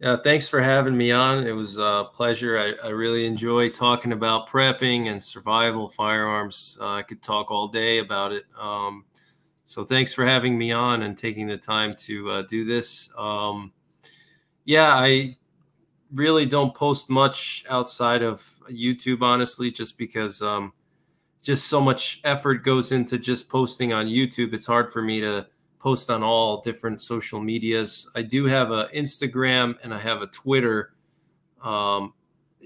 Yeah, 0.00 0.16
thanks 0.22 0.48
for 0.48 0.60
having 0.60 0.96
me 0.96 1.10
on. 1.10 1.44
It 1.44 1.50
was 1.52 1.78
a 1.80 2.06
pleasure. 2.12 2.56
I, 2.56 2.86
I 2.86 2.90
really 2.90 3.26
enjoy 3.26 3.68
talking 3.68 4.12
about 4.12 4.48
prepping 4.48 5.10
and 5.10 5.22
survival 5.22 5.88
firearms. 5.88 6.78
Uh, 6.80 6.92
I 6.92 7.02
could 7.02 7.20
talk 7.20 7.50
all 7.50 7.66
day 7.66 7.98
about 7.98 8.30
it. 8.30 8.44
Um, 8.56 9.04
so 9.68 9.84
thanks 9.84 10.14
for 10.14 10.24
having 10.24 10.56
me 10.56 10.72
on 10.72 11.02
and 11.02 11.14
taking 11.14 11.46
the 11.46 11.58
time 11.58 11.94
to 11.94 12.30
uh, 12.30 12.42
do 12.48 12.64
this. 12.64 13.10
Um, 13.18 13.70
yeah, 14.64 14.94
I 14.94 15.36
really 16.14 16.46
don't 16.46 16.74
post 16.74 17.10
much 17.10 17.66
outside 17.68 18.22
of 18.22 18.40
YouTube, 18.70 19.20
honestly, 19.20 19.70
just 19.70 19.98
because 19.98 20.40
um, 20.40 20.72
just 21.42 21.66
so 21.66 21.82
much 21.82 22.22
effort 22.24 22.64
goes 22.64 22.92
into 22.92 23.18
just 23.18 23.50
posting 23.50 23.92
on 23.92 24.06
YouTube. 24.06 24.54
It's 24.54 24.64
hard 24.64 24.90
for 24.90 25.02
me 25.02 25.20
to 25.20 25.46
post 25.78 26.08
on 26.08 26.22
all 26.22 26.62
different 26.62 27.02
social 27.02 27.38
medias. 27.38 28.08
I 28.16 28.22
do 28.22 28.46
have 28.46 28.70
an 28.70 28.86
Instagram 28.96 29.74
and 29.82 29.92
I 29.92 29.98
have 29.98 30.22
a 30.22 30.28
Twitter. 30.28 30.94
Um, 31.62 32.14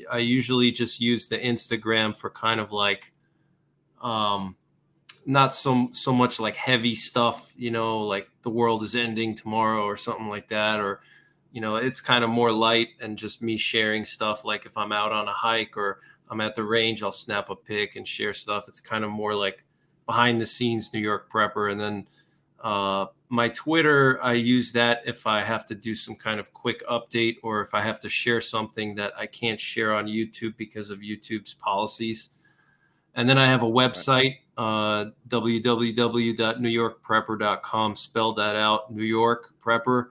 I 0.09 0.19
usually 0.19 0.71
just 0.71 1.01
use 1.01 1.27
the 1.27 1.39
Instagram 1.41 2.17
for 2.17 2.31
kind 2.31 2.61
of 2.61 2.71
like 2.71 3.13
um, 4.01 4.55
not 5.27 5.55
so 5.55 5.89
so 5.93 6.13
much 6.13 6.41
like 6.41 6.57
heavy 6.57 6.95
stuff, 6.95 7.53
you 7.57 7.71
know, 7.71 8.01
like 8.01 8.29
the 8.43 8.51
world 8.51 8.83
is 8.83 8.97
ending 8.97 9.35
tomorrow 9.35 9.85
or 9.85 9.97
something 9.97 10.29
like 10.29 10.49
that, 10.49 10.81
or 10.81 11.01
you 11.53 11.61
know, 11.61 11.77
it's 11.77 12.01
kind 12.01 12.25
of 12.25 12.31
more 12.31 12.53
light 12.53 12.89
and 13.01 13.19
just 13.19 13.43
me 13.43 13.57
sharing 13.57 14.05
stuff. 14.05 14.45
Like 14.45 14.67
if 14.67 14.77
I'm 14.77 14.93
out 14.93 15.13
on 15.13 15.29
a 15.29 15.33
hike 15.33 15.77
or 15.77 16.01
I'm 16.31 16.41
at 16.41 16.55
the 16.55 16.65
range, 16.65 17.03
I'll 17.03 17.13
snap 17.13 17.51
a 17.51 17.57
pic 17.57 17.97
and 17.97 18.07
share 18.07 18.33
stuff. 18.33 18.69
It's 18.69 18.81
kind 18.81 19.05
of 19.05 19.11
more 19.11 19.35
like 19.35 19.65
behind 20.07 20.41
the 20.41 20.47
scenes 20.47 20.93
New 20.93 21.01
York 21.01 21.31
prepper, 21.31 21.71
and 21.71 21.81
then 21.81 22.07
uh, 22.63 23.07
my 23.29 23.49
Twitter, 23.49 24.23
I 24.23 24.35
use 24.35 24.73
that 24.73 25.03
if 25.05 25.27
I 25.27 25.43
have 25.43 25.67
to 25.67 25.75
do 25.75 25.95
some 25.95 26.15
kind 26.15 26.39
of 26.39 26.53
quick 26.53 26.87
update 26.87 27.37
or 27.43 27.61
if 27.61 27.75
I 27.75 27.81
have 27.81 27.99
to 28.01 28.09
share 28.09 28.41
something 28.41 28.95
that 28.97 29.13
I 29.19 29.27
can't 29.27 29.59
share 29.59 29.95
on 29.95 30.07
YouTube 30.07 30.57
because 30.57 30.91
of 30.91 31.01
YouTube's 31.01 31.55
policies. 31.55 32.31
And 33.15 33.29
then 33.29 33.39
I 33.39 33.47
have 33.47 33.63
a 33.63 33.67
website, 33.67 34.37
uh, 34.57 35.07
www.newyorkprepper.com. 35.29 37.97
Spell 37.97 38.33
that 38.35 38.57
out, 38.57 38.93
New 38.93 39.05
York 39.05 39.55
Prepper. 39.61 40.09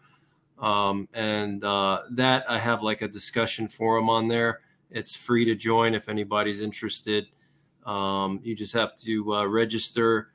Um, 0.59 1.07
and 1.13 1.63
uh, 1.63 2.01
that 2.11 2.45
I 2.49 2.59
have 2.59 2.83
like 2.83 3.01
a 3.01 3.07
discussion 3.07 3.67
forum 3.67 4.09
on 4.09 4.27
there. 4.27 4.59
It's 4.91 5.15
free 5.15 5.45
to 5.45 5.55
join 5.55 5.95
if 5.95 6.09
anybody's 6.09 6.61
interested. 6.61 7.27
Um, 7.85 8.39
you 8.43 8.55
just 8.55 8.73
have 8.73 8.95
to 8.97 9.35
uh, 9.35 9.45
register. 9.45 10.29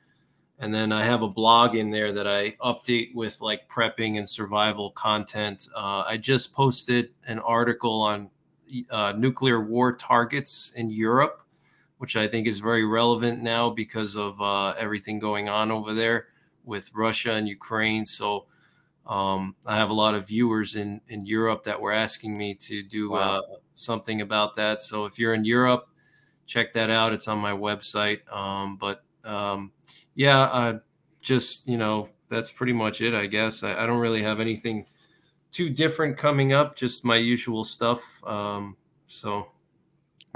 And 0.59 0.73
then 0.73 0.91
I 0.91 1.03
have 1.03 1.21
a 1.21 1.27
blog 1.27 1.75
in 1.75 1.91
there 1.91 2.11
that 2.13 2.27
I 2.27 2.51
update 2.63 3.13
with 3.13 3.39
like 3.41 3.69
prepping 3.69 4.17
and 4.17 4.27
survival 4.27 4.89
content. 4.91 5.69
Uh, 5.75 6.03
I 6.07 6.17
just 6.17 6.51
posted 6.51 7.11
an 7.27 7.37
article 7.39 8.01
on 8.01 8.29
uh, 8.89 9.13
nuclear 9.15 9.61
war 9.61 9.95
targets 9.95 10.71
in 10.75 10.89
Europe 10.89 11.43
which 11.97 12.15
I 12.15 12.27
think 12.27 12.47
is 12.47 12.59
very 12.59 12.85
relevant 12.85 13.41
now 13.41 13.69
because 13.69 14.15
of 14.15 14.39
uh, 14.41 14.69
everything 14.77 15.19
going 15.19 15.49
on 15.49 15.71
over 15.71 15.93
there 15.93 16.27
with 16.63 16.91
Russia 16.93 17.33
and 17.33 17.47
Ukraine. 17.47 18.05
So 18.05 18.45
um, 19.05 19.55
I 19.65 19.77
have 19.77 19.89
a 19.89 19.93
lot 19.93 20.15
of 20.15 20.27
viewers 20.27 20.75
in 20.75 21.01
in 21.07 21.25
Europe 21.25 21.63
that 21.63 21.79
were 21.79 21.93
asking 21.93 22.37
me 22.37 22.53
to 22.55 22.83
do 22.83 23.11
wow. 23.11 23.39
uh, 23.39 23.41
something 23.73 24.21
about 24.21 24.55
that. 24.55 24.81
So 24.81 25.05
if 25.05 25.17
you're 25.17 25.33
in 25.33 25.45
Europe, 25.45 25.89
check 26.45 26.73
that 26.73 26.89
out. 26.89 27.13
It's 27.13 27.27
on 27.27 27.39
my 27.39 27.53
website. 27.53 28.31
Um, 28.31 28.77
but 28.77 29.03
um, 29.23 29.71
yeah, 30.13 30.41
uh, 30.41 30.79
just 31.21 31.67
you 31.67 31.77
know 31.77 32.09
that's 32.29 32.51
pretty 32.51 32.73
much 32.73 33.01
it. 33.01 33.13
I 33.13 33.25
guess 33.25 33.63
I, 33.63 33.83
I, 33.83 33.85
don't 33.85 33.99
really 33.99 34.21
have 34.21 34.41
anything 34.41 34.85
too 35.51 35.69
different 35.69 36.17
coming 36.17 36.51
up. 36.51 36.75
Just 36.75 37.05
my 37.05 37.15
usual 37.15 37.63
stuff. 37.63 38.23
Um, 38.25 38.77
so. 39.07 39.47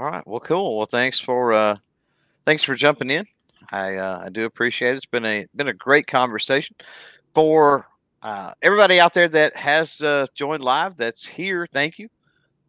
All 0.02 0.10
right. 0.10 0.26
Well, 0.26 0.40
cool. 0.40 0.78
Well, 0.78 0.86
thanks 0.86 1.20
for 1.20 1.52
uh, 1.52 1.76
thanks 2.44 2.64
for 2.64 2.74
jumping 2.74 3.08
in. 3.08 3.24
I 3.70 3.94
uh, 3.94 4.22
I 4.24 4.30
do 4.30 4.46
appreciate 4.46 4.94
it. 4.94 4.96
It's 4.96 5.06
been 5.06 5.24
a 5.24 5.46
been 5.54 5.68
a 5.68 5.72
great 5.72 6.08
conversation. 6.08 6.74
For 7.34 7.86
uh, 8.20 8.52
everybody 8.62 8.98
out 8.98 9.14
there 9.14 9.28
that 9.28 9.54
has 9.54 10.00
uh, 10.00 10.26
joined 10.34 10.64
live, 10.64 10.96
that's 10.96 11.24
here. 11.24 11.68
Thank 11.68 12.00
you. 12.00 12.08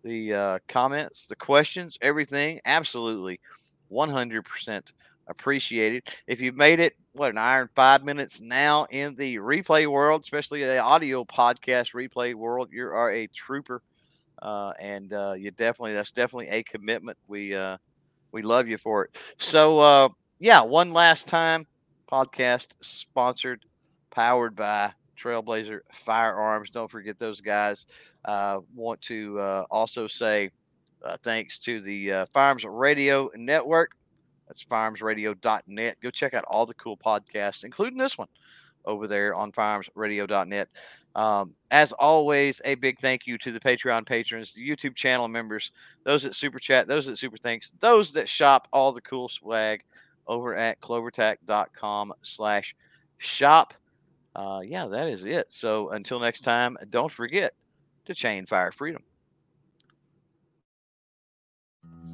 The 0.03 0.31
uh, 0.31 0.59
comments, 0.67 1.25
the 1.25 1.36
questions, 1.36 1.97
everything, 2.03 2.61
absolutely, 2.65 3.39
one 3.88 4.11
hundred 4.11 4.45
percent 4.45 4.93
appreciated. 5.25 6.03
If 6.27 6.39
you've 6.39 6.55
made 6.55 6.79
it, 6.79 6.93
what 7.13 7.31
an 7.31 7.39
iron 7.39 7.67
five 7.73 8.03
minutes 8.03 8.41
now 8.41 8.86
in 8.91 9.15
the 9.15 9.38
replay 9.38 9.88
world, 9.88 10.21
especially 10.21 10.63
the 10.63 10.77
audio 10.77 11.23
podcast 11.23 11.95
replay 11.95 12.36
world, 12.36 12.69
you 12.71 12.86
are 12.86 13.09
a 13.11 13.25
trooper 13.25 13.81
uh, 14.43 14.73
and 14.79 15.13
uh, 15.13 15.33
you 15.37 15.49
definitely 15.51 15.93
that's 15.93 16.11
definitely 16.11 16.49
a 16.49 16.61
commitment. 16.63 17.17
We 17.27 17.55
uh, 17.55 17.77
we 18.31 18.41
love 18.41 18.67
you 18.67 18.77
for 18.77 19.05
it. 19.05 19.17
So 19.37 19.79
uh, 19.79 20.09
yeah, 20.39 20.61
one 20.61 20.91
last 20.91 21.27
time, 21.29 21.65
podcast 22.11 22.75
sponsored, 22.81 23.65
powered 24.11 24.55
by 24.55 24.91
Trailblazer 25.17 25.79
Firearms. 25.93 26.69
Don't 26.69 26.91
forget 26.91 27.17
those 27.17 27.39
guys. 27.39 27.85
Uh, 28.25 28.59
want 28.75 29.01
to 29.03 29.39
uh, 29.39 29.65
also 29.71 30.07
say 30.07 30.51
thanks 31.19 31.57
to 31.59 31.81
the 31.81 32.27
Firearms 32.33 32.65
Radio 32.65 33.31
Network. 33.35 33.91
That's 34.47 34.63
firearmsradio.net. 34.63 35.97
Go 36.01 36.11
check 36.11 36.33
out 36.33 36.43
all 36.49 36.65
the 36.65 36.73
cool 36.73 36.97
podcasts, 36.97 37.63
including 37.63 37.97
this 37.97 38.17
one 38.17 38.27
over 38.85 39.07
there 39.07 39.33
on 39.33 39.53
firearmsradio.net. 39.53 40.67
Um, 41.16 41.53
as 41.70 41.91
always, 41.93 42.61
a 42.66 42.76
big 42.76 42.99
thank 42.99 43.28
you 43.28 43.38
to 43.39 43.51
the 43.51 43.59
Patreon 43.59 44.05
patrons, 44.05 44.53
the 44.53 44.68
YouTube 44.68 44.95
channel 44.95 45.28
members, 45.28 45.72
those 46.03 46.24
that 46.24 46.36
super 46.36 46.59
chat, 46.59 46.88
those 46.88 47.05
that 47.05 47.18
super 47.18 47.38
thanks, 47.38 47.72
those 47.80 48.11
that 48.14 48.28
shop 48.28 48.68
all 48.74 48.91
the 48.91 49.01
cool 49.01 49.30
swag 49.30 49.84
over 50.28 50.55
at 50.55 50.80
clovertac.com 50.82 52.14
slash 52.22 52.76
shop. 53.18 53.74
Uh, 54.36 54.61
yeah, 54.64 54.88
that 54.88 55.07
is 55.07 55.26
it. 55.26 55.51
So 55.51 55.89
until 55.89 56.20
next 56.20 56.41
time, 56.41 56.78
don't 56.89 57.11
forget 57.11 57.53
to 58.05 58.16
chain 58.16 58.45
fire 58.45 58.72
freedom. 58.72 59.03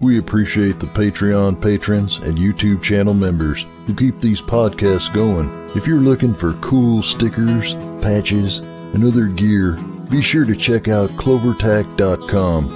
We 0.02 0.18
appreciate 0.18 0.80
the 0.80 0.86
Patreon 0.86 1.62
patrons 1.62 2.18
and 2.18 2.38
YouTube 2.38 2.82
channel 2.82 3.14
members 3.14 3.66
who 3.86 3.94
keep 3.94 4.22
these 4.22 4.42
podcasts 4.42 5.14
going. 5.14 5.50
If 5.76 5.86
you're 5.88 6.00
looking 6.00 6.34
for 6.34 6.54
cool 6.54 7.04
stickers, 7.04 7.74
patches, 8.02 8.60
and 8.94 9.04
other 9.04 9.28
gear, 9.28 9.78
be 10.10 10.22
sure 10.22 10.46
to 10.46 10.56
check 10.56 10.88
out 10.88 11.10
clovertac.com. 11.12 12.70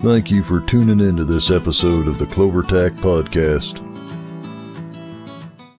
Thank 0.00 0.30
you 0.30 0.42
for 0.42 0.60
tuning 0.60 1.00
into 1.06 1.24
this 1.24 1.50
episode 1.50 2.08
of 2.08 2.18
the 2.18 2.24
CloverTac 2.26 2.92
Podcast. 2.98 3.84